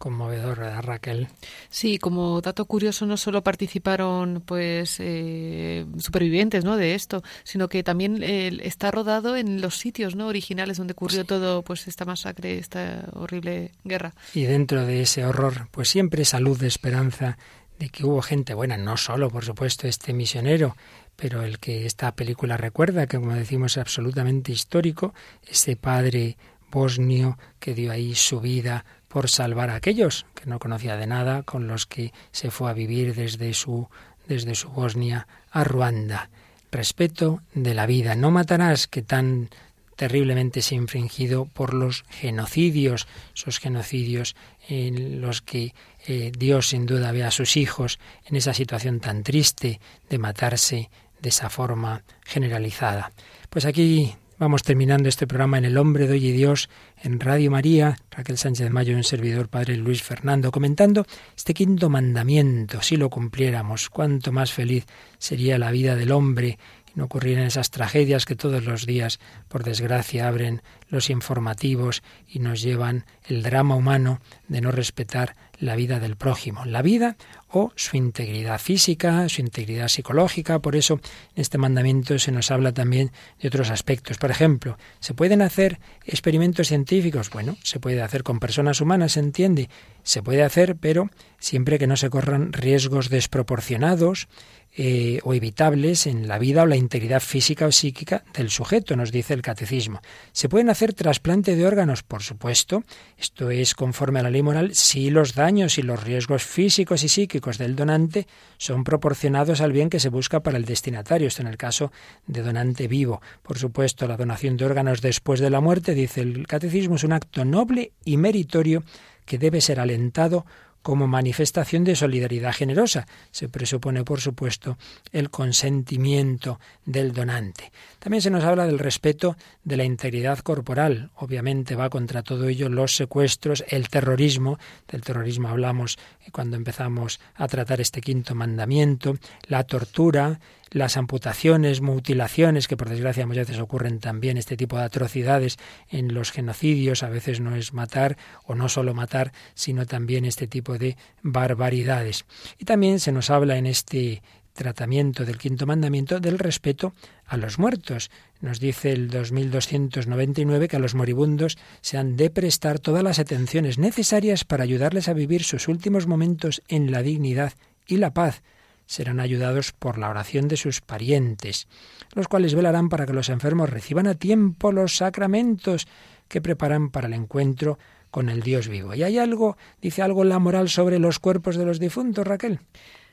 Conmovedor, 0.01 0.61
¿verdad, 0.61 0.83
Raquel? 0.83 1.29
Sí, 1.69 1.99
como 1.99 2.41
dato 2.41 2.65
curioso, 2.65 3.05
no 3.05 3.19
solo 3.19 3.45
participaron 3.45 4.43
pues 4.47 4.97
eh, 4.99 5.85
supervivientes 5.99 6.65
¿no? 6.65 6.79
de 6.79 6.95
esto, 6.95 7.23
sino 7.45 7.69
que 7.69 7.83
también 7.83 8.23
eh, 8.23 8.51
está 8.63 8.91
rodado 8.91 9.37
en 9.37 9.61
los 9.61 9.77
sitios 9.77 10.17
¿no? 10.17 10.29
originales 10.29 10.79
donde 10.79 10.93
ocurrió 10.93 11.27
todo 11.27 11.63
pues 11.63 11.87
esta 11.87 12.07
masacre, 12.07 12.59
esta 12.59 13.11
horrible 13.13 13.73
guerra. 13.85 14.15
Y 14.33 14.45
dentro 14.45 14.87
de 14.87 15.03
ese 15.03 15.27
horror, 15.27 15.69
pues 15.71 15.91
siempre 15.91 16.23
esa 16.23 16.41
luz 16.41 16.59
de 16.59 16.69
esperanza 16.69 17.37
de 17.79 17.91
que 17.91 18.07
hubo 18.07 18.23
gente 18.23 18.55
buena, 18.55 18.79
no 18.79 18.97
solo, 18.97 19.31
por 19.31 19.45
supuesto, 19.45 19.87
este 19.87 20.15
misionero, 20.15 20.77
pero 21.15 21.43
el 21.43 21.59
que 21.59 21.85
esta 21.85 22.15
película 22.15 22.57
recuerda, 22.57 23.07
que 23.07 23.19
como 23.19 23.35
decimos 23.35 23.73
es 23.73 23.79
absolutamente 23.79 24.51
histórico, 24.51 25.13
ese 25.47 25.77
padre 25.77 26.39
bosnio 26.71 27.39
que 27.59 27.75
dio 27.75 27.93
ahí 27.93 28.15
su 28.15 28.41
vida 28.41 28.85
por 29.11 29.29
salvar 29.29 29.71
a 29.71 29.75
aquellos 29.75 30.25
que 30.37 30.47
no 30.47 30.61
conocía 30.61 30.97
de 30.97 31.09
nada, 31.09 31.43
con 31.43 31.67
los 31.67 31.85
que 31.85 32.13
se 32.31 32.53
fue 32.53 32.71
a 32.71 32.75
vivir 32.75 33.17
desde 33.17 33.53
su, 33.55 33.89
desde 34.29 34.55
su 34.55 34.69
Bosnia 34.69 35.27
a 35.51 35.65
Ruanda. 35.65 36.31
Respeto 36.71 37.43
de 37.53 37.75
la 37.75 37.87
vida. 37.87 38.15
No 38.15 38.31
matarás, 38.31 38.87
que 38.87 39.03
tan 39.03 39.51
terriblemente 39.97 40.63
se 40.63 40.77
ha 40.77 40.79
infringido 40.79 41.47
por 41.47 41.75
los 41.75 42.05
genocidios, 42.09 43.09
esos 43.35 43.59
genocidios 43.59 44.37
en 44.69 45.21
los 45.21 45.43
que 45.43 45.75
eh, 46.07 46.31
Dios 46.39 46.69
sin 46.69 46.87
duda 46.87 47.11
ve 47.11 47.25
a 47.25 47.33
sus 47.33 47.57
hijos 47.57 47.99
en 48.27 48.37
esa 48.37 48.55
situación 48.55 49.01
tan 49.01 49.25
triste 49.25 49.81
de 50.09 50.19
matarse 50.19 50.89
de 51.21 51.29
esa 51.31 51.51
forma 51.51 52.05
generalizada. 52.25 53.11
Pues 53.51 53.65
aquí 53.65 54.15
Vamos 54.41 54.63
terminando 54.63 55.07
este 55.07 55.27
programa 55.27 55.59
en 55.59 55.67
El 55.67 55.77
Hombre 55.77 56.07
de 56.07 56.15
Hoy 56.15 56.29
y 56.29 56.33
Dios 56.33 56.71
en 57.03 57.21
Radio 57.21 57.51
María. 57.51 57.97
Raquel 58.11 58.39
Sánchez 58.39 58.71
Mayo, 58.71 58.97
un 58.97 59.05
servidor 59.05 59.49
Padre 59.49 59.77
Luis 59.77 60.03
Fernando, 60.03 60.51
comentando 60.51 61.07
este 61.37 61.55
quinto 61.55 61.89
mandamiento. 61.89 62.83
Si 62.83 62.97
lo 62.97 63.11
cumpliéramos, 63.11 63.91
cuánto 63.91 64.33
más 64.33 64.53
feliz 64.53 64.87
sería 65.19 65.59
la 65.59 65.71
vida 65.71 65.97
del 65.97 66.13
hombre 66.13 66.59
y 66.95 66.99
no 66.99 67.05
ocurrieran 67.05 67.45
esas 67.45 67.71
tragedias 67.71 68.27
que 68.27 68.37
todos 68.37 68.65
los 68.65 68.87
días, 68.87 69.21
por 69.49 69.65
desgracia, 69.65 70.29
abren 70.29 70.63
los 70.89 71.11
informativos 71.11 72.03
y 72.29 72.41
nos 72.41 72.63
llevan 72.63 73.07
el 73.25 73.43
drama 73.43 73.77
humano 73.77 74.21
de 74.49 74.61
no 74.61 74.71
respetar 74.71 75.37
la 75.59 75.77
vida 75.77 76.01
del 76.01 76.17
prójimo. 76.17 76.65
La 76.65 76.83
vida 76.83 77.17
o 77.53 77.73
su 77.77 77.97
integridad 77.97 78.61
física, 78.61 79.29
su 79.29 79.41
integridad 79.41 79.89
psicológica. 79.89 80.61
Por 80.61 80.77
eso 80.77 81.01
en 81.35 81.43
este 81.43 81.59
mandamiento 81.59 82.19
se 82.19 82.33
nos 82.33 82.51
habla 82.51 82.73
también 82.73 83.13
de 83.41 83.49
otros 83.49 83.71
aspectos. 83.71 84.19
Por 84.19 84.31
ejemplo, 84.31 84.79
¿se 85.01 85.15
pueden 85.15 85.43
hacer 85.43 85.81
experimentos 86.05 86.69
científicos? 86.69 87.31
Bueno, 87.31 87.57
se 87.63 87.81
puede 87.81 88.03
hacer 88.03 88.23
con 88.23 88.41
personas 88.41 88.81
humanas, 88.81 89.13
se 89.13 89.21
entiende. 89.21 89.69
Se 90.03 90.23
puede 90.23 90.43
hacer, 90.43 90.77
pero 90.77 91.11
siempre 91.39 91.79
que 91.79 91.87
no 91.87 91.97
se 91.97 92.11
corran 92.11 92.53
riesgos 92.53 93.11
desproporcionados 93.11 94.29
eh, 94.77 95.19
o 95.25 95.35
evitables 95.35 96.07
en 96.07 96.29
la 96.29 96.39
vida 96.39 96.63
o 96.63 96.67
la 96.67 96.77
integridad 96.77 97.21
física 97.21 97.67
o 97.67 97.73
psíquica 97.73 98.23
del 98.33 98.51
sujeto, 98.51 98.95
nos 98.95 99.11
dice 99.11 99.35
el 99.35 99.43
catecismo. 99.43 100.01
¿Se 100.31 100.49
pueden 100.49 100.71
hacer 100.71 100.95
trasplante 100.95 101.57
de 101.57 101.67
órganos? 101.67 102.05
Por 102.05 102.23
supuesto. 102.23 102.85
Esto 103.19 103.51
es 103.51 103.75
conforme 103.75 104.21
a 104.21 104.23
la 104.23 104.31
ley 104.31 104.43
moral 104.43 104.75
si 104.75 105.11
los 105.11 105.35
daños 105.35 105.77
y 105.77 105.83
los 105.83 106.05
riesgos 106.05 106.45
físicos 106.45 107.03
y 107.03 107.09
psíquicos 107.09 107.40
del 107.41 107.77
donante 107.77 108.27
son 108.59 108.85
proporcionados 108.85 109.61
al 109.61 109.73
bien 109.73 109.91
que 109.91 110.01
se 110.01 110.09
busca 110.09 110.41
para 110.41 110.59
el 110.59 110.65
destinatario. 110.65 111.29
Esto 111.29 111.43
en 111.43 111.49
el 111.49 111.57
caso 111.57 111.93
de 112.27 112.43
donante 112.43 112.89
vivo. 112.89 113.21
Por 113.43 113.59
supuesto, 113.59 114.07
la 114.07 114.17
donación 114.17 114.57
de 114.57 114.65
órganos 114.65 115.01
después 115.01 115.41
de 115.41 115.51
la 115.51 115.61
muerte, 115.61 115.95
dice 115.95 116.21
el 116.21 116.47
catecismo, 116.47 116.97
es 116.97 117.05
un 117.05 117.13
acto 117.13 117.45
noble 117.45 117.93
y 118.05 118.17
meritorio 118.17 118.83
que 119.25 119.39
debe 119.39 119.61
ser 119.61 119.81
alentado 119.81 120.45
como 120.83 121.07
manifestación 121.07 121.85
de 121.85 121.97
solidaridad 121.97 122.53
generosa. 122.53 123.07
Se 123.31 123.49
presupone, 123.49 124.05
por 124.05 124.21
supuesto, 124.21 124.79
el 125.13 125.31
consentimiento 125.31 126.61
del 126.85 127.13
donante. 127.13 127.73
También 127.99 128.23
se 128.23 128.31
nos 128.31 128.45
habla 128.45 128.67
del 128.67 128.79
respeto 128.79 129.37
de 129.65 129.77
la 129.77 129.85
integridad 129.85 130.39
corporal. 130.39 131.11
Obviamente 131.17 131.75
va 131.75 131.91
contra 131.91 132.23
todo 132.23 132.49
ello 132.49 132.69
los 132.69 132.97
secuestros, 132.97 133.65
el 133.69 133.89
terrorismo. 133.89 134.59
Del 134.89 135.03
terrorismo 135.03 135.49
hablamos 135.49 135.99
cuando 136.33 136.57
empezamos 136.57 137.21
a 137.35 137.49
tratar 137.49 137.81
este 137.81 138.01
quinto 138.01 138.35
mandamiento, 138.35 139.17
la 139.49 139.65
tortura, 139.65 140.41
las 140.71 140.97
amputaciones, 140.97 141.81
mutilaciones, 141.81 142.69
que 142.69 142.77
por 142.77 142.89
desgracia 142.89 143.27
muchas 143.27 143.49
veces 143.49 143.61
ocurren 143.61 143.99
también, 143.99 144.37
este 144.37 144.57
tipo 144.57 144.77
de 144.77 144.85
atrocidades 144.85 145.59
en 145.89 146.15
los 146.15 146.31
genocidios, 146.31 147.03
a 147.03 147.09
veces 147.09 147.41
no 147.41 147.57
es 147.57 147.73
matar 147.73 148.17
o 148.45 148.55
no 148.55 148.69
solo 148.69 148.95
matar, 148.95 149.33
sino 149.55 149.87
también 149.87 150.25
este 150.25 150.47
tipo 150.47 150.79
de 150.79 150.97
barbaridades. 151.23 152.25
Y 152.59 152.65
también 152.65 153.01
se 153.01 153.13
nos 153.13 153.31
habla 153.31 153.57
en 153.57 153.67
este 153.67 154.23
tratamiento 154.53 155.25
del 155.25 155.39
quinto 155.39 155.67
mandamiento 155.67 156.21
del 156.21 156.39
respeto 156.39 156.93
a 157.27 157.37
los 157.37 157.59
muertos. 157.59 158.11
Nos 158.41 158.61
dice 158.61 158.93
el 158.93 159.09
2299 159.09 160.69
que 160.69 160.77
a 160.77 160.81
los 160.81 160.95
moribundos 160.95 161.57
se 161.81 161.99
han 161.99 162.17
de 162.17 162.31
prestar 162.31 162.79
todas 162.79 163.03
las 163.03 163.19
atenciones 163.19 163.79
necesarias 163.79 164.45
para 164.45 164.65
ayudarles 164.65 165.09
a 165.09 165.15
vivir 165.15 165.45
sus 165.45 165.69
últimos 165.69 166.07
momentos 166.07 166.63
en 166.69 166.91
la 166.91 167.03
dignidad 167.03 167.55
y 167.87 167.97
la 167.97 168.13
paz 168.13 168.43
serán 168.91 169.21
ayudados 169.21 169.71
por 169.71 169.99
la 169.99 170.11
oración 170.11 170.49
de 170.49 170.57
sus 170.57 170.81
parientes, 170.81 171.69
los 172.13 172.27
cuales 172.27 172.57
velarán 172.57 172.89
para 172.89 173.07
que 173.07 173.13
los 173.13 173.29
enfermos 173.29 173.71
reciban 173.71 174.09
a 174.09 174.17
tiempo 174.17 174.73
los 174.73 174.97
sacramentos 174.97 175.87
que 176.27 176.43
preparan 176.43 176.91
para 176.91 177.07
el 177.07 177.15
encuentro 177.15 177.79
con 178.11 178.29
el 178.29 178.43
Dios 178.43 178.67
vivo. 178.67 178.93
¿Y 178.93 179.05
hay 179.05 179.19
algo, 179.19 179.57
dice 179.81 180.03
algo 180.03 180.25
la 180.25 180.41
moral 180.41 180.69
sobre 180.69 180.99
los 180.99 181.21
cuerpos 181.21 181.55
de 181.55 181.67
los 181.67 181.79
difuntos, 181.79 182.27
Raquel? 182.27 182.59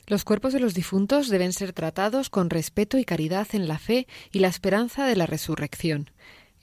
Los 0.08 0.24
cuerpos 0.24 0.52
de 0.52 0.60
los 0.60 0.74
difuntos 0.74 1.30
deben 1.30 1.54
ser 1.54 1.74
tratados 1.74 2.32
con 2.32 2.50
respeto 2.50 2.98
y 2.98 3.06
caridad 3.06 3.48
en 3.52 3.68
la 3.68 3.78
fe 3.78 4.08
y 4.32 4.40
la 4.40 4.48
esperanza 4.48 5.06
de 5.06 5.16
la 5.16 5.28
resurrección. 5.28 6.10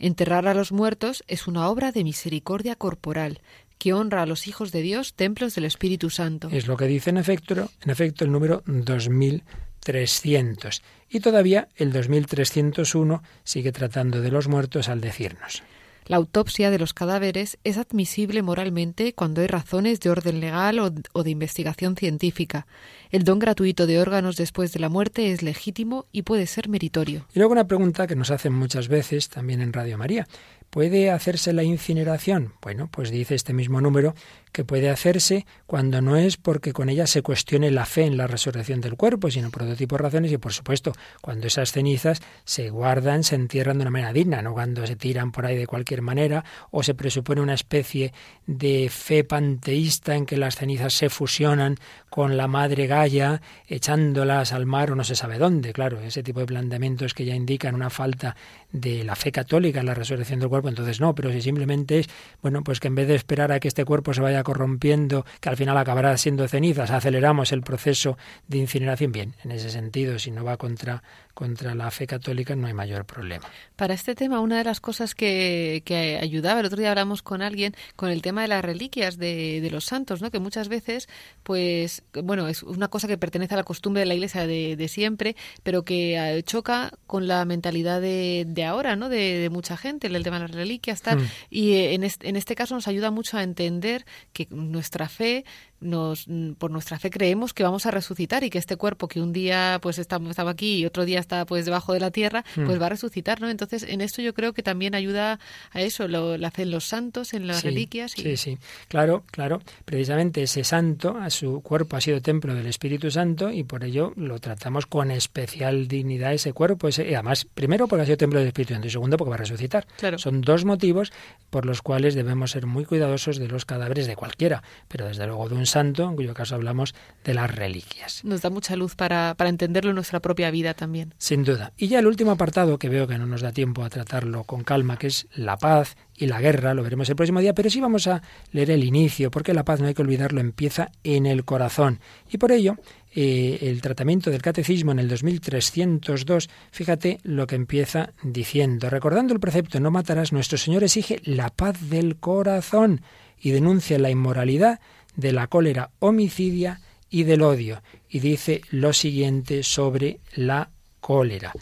Enterrar 0.00 0.48
a 0.48 0.54
los 0.54 0.72
muertos 0.72 1.22
es 1.28 1.46
una 1.46 1.68
obra 1.68 1.92
de 1.92 2.02
misericordia 2.02 2.74
corporal, 2.74 3.40
que 3.85 3.93
honra 3.93 4.22
a 4.22 4.26
los 4.26 4.47
hijos 4.47 4.72
de 4.72 4.80
Dios, 4.80 5.12
templos 5.12 5.55
del 5.55 5.66
Espíritu 5.66 6.09
Santo. 6.09 6.49
Es 6.51 6.66
lo 6.66 6.78
que 6.78 6.87
dice 6.87 7.11
en 7.11 7.18
efecto, 7.18 7.70
en 7.82 7.91
efecto 7.91 8.24
el 8.24 8.32
número 8.32 8.62
2300. 8.64 10.82
Y 11.11 11.20
todavía 11.20 11.68
el 11.76 11.93
2301 11.93 13.22
sigue 13.43 13.72
tratando 13.72 14.22
de 14.22 14.30
los 14.30 14.49
muertos 14.49 14.89
al 14.89 15.03
decirnos. 15.03 15.62
La 16.07 16.16
autopsia 16.16 16.70
de 16.70 16.78
los 16.78 16.95
cadáveres 16.95 17.59
es 17.64 17.78
admisible 17.78 18.43
moralmente 18.43 19.14
cuando 19.14 19.43
hay 19.43 19.49
razones 19.49 20.01
de 20.01 20.11
orden 20.11 20.41
legal 20.41 20.78
o, 20.78 21.22
de 21.22 21.30
investigación 21.30 21.97
científica. 21.97 22.66
El 23.11 23.24
don 23.24 23.39
gratuito 23.39 23.87
de 23.87 24.01
órganos 24.01 24.37
después 24.37 24.72
de 24.72 24.80
la 24.80 24.89
muerte 24.89 25.30
es 25.30 25.43
legítimo 25.43 26.07
y 26.11 26.22
puede 26.22 26.47
ser 26.47 26.68
meritorio. 26.68 27.26
Y 27.35 27.39
luego 27.39 27.53
una 27.53 27.66
pregunta 27.66 28.07
que 28.07 28.16
nos 28.16 28.30
hacen 28.30 28.55
muchas 28.55 28.89
veces 28.89 29.28
también 29.28 29.61
en 29.62 29.72
Radio 29.72 29.97
María. 29.97 30.26
¿Puede 30.75 31.12
hacerse 31.12 31.53
la 31.53 31.62
incineración? 31.62 32.55
Bueno, 32.61 32.89
pues 32.91 33.12
dice 33.12 33.37
este 33.37 33.53
mismo 33.53 33.81
número 33.81 34.16
que 34.51 34.64
puede 34.64 34.91
hacerse 34.91 35.47
cuando 35.66 36.01
no 36.01 36.16
es 36.16 36.37
porque 36.37 36.72
con 36.72 36.89
ella 36.89 37.07
se 37.07 37.22
cuestione 37.22 37.70
la 37.70 37.87
fe 37.87 38.07
en 38.07 38.16
la 38.16 38.27
resurrección 38.27 38.81
del 38.81 38.97
cuerpo, 38.97 39.31
sino 39.31 39.51
por 39.51 39.62
otro 39.62 39.77
tipo 39.77 39.97
de 39.97 40.03
razones 40.03 40.33
y 40.33 40.39
por 40.39 40.53
supuesto 40.53 40.93
cuando 41.20 41.47
esas 41.47 41.70
cenizas 41.70 42.22
se 42.45 42.70
guardan, 42.70 43.22
se 43.22 43.37
entierran 43.37 43.79
de 43.79 43.83
una 43.83 43.91
manera 43.91 44.12
digna, 44.12 44.43
no 44.43 44.53
cuando 44.53 44.85
se 44.85 44.97
tiran 44.97 45.31
por 45.33 45.47
ahí 45.47 45.57
de 45.57 45.66
cualquier 45.68 46.03
manera 46.03 46.45
o 46.72 46.83
se 46.83 46.95
presupone 46.95 47.41
una 47.41 47.55
especie 47.55 48.12
de 48.47 48.89
fe 48.91 49.22
panteísta 49.22 50.14
en 50.16 50.27
que 50.27 50.37
las 50.37 50.57
cenizas 50.57 50.95
se 50.95 51.09
fusionan 51.09 51.77
con 52.09 52.37
la 52.37 52.49
madre 52.49 52.87
Gaia 52.89 53.43
echándolas 53.66 54.53
al 54.53 54.66
mar 54.66 54.91
o 54.91 54.97
no 54.97 55.05
se 55.05 55.16
sabe 55.16 55.39
dónde, 55.39 55.72
claro, 55.72 56.01
ese 56.01 56.22
tipo 56.22 56.41
de 56.41 56.47
planteamientos 56.47 57.14
que 57.14 57.25
ya 57.25 57.35
indican 57.35 57.75
una 57.75 57.91
falta 57.91 58.37
de 58.75 59.05
la 59.05 59.14
fe 59.14 59.31
católica 59.31 59.79
en 59.81 59.87
la 59.87 59.95
resurrección 59.95 60.41
del 60.41 60.49
cuerpo, 60.49 60.68
entonces 60.68 61.01
no, 61.01 61.14
pero 61.14 61.31
si 61.31 61.41
simplemente 61.41 62.01
es, 62.01 62.09
bueno, 62.43 62.62
pues 62.64 62.81
que 62.81 62.89
en 62.89 62.97
vez 62.97 63.07
de 63.07 63.14
esperar 63.14 63.53
a 63.53 63.61
que 63.61 63.68
este 63.68 63.85
cuerpo 63.85 64.12
se 64.12 64.20
vaya 64.20 64.43
corrompiendo, 64.43 65.25
que 65.41 65.49
al 65.49 65.57
final 65.57 65.79
acabará 65.79 66.16
siendo 66.18 66.47
cenizas, 66.49 66.91
aceleramos 66.91 67.53
el 67.53 67.62
proceso 67.62 68.18
de 68.49 68.59
incineración. 68.59 69.12
Bien, 69.12 69.37
en 69.45 69.53
ese 69.53 69.70
sentido, 69.70 70.18
si 70.18 70.33
no 70.33 70.43
va 70.43 70.57
contra 70.57 71.05
contra 71.35 71.74
la 71.74 71.91
fe 71.91 72.07
católica 72.07 72.55
no 72.55 72.66
hay 72.66 72.72
mayor 72.72 73.05
problema. 73.05 73.47
Para 73.76 73.95
este 73.95 74.14
tema, 74.14 74.41
una 74.41 74.59
de 74.59 74.64
las 74.64 74.80
cosas 74.80 75.14
que, 75.14 75.82
que 75.85 76.18
ayudaba, 76.22 76.61
el 76.61 76.66
otro 76.66 76.78
día 76.78 76.91
hablamos 76.91 77.22
con 77.22 77.43
alguien 77.43 77.74
con 77.97 78.11
el 78.11 78.22
tema 78.22 78.43
de 78.43 78.49
las 78.49 78.64
reliquias 78.64 79.18
de, 79.18 79.61
de, 79.61 79.70
los 79.70 79.85
santos, 79.85 80.22
¿no? 80.22 80.30
que 80.30 80.39
muchas 80.39 80.68
veces, 80.68 81.09
pues, 81.43 82.05
bueno, 82.22 82.47
es 82.47 82.62
una 82.62 82.89
cosa 82.89 83.09
que 83.09 83.18
pertenece 83.18 83.55
a 83.55 83.57
la 83.57 83.64
costumbre 83.64 84.01
de 84.01 84.07
la 84.07 84.14
iglesia 84.14 84.47
de, 84.47 84.76
de 84.76 84.89
siempre, 84.89 85.35
pero 85.62 85.85
que 85.85 86.16
eh, 86.16 86.43
choca 86.45 86.93
con 87.07 87.26
la 87.26 87.45
mentalidad 87.45 88.01
de, 88.01 88.45
de 88.47 88.64
ahora, 88.64 88.97
¿no? 88.97 89.09
De, 89.09 89.49
mucha 89.51 89.76
gente, 89.76 90.07
el 90.07 90.22
tema 90.22 90.37
de 90.37 90.49
las 90.49 90.51
reliquias, 90.53 91.03
tal. 91.03 91.18
Mm. 91.18 91.28
Y 91.51 91.72
eh, 91.72 91.95
en 91.95 92.05
este, 92.05 92.28
en 92.28 92.37
este 92.37 92.55
caso 92.55 92.74
nos 92.74 92.89
ayuda 92.89 93.11
mucho 93.11 93.37
a 93.37 93.43
entender 93.43 94.05
que 94.32 94.47
nuestra 94.51 95.09
fe 95.09 95.45
nos, 95.85 96.26
por 96.59 96.70
nuestra 96.70 96.99
fe 96.99 97.11
creemos 97.11 97.55
que 97.55 97.62
vamos 97.62 97.87
a 97.87 97.91
resucitar 97.91 98.43
y 98.45 98.51
que 98.51 98.59
este 98.59 98.76
cuerpo 98.76 99.09
que 99.09 99.20
un 99.20 99.32
día 99.32 99.78
pues 99.82 99.99
estaba, 99.99 100.28
estaba 100.30 100.51
aquí 100.51 100.78
y 100.78 100.87
otro 100.87 101.05
día 101.05 101.20
está 101.20 101.45
pues 101.47 101.64
debajo 101.64 101.93
de 101.93 102.01
la 102.01 102.11
tierra, 102.11 102.45
hmm. 102.57 102.66
pues 102.66 102.80
va 102.80 102.87
a 102.87 102.89
resucitar, 102.91 103.41
¿no? 103.41 103.49
Entonces, 103.49 103.85
en 103.89 104.01
esto 104.01 104.22
yo 104.22 104.35
creo 104.35 104.53
que 104.53 104.62
también 104.62 104.95
ayuda 104.95 105.39
a 105.70 105.80
eso, 105.80 106.09
lo, 106.09 106.37
la 106.37 106.51
fe 106.51 106.62
en 106.62 106.70
los 106.70 106.85
santos, 106.85 107.35
en 107.35 107.47
las 107.47 107.62
reliquias. 107.62 108.18
Y... 108.18 108.22
Sí, 108.22 108.37
sí, 108.37 108.59
claro, 108.89 109.24
claro. 109.30 109.62
Precisamente 109.85 110.43
ese 110.43 110.64
santo, 110.64 111.16
a 111.18 111.30
su 111.30 111.61
cuerpo 111.61 111.97
ha 111.97 112.01
sido 112.01 112.20
templo 112.20 112.55
del 112.55 112.66
Espíritu 112.66 113.11
Santo 113.11 113.51
y 113.51 113.64
por 113.64 113.85
ello 113.85 114.12
lo 114.16 114.39
tratamos 114.39 114.87
con 114.87 115.11
especial 115.11 115.89
dignidad 115.89 116.32
ese 116.32 116.53
cuerpo. 116.53 116.89
Ese, 116.89 117.09
y 117.09 117.14
además, 117.14 117.47
primero 117.55 117.87
porque 117.89 118.03
ha 118.03 118.07
sido 118.07 118.16
templo 118.16 118.39
del 118.39 118.49
Espíritu 118.49 118.74
Santo 118.74 118.89
y 118.89 118.91
segundo 118.91 119.16
porque 119.16 119.30
va 119.30 119.37
a 119.37 119.39
resucitar. 119.39 119.87
Claro. 119.99 120.18
Son 120.18 120.41
dos 120.41 120.64
motivos 120.64 121.12
por 121.51 121.66
los 121.66 121.82
cuales 121.82 122.14
debemos 122.14 122.53
ser 122.53 122.66
muy 122.66 122.85
cuidadosos 122.85 123.39
de 123.39 123.49
los 123.49 123.64
cadáveres 123.64 124.07
de 124.07 124.16
cualquiera, 124.16 124.62
pero 124.89 125.07
desde 125.07 125.26
luego 125.26 125.49
de 125.49 125.55
un 125.55 125.66
santo, 125.75 126.09
en 126.09 126.16
cuyo 126.16 126.35
caso 126.35 126.55
hablamos 126.55 126.95
de 127.25 127.35
las 127.35 127.55
reliquias. 127.55 128.25
Nos 128.25 128.43
da 128.43 128.51
mucha 128.51 128.77
luz 128.77 128.95
para, 128.95 129.35
para 129.37 129.51
entenderlo 129.51 129.91
en 129.91 129.97
nuestra 129.97 130.20
propia 130.20 130.51
vida 130.51 130.75
también. 130.75 131.14
Sin 131.18 131.45
duda. 131.45 131.72
Y 131.77 131.89
ya 131.89 131.99
el 131.99 132.07
último 132.07 132.31
apartado, 132.31 132.79
que 132.79 132.89
veo 132.89 133.07
que 133.07 133.18
no 133.18 133.27
nos 133.27 133.41
da 133.41 133.53
tiempo 133.53 133.85
a 133.85 133.91
tratarlo 133.91 134.45
con 134.45 134.62
calma, 134.62 134.97
que 134.97 135.09
es 135.09 135.27
la 135.35 135.57
paz 135.57 135.97
y 136.16 136.27
la 136.27 136.41
guerra, 136.41 136.75
lo 136.75 136.83
veremos 136.83 137.09
el 137.09 137.16
próximo 137.16 137.41
día, 137.41 137.55
pero 137.55 137.70
sí 137.70 137.81
vamos 137.81 138.07
a 138.07 138.22
leer 138.53 138.70
el 138.70 138.85
inicio, 138.85 139.31
porque 139.31 139.53
la 139.53 139.64
paz, 139.64 139.81
no 139.81 139.89
hay 139.89 139.95
que 139.95 140.03
olvidarlo, 140.03 140.41
empieza 140.41 140.93
en 141.03 141.27
el 141.27 141.45
corazón. 141.45 141.99
Y 142.31 142.39
por 142.39 142.53
ello, 142.53 142.77
eh, 143.12 143.59
el 143.62 143.81
tratamiento 143.81 144.31
del 144.31 144.43
catecismo 144.43 144.93
en 144.93 145.01
el 145.01 145.09
2302, 145.09 146.49
fíjate 146.70 147.18
lo 147.25 147.47
que 147.49 147.57
empieza 147.57 148.12
diciendo, 148.22 148.89
recordando 148.91 149.35
el 149.35 149.41
precepto 149.41 149.81
no 149.81 149.91
matarás, 149.91 150.33
nuestro 150.33 150.57
Señor 150.57 150.85
exige 150.85 151.20
la 151.25 151.51
paz 151.51 151.91
del 151.91 152.16
corazón 152.16 153.03
y 153.41 153.51
denuncia 153.51 153.99
la 153.99 154.11
inmoralidad 154.11 154.81
de 155.16 155.32
la 155.32 155.46
cólera 155.46 155.90
homicidia 155.98 156.80
y 157.10 157.24
del 157.24 157.42
odio. 157.42 157.82
Y 158.08 158.20
dice 158.20 158.62
lo 158.70 158.92
siguiente 158.92 159.62
sobre 159.62 160.20
la 160.34 160.70
cólera. 161.00 161.52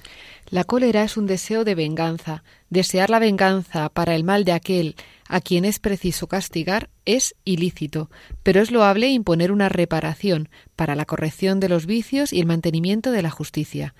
La 0.51 0.65
cólera 0.65 1.03
es 1.03 1.17
un 1.17 1.27
deseo 1.27 1.65
de 1.65 1.75
venganza. 1.75 2.45
Desear 2.69 3.11
la 3.11 3.19
venganza 3.19 3.89
para 3.89 4.15
el 4.15 4.23
mal 4.23 4.45
de 4.45 4.53
aquel 4.53 4.97
a 5.27 5.41
quien 5.41 5.65
es 5.65 5.79
preciso 5.79 6.27
castigar 6.27 6.91
es 7.07 7.35
ilícito, 7.47 8.11
pero 8.43 8.61
es 8.61 8.71
loable 8.71 9.09
imponer 9.09 9.51
una 9.51 9.71
reparación 9.71 10.51
para 10.77 10.95
la 10.95 11.07
corrección 11.07 11.59
de 11.59 11.71
los 11.71 11.87
vicios 11.87 12.35
y 12.35 12.41
el 12.41 12.47
mantenimiento 12.47 13.13
de 13.13 13.23
la 13.23 13.31
justicia. 13.31 13.95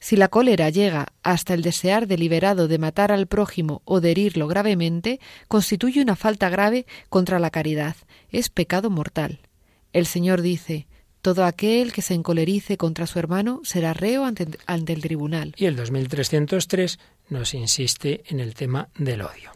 Si 0.00 0.16
la 0.16 0.28
cólera 0.28 0.70
llega 0.70 1.08
hasta 1.22 1.54
el 1.54 1.62
desear 1.62 2.06
deliberado 2.06 2.68
de 2.68 2.78
matar 2.78 3.10
al 3.10 3.26
prójimo 3.26 3.82
o 3.84 4.00
de 4.00 4.12
herirlo 4.12 4.46
gravemente, 4.46 5.20
constituye 5.48 6.00
una 6.00 6.16
falta 6.16 6.48
grave 6.48 6.86
contra 7.08 7.38
la 7.38 7.50
caridad, 7.50 7.96
es 8.30 8.48
pecado 8.48 8.90
mortal. 8.90 9.40
El 9.92 10.06
Señor 10.06 10.42
dice, 10.42 10.86
todo 11.20 11.44
aquel 11.44 11.92
que 11.92 12.02
se 12.02 12.14
encolerice 12.14 12.76
contra 12.76 13.06
su 13.06 13.18
hermano 13.18 13.60
será 13.64 13.92
reo 13.92 14.24
ante, 14.24 14.46
ante, 14.66 14.92
el 14.92 15.02
tribunal. 15.02 15.54
Y 15.56 15.66
el 15.66 15.74
2303 15.76 16.98
nos 17.30 17.54
insiste 17.54 18.22
en 18.28 18.40
el 18.40 18.54
tema 18.54 18.88
del 18.96 19.22
odio. 19.22 19.50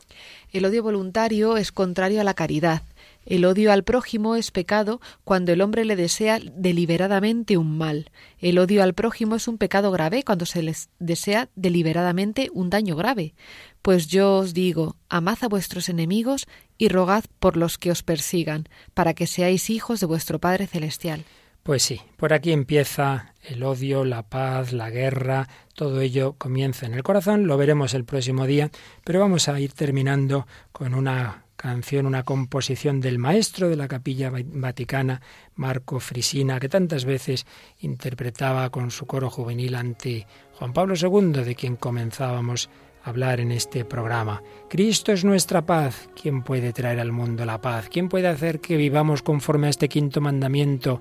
El 0.50 0.64
odio 0.64 0.82
voluntario 0.82 1.56
es 1.56 1.72
contrario 1.72 2.20
a 2.20 2.24
la 2.24 2.34
caridad. 2.34 2.82
El 3.24 3.44
odio 3.44 3.72
al 3.72 3.84
prójimo 3.84 4.36
es 4.36 4.50
pecado 4.50 5.00
cuando 5.24 5.52
el 5.52 5.60
hombre 5.60 5.84
le 5.84 5.96
desea 5.96 6.40
deliberadamente 6.56 7.56
un 7.56 7.78
mal. 7.78 8.10
El 8.38 8.58
odio 8.58 8.82
al 8.82 8.94
prójimo 8.94 9.36
es 9.36 9.48
un 9.48 9.58
pecado 9.58 9.90
grave 9.90 10.24
cuando 10.24 10.46
se 10.46 10.62
les 10.62 10.90
desea 10.98 11.48
deliberadamente 11.54 12.50
un 12.52 12.70
daño 12.70 12.96
grave. 12.96 13.34
Pues 13.80 14.06
yo 14.06 14.38
os 14.38 14.54
digo, 14.54 14.96
amad 15.08 15.38
a 15.42 15.48
vuestros 15.48 15.88
enemigos 15.88 16.46
y 16.78 16.88
rogad 16.88 17.24
por 17.38 17.56
los 17.56 17.78
que 17.78 17.90
os 17.90 18.02
persigan, 18.02 18.68
para 18.94 19.14
que 19.14 19.26
seáis 19.26 19.70
hijos 19.70 20.00
de 20.00 20.06
vuestro 20.06 20.38
Padre 20.38 20.66
Celestial. 20.66 21.24
Pues 21.62 21.84
sí, 21.84 22.00
por 22.16 22.32
aquí 22.32 22.50
empieza 22.50 23.34
el 23.42 23.62
odio, 23.62 24.04
la 24.04 24.24
paz, 24.24 24.72
la 24.72 24.90
guerra, 24.90 25.48
todo 25.74 26.00
ello 26.00 26.34
comienza 26.36 26.86
en 26.86 26.94
el 26.94 27.04
corazón, 27.04 27.46
lo 27.46 27.56
veremos 27.56 27.94
el 27.94 28.04
próximo 28.04 28.46
día, 28.46 28.70
pero 29.04 29.20
vamos 29.20 29.48
a 29.48 29.60
ir 29.60 29.72
terminando 29.72 30.48
con 30.72 30.92
una 30.92 31.44
canción, 31.62 32.06
una 32.06 32.24
composición 32.24 33.00
del 33.00 33.20
maestro 33.20 33.68
de 33.68 33.76
la 33.76 33.86
capilla 33.86 34.32
vaticana, 34.32 35.22
Marco 35.54 36.00
Frisina, 36.00 36.58
que 36.58 36.68
tantas 36.68 37.04
veces 37.04 37.46
interpretaba 37.78 38.68
con 38.70 38.90
su 38.90 39.06
coro 39.06 39.30
juvenil 39.30 39.76
ante 39.76 40.26
Juan 40.58 40.72
Pablo 40.72 40.94
II, 41.00 41.44
de 41.44 41.54
quien 41.54 41.76
comenzábamos 41.76 42.68
a 43.04 43.10
hablar 43.10 43.38
en 43.38 43.52
este 43.52 43.84
programa. 43.84 44.42
Cristo 44.68 45.12
es 45.12 45.24
nuestra 45.24 45.64
paz. 45.64 46.08
¿Quién 46.20 46.42
puede 46.42 46.72
traer 46.72 46.98
al 46.98 47.12
mundo 47.12 47.44
la 47.44 47.60
paz? 47.60 47.88
¿Quién 47.88 48.08
puede 48.08 48.26
hacer 48.26 48.58
que 48.58 48.76
vivamos 48.76 49.22
conforme 49.22 49.68
a 49.68 49.70
este 49.70 49.88
quinto 49.88 50.20
mandamiento? 50.20 51.00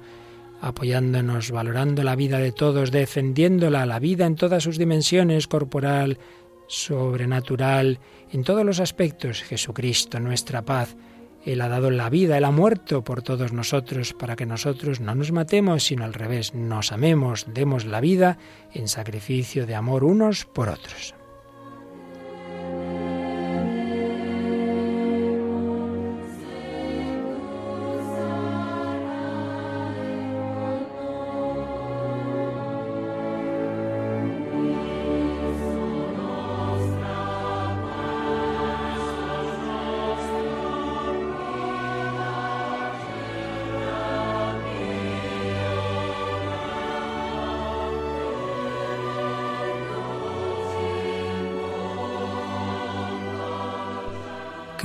apoyándonos, 0.62 1.50
valorando 1.50 2.04
la 2.04 2.16
vida 2.16 2.38
de 2.38 2.52
todos, 2.52 2.92
defendiéndola, 2.92 3.88
la 3.88 3.98
vida 3.98 4.28
en 4.28 4.36
todas 4.36 4.64
sus 4.64 4.78
dimensiones, 4.78 5.48
corporal, 5.48 6.20
sobrenatural, 6.72 8.00
en 8.32 8.44
todos 8.44 8.66
los 8.66 8.80
aspectos. 8.80 9.44
Jesucristo, 9.44 10.20
nuestra 10.20 10.64
paz. 10.64 10.96
Él 11.44 11.60
ha 11.62 11.68
dado 11.68 11.90
la 11.90 12.10
vida, 12.10 12.38
Él 12.38 12.46
ha 12.46 12.52
muerto 12.52 13.04
por 13.04 13.24
todos 13.24 13.52
nosotros 13.52 14.14
para 14.14 14.36
que 14.36 14.46
nosotros 14.46 15.00
no 15.00 15.16
nos 15.16 15.32
matemos, 15.32 15.84
sino 15.84 16.06
al 16.06 16.14
revés, 16.14 16.54
nos 16.54 16.92
amemos, 16.92 17.48
demos 17.52 17.86
la 17.86 18.00
vida 18.00 18.38
en 18.74 18.88
sacrificio 18.88 19.66
de 19.66 19.76
amor 19.76 20.04
unos 20.04 20.46
por 20.46 20.70
otros. 20.70 21.16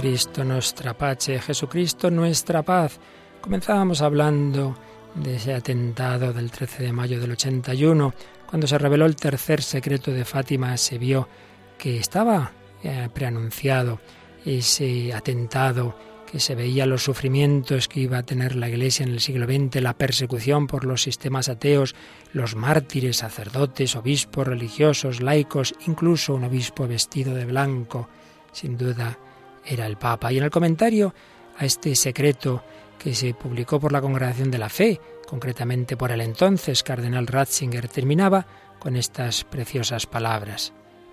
Cristo 0.06 0.44
nuestra 0.44 0.96
pace, 0.96 1.40
Jesucristo 1.40 2.12
nuestra 2.12 2.62
paz. 2.62 3.00
Comenzábamos 3.40 4.02
hablando 4.02 4.78
de 5.16 5.34
ese 5.34 5.52
atentado 5.52 6.32
del 6.32 6.48
13 6.48 6.84
de 6.84 6.92
mayo 6.92 7.18
del 7.18 7.32
81, 7.32 8.14
cuando 8.48 8.68
se 8.68 8.78
reveló 8.78 9.04
el 9.04 9.16
tercer 9.16 9.62
secreto 9.62 10.12
de 10.12 10.24
Fátima, 10.24 10.76
se 10.76 10.96
vio 10.96 11.28
que 11.76 11.98
estaba 11.98 12.52
eh, 12.84 13.08
preanunciado 13.12 13.98
ese 14.44 15.12
atentado, 15.12 15.98
que 16.30 16.38
se 16.38 16.54
veía 16.54 16.86
los 16.86 17.02
sufrimientos 17.02 17.88
que 17.88 17.98
iba 17.98 18.18
a 18.18 18.22
tener 18.22 18.54
la 18.54 18.68
Iglesia 18.68 19.02
en 19.02 19.10
el 19.10 19.18
siglo 19.18 19.46
XX, 19.46 19.82
la 19.82 19.98
persecución 19.98 20.68
por 20.68 20.84
los 20.84 21.02
sistemas 21.02 21.48
ateos, 21.48 21.96
los 22.32 22.54
mártires, 22.54 23.16
sacerdotes, 23.16 23.96
obispos 23.96 24.46
religiosos, 24.46 25.20
laicos, 25.20 25.74
incluso 25.84 26.32
un 26.34 26.44
obispo 26.44 26.86
vestido 26.86 27.34
de 27.34 27.44
blanco. 27.44 28.08
Sin 28.52 28.78
duda, 28.78 29.18
era 29.66 29.86
el 29.86 29.96
Papa. 29.96 30.32
Y 30.32 30.38
en 30.38 30.44
el 30.44 30.50
comentario 30.50 31.14
a 31.58 31.64
este 31.64 31.94
secreto 31.96 32.62
que 32.98 33.14
se 33.14 33.34
publicó 33.34 33.80
por 33.80 33.92
la 33.92 34.00
Congregación 34.00 34.50
de 34.50 34.58
la 34.58 34.68
Fe, 34.68 35.00
concretamente 35.26 35.96
por 35.96 36.10
el 36.12 36.20
entonces 36.20 36.82
cardenal 36.82 37.26
Ratzinger, 37.26 37.88
terminaba 37.88 38.46
con 38.78 38.96
estas 38.96 39.44
preciosas 39.44 40.06
palabras. 40.06 40.72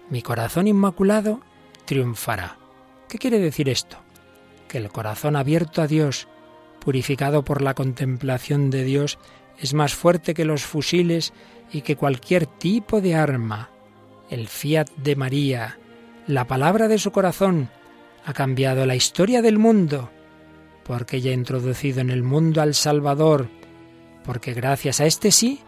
Mi 0.09 0.21
corazón 0.21 0.67
inmaculado 0.67 1.41
triunfará. 1.85 2.57
¿Qué 3.09 3.17
quiere 3.17 3.39
decir 3.39 3.69
esto? 3.69 3.97
Que 4.67 4.77
el 4.77 4.89
corazón 4.89 5.35
abierto 5.35 5.81
a 5.81 5.87
Dios, 5.87 6.27
purificado 6.79 7.43
por 7.43 7.61
la 7.61 7.73
contemplación 7.73 8.69
de 8.69 8.83
Dios, 8.83 9.19
es 9.59 9.73
más 9.73 9.93
fuerte 9.93 10.33
que 10.33 10.45
los 10.45 10.63
fusiles 10.63 11.33
y 11.71 11.81
que 11.81 11.95
cualquier 11.95 12.45
tipo 12.45 13.01
de 13.01 13.15
arma. 13.15 13.69
El 14.29 14.47
fiat 14.47 14.89
de 14.97 15.15
María, 15.15 15.77
la 16.27 16.47
palabra 16.47 16.87
de 16.87 16.97
su 16.97 17.11
corazón, 17.11 17.69
ha 18.26 18.34
cambiado 18.34 18.86
la 18.86 18.95
historia 18.95 19.41
del 19.41 19.59
mundo, 19.59 20.09
porque 20.84 21.17
ella 21.17 21.32
ha 21.32 21.36
introducido 21.36 22.01
en 22.01 22.09
el 22.09 22.24
mundo 22.24 22.61
al 22.61 22.74
Salvador, 22.74 23.49
porque 24.24 24.53
gracias 24.53 24.99
a 24.99 25.05
este 25.05 25.32
sí, 25.32 25.61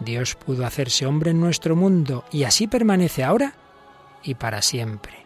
Dios 0.00 0.34
pudo 0.34 0.66
hacerse 0.66 1.06
hombre 1.06 1.30
en 1.30 1.40
nuestro 1.40 1.76
mundo 1.76 2.24
y 2.32 2.44
así 2.44 2.66
permanece 2.66 3.22
ahora 3.22 3.54
y 4.22 4.34
para 4.34 4.62
siempre. 4.62 5.24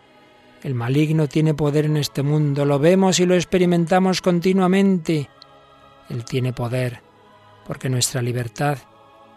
El 0.63 0.75
maligno 0.75 1.29
tiene 1.29 1.55
poder 1.55 1.87
en 1.87 1.97
este 1.97 2.23
mundo, 2.23 2.65
lo 2.65 2.79
vemos 2.79 3.21
y 3.21 3.27
lo 3.27 3.35
experimentamos 3.35 4.21
continuamente. 4.21 5.31
Él 6.11 6.25
tiene 6.25 6.53
poder, 6.53 7.01
porque 7.67 7.89
nuestra 7.89 8.23
libertad 8.23 8.79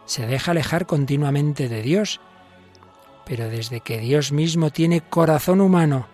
se 0.05 0.25
deja 0.25 0.51
alejar 0.51 0.87
continuamente 0.87 1.69
de 1.69 1.81
Dios. 1.81 2.19
Pero 3.25 3.49
desde 3.49 3.81
que 3.81 3.99
Dios 3.99 4.31
mismo 4.31 4.71
tiene 4.71 5.01
corazón 5.01 5.61
humano, 5.61 6.07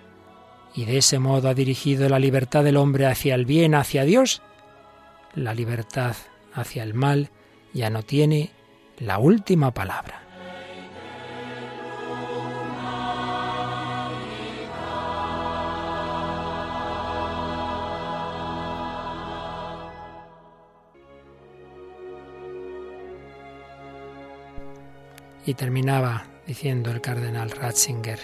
y 0.77 0.85
de 0.85 0.97
ese 0.97 1.17
modo 1.17 1.49
ha 1.49 1.55
dirigido 1.55 2.07
la 2.07 2.19
libertad 2.19 2.63
del 2.63 2.77
hombre 2.77 3.07
hacia 3.07 3.33
el 3.33 3.45
bien, 3.45 3.73
hacia 3.73 4.03
Dios, 4.03 4.43
la 5.33 5.55
libertad 5.55 6.15
hacia 6.53 6.83
el 6.83 6.93
mal 6.93 7.31
ya 7.73 7.89
no 7.89 8.03
tiene 8.03 8.51
la 8.99 9.17
última 9.17 9.73
palabra. 9.73 10.21
Y 25.43 25.55
terminaba 25.55 26.27
diciendo 26.45 26.91
el 26.91 27.01
cardenal 27.01 27.49
Ratzinger, 27.49 28.19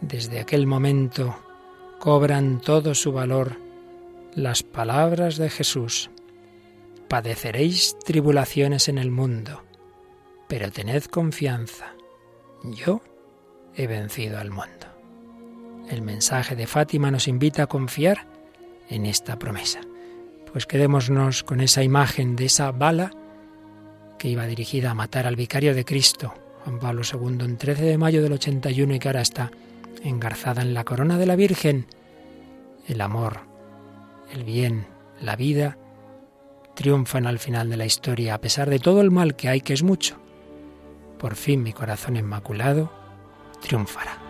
desde 0.00 0.40
aquel 0.40 0.66
momento 0.66 1.36
cobran 1.98 2.60
todo 2.60 2.94
su 2.94 3.12
valor 3.12 3.56
las 4.34 4.62
palabras 4.62 5.36
de 5.36 5.50
Jesús. 5.50 6.10
Padeceréis 7.08 7.96
tribulaciones 8.04 8.88
en 8.88 8.98
el 8.98 9.10
mundo, 9.10 9.64
pero 10.46 10.70
tened 10.70 11.04
confianza. 11.04 11.94
Yo 12.62 13.00
he 13.74 13.86
vencido 13.86 14.38
al 14.38 14.50
mundo. 14.50 14.86
El 15.88 16.02
mensaje 16.02 16.54
de 16.54 16.66
Fátima 16.66 17.10
nos 17.10 17.28
invita 17.28 17.64
a 17.64 17.66
confiar 17.66 18.26
en 18.90 19.06
esta 19.06 19.38
promesa. 19.38 19.80
Pues 20.52 20.66
quedémonos 20.66 21.44
con 21.44 21.60
esa 21.60 21.82
imagen 21.82 22.36
de 22.36 22.46
esa 22.46 22.70
bala 22.72 23.10
que 24.18 24.28
iba 24.28 24.46
dirigida 24.46 24.90
a 24.90 24.94
matar 24.94 25.26
al 25.26 25.36
vicario 25.36 25.74
de 25.74 25.84
Cristo, 25.84 26.34
Juan 26.64 26.78
Pablo 26.78 27.02
II, 27.10 27.44
en 27.44 27.56
13 27.56 27.84
de 27.84 27.98
mayo 27.98 28.22
del 28.22 28.32
81 28.32 28.94
y 28.94 28.98
que 28.98 29.08
ahora 29.08 29.20
está 29.22 29.50
engarzada 30.02 30.62
en 30.62 30.74
la 30.74 30.84
corona 30.84 31.18
de 31.18 31.26
la 31.26 31.36
Virgen, 31.36 31.86
el 32.86 33.00
amor, 33.00 33.40
el 34.32 34.44
bien, 34.44 34.86
la 35.20 35.36
vida, 35.36 35.78
triunfan 36.74 37.26
al 37.26 37.38
final 37.38 37.70
de 37.70 37.76
la 37.76 37.86
historia, 37.86 38.34
a 38.34 38.40
pesar 38.40 38.70
de 38.70 38.78
todo 38.78 39.00
el 39.00 39.10
mal 39.10 39.36
que 39.36 39.48
hay, 39.48 39.60
que 39.60 39.72
es 39.72 39.82
mucho. 39.82 40.16
Por 41.18 41.34
fin 41.34 41.62
mi 41.62 41.72
corazón 41.72 42.16
inmaculado 42.16 42.92
triunfará. 43.60 44.27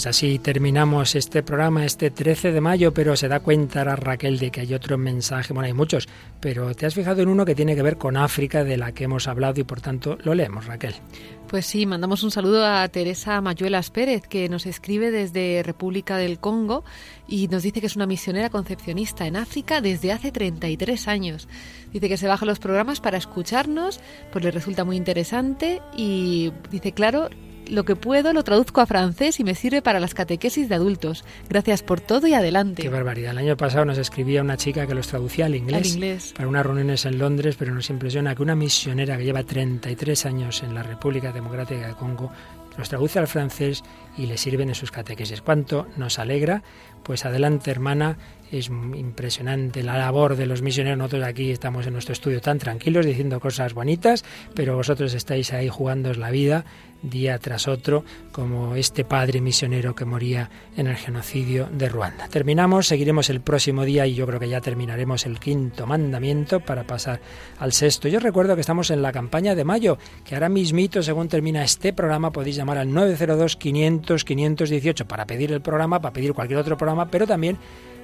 Pues 0.00 0.16
así 0.16 0.38
terminamos 0.38 1.14
este 1.14 1.42
programa 1.42 1.84
este 1.84 2.10
13 2.10 2.52
de 2.52 2.62
mayo, 2.62 2.94
pero 2.94 3.16
se 3.16 3.28
da 3.28 3.40
cuenta 3.40 3.80
ahora 3.80 3.96
Raquel 3.96 4.38
de 4.38 4.50
que 4.50 4.62
hay 4.62 4.72
otro 4.72 4.96
mensaje, 4.96 5.52
bueno, 5.52 5.66
hay 5.66 5.74
muchos, 5.74 6.08
pero 6.40 6.74
te 6.74 6.86
has 6.86 6.94
fijado 6.94 7.20
en 7.20 7.28
uno 7.28 7.44
que 7.44 7.54
tiene 7.54 7.76
que 7.76 7.82
ver 7.82 7.98
con 7.98 8.16
África, 8.16 8.64
de 8.64 8.78
la 8.78 8.92
que 8.92 9.04
hemos 9.04 9.28
hablado 9.28 9.60
y 9.60 9.64
por 9.64 9.82
tanto 9.82 10.16
lo 10.22 10.32
leemos, 10.32 10.64
Raquel. 10.64 10.94
Pues 11.48 11.66
sí, 11.66 11.84
mandamos 11.84 12.22
un 12.22 12.30
saludo 12.30 12.64
a 12.64 12.88
Teresa 12.88 13.42
Mayuelas 13.42 13.90
Pérez, 13.90 14.26
que 14.26 14.48
nos 14.48 14.64
escribe 14.64 15.10
desde 15.10 15.62
República 15.62 16.16
del 16.16 16.38
Congo 16.38 16.82
y 17.28 17.48
nos 17.48 17.62
dice 17.62 17.82
que 17.82 17.86
es 17.88 17.96
una 17.96 18.06
misionera 18.06 18.48
concepcionista 18.48 19.26
en 19.26 19.36
África 19.36 19.82
desde 19.82 20.12
hace 20.12 20.32
33 20.32 21.08
años. 21.08 21.46
Dice 21.92 22.08
que 22.08 22.16
se 22.16 22.26
baja 22.26 22.46
los 22.46 22.58
programas 22.58 23.00
para 23.00 23.18
escucharnos, 23.18 24.00
pues 24.32 24.42
le 24.42 24.50
resulta 24.50 24.82
muy 24.82 24.96
interesante 24.96 25.82
y 25.94 26.52
dice, 26.70 26.92
claro, 26.92 27.28
lo 27.68 27.84
que 27.84 27.96
puedo 27.96 28.32
lo 28.32 28.44
traduzco 28.44 28.80
a 28.80 28.86
francés 28.86 29.40
y 29.40 29.44
me 29.44 29.54
sirve 29.54 29.82
para 29.82 30.00
las 30.00 30.14
catequesis 30.14 30.68
de 30.68 30.74
adultos. 30.74 31.24
Gracias 31.48 31.82
por 31.82 32.00
todo 32.00 32.26
y 32.26 32.34
adelante. 32.34 32.82
Qué 32.82 32.88
barbaridad. 32.88 33.32
El 33.32 33.38
año 33.38 33.56
pasado 33.56 33.84
nos 33.84 33.98
escribía 33.98 34.42
una 34.42 34.56
chica 34.56 34.86
que 34.86 34.94
los 34.94 35.08
traducía 35.08 35.46
al 35.46 35.54
inglés, 35.54 35.80
al 35.80 35.94
inglés. 35.94 36.34
para 36.36 36.48
unas 36.48 36.66
reuniones 36.66 37.04
en 37.04 37.18
Londres, 37.18 37.56
pero 37.58 37.74
nos 37.74 37.90
impresiona 37.90 38.34
que 38.34 38.42
una 38.42 38.54
misionera 38.54 39.16
que 39.16 39.24
lleva 39.24 39.42
33 39.42 40.26
años 40.26 40.62
en 40.62 40.74
la 40.74 40.82
República 40.82 41.32
Democrática 41.32 41.86
de 41.86 41.94
Congo 41.94 42.30
los 42.76 42.88
traduce 42.88 43.18
al 43.18 43.26
francés 43.26 43.82
y 44.20 44.26
le 44.26 44.36
sirven 44.36 44.68
en 44.68 44.74
sus 44.74 44.90
catequesis. 44.90 45.40
¿Cuánto 45.40 45.86
nos 45.96 46.18
alegra? 46.18 46.62
Pues 47.02 47.24
adelante, 47.24 47.70
hermana, 47.70 48.18
es 48.52 48.68
impresionante 48.68 49.82
la 49.82 49.96
labor 49.96 50.36
de 50.36 50.44
los 50.44 50.60
misioneros. 50.60 50.98
Nosotros 50.98 51.24
aquí 51.24 51.50
estamos 51.50 51.86
en 51.86 51.94
nuestro 51.94 52.12
estudio 52.12 52.42
tan 52.42 52.58
tranquilos 52.58 53.06
diciendo 53.06 53.40
cosas 53.40 53.72
bonitas, 53.72 54.24
pero 54.54 54.76
vosotros 54.76 55.14
estáis 55.14 55.54
ahí 55.54 55.68
jugándoos 55.68 56.18
la 56.18 56.30
vida 56.30 56.66
día 57.02 57.38
tras 57.38 57.68
otro, 57.68 58.04
como 58.32 58.74
este 58.74 59.04
padre 59.04 59.40
misionero 59.40 59.94
que 59.94 60.04
moría 60.04 60.50
en 60.76 60.86
el 60.86 60.96
genocidio 60.96 61.68
de 61.72 61.88
Ruanda. 61.88 62.28
Terminamos, 62.28 62.86
seguiremos 62.88 63.30
el 63.30 63.40
próximo 63.40 63.84
día 63.84 64.06
y 64.06 64.14
yo 64.14 64.26
creo 64.26 64.38
que 64.38 64.48
ya 64.48 64.60
terminaremos 64.60 65.26
el 65.26 65.40
quinto 65.40 65.86
mandamiento 65.86 66.60
para 66.60 66.84
pasar 66.84 67.20
al 67.58 67.72
sexto. 67.72 68.08
Yo 68.08 68.20
recuerdo 68.20 68.54
que 68.54 68.60
estamos 68.60 68.90
en 68.90 69.02
la 69.02 69.12
campaña 69.12 69.54
de 69.54 69.64
mayo, 69.64 69.98
que 70.24 70.34
ahora 70.34 70.48
mismito, 70.48 71.02
según 71.02 71.28
termina 71.28 71.64
este 71.64 71.92
programa, 71.92 72.32
podéis 72.32 72.56
llamar 72.56 72.78
al 72.78 72.92
902 72.92 73.56
500 73.56 74.09
518 74.16 75.06
para 75.06 75.26
pedir 75.26 75.52
el 75.52 75.60
programa, 75.60 76.00
para 76.00 76.12
pedir 76.12 76.32
cualquier 76.32 76.58
otro 76.58 76.76
programa, 76.76 77.10
pero 77.10 77.26
también 77.26 77.58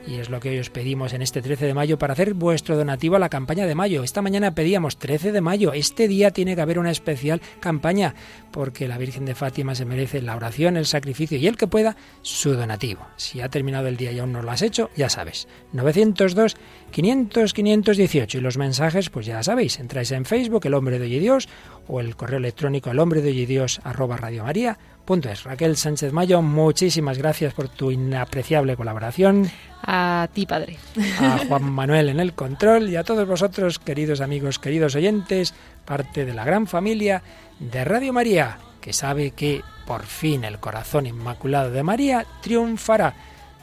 y 0.07 0.21
es 0.21 0.31
lo 0.31 0.39
que 0.39 0.51
hoy 0.51 0.59
os 0.59 0.71
pedimos 0.71 1.13
en 1.13 1.23
este 1.23 1.43
13 1.43 1.67
de 1.67 1.75
mayo 1.75 1.99
para 1.99 2.13
hacer 2.13 2.35
vuestro 2.35 2.77
donativo 2.77 3.17
a 3.17 3.19
la 3.19 3.29
campaña 3.29 3.67
de 3.67 3.75
mayo. 3.75 4.05
Esta 4.05 4.23
mañana 4.23 4.55
pedíamos 4.55 4.99
13 4.99 5.33
de 5.33 5.41
mayo. 5.41 5.73
Este 5.73 6.07
día 6.07 6.31
tiene 6.31 6.55
que 6.55 6.61
haber 6.61 6.79
una 6.79 6.93
especial 6.93 7.41
campaña 7.61 8.15
porque 8.53 8.87
la 8.87 8.99
Virgen 8.99 9.25
de 9.25 9.35
Fátima 9.35 9.75
se 9.75 9.85
merece 9.85 10.23
la 10.23 10.37
oración, 10.37 10.77
el 10.77 10.87
sacrificio 10.87 11.39
y 11.39 11.49
el 11.49 11.57
que 11.57 11.67
pueda 11.67 11.97
su 12.23 12.55
donativo. 12.55 13.07
Si 13.17 13.41
ha 13.41 13.49
terminado 13.49 13.89
el 13.89 13.97
día 13.97 14.13
y 14.13 14.21
aún 14.21 14.33
no 14.33 14.43
lo 14.43 14.51
has 14.51 14.63
hecho, 14.63 14.91
ya 14.97 15.09
sabes. 15.09 15.49
902 15.73 16.57
500 16.93 17.53
518 17.53 18.39
y 18.39 18.41
los 18.41 18.59
mensajes, 18.59 19.11
pues 19.11 19.27
ya 19.27 19.43
sabéis, 19.43 19.81
entráis 19.81 20.13
en 20.13 20.25
Facebook, 20.25 20.67
El 20.67 20.75
Hombre 20.75 20.99
de 20.99 21.07
Hoy 21.07 21.19
Dios 21.19 21.49
o 21.89 22.01
el 22.01 22.17
correo 22.17 22.39
electrónico 22.39 22.91
el 22.91 22.99
hombre 22.99 23.23
de 23.23 23.31
hoy 23.31 23.47
Dios 23.47 23.81
arroba 23.85 24.17
Radio 24.17 24.45
María 24.45 24.79
es. 25.15 25.45
Raquel 25.45 25.77
Sánchez 25.77 26.13
Mayo, 26.13 26.43
muchísimas 26.43 27.17
gracias 27.19 27.55
por 27.55 27.69
tu 27.69 27.91
inapreciable 27.91 28.77
colaboración. 28.77 29.51
A 29.83 30.29
ti, 30.33 30.47
padre. 30.47 30.79
A 31.21 31.39
Juan 31.49 31.71
Manuel 31.71 32.09
en 32.09 32.21
el 32.21 32.35
control 32.35 32.89
y 32.89 32.97
a 32.97 33.05
todos 33.05 33.27
vosotros, 33.27 33.79
queridos 33.79 34.21
amigos, 34.21 34.59
queridos 34.59 34.95
oyentes, 34.97 35.55
parte 35.85 36.25
de 36.25 36.35
la 36.35 36.45
gran 36.45 36.67
familia 36.67 37.23
de 37.61 37.85
Radio 37.85 38.13
María, 38.13 38.59
que 38.81 38.93
sabe 38.93 39.31
que 39.31 39.63
por 39.87 40.05
fin 40.05 40.45
el 40.45 40.59
corazón 40.59 41.07
inmaculado 41.07 41.71
de 41.71 41.83
María 41.83 42.27
triunfará. 42.43 43.15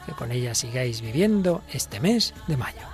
Que 0.06 0.14
con 0.14 0.32
ella 0.32 0.56
sigáis 0.56 1.02
viviendo 1.02 1.62
este 1.72 2.00
mes 2.00 2.34
de 2.48 2.58
mayo. 2.58 2.94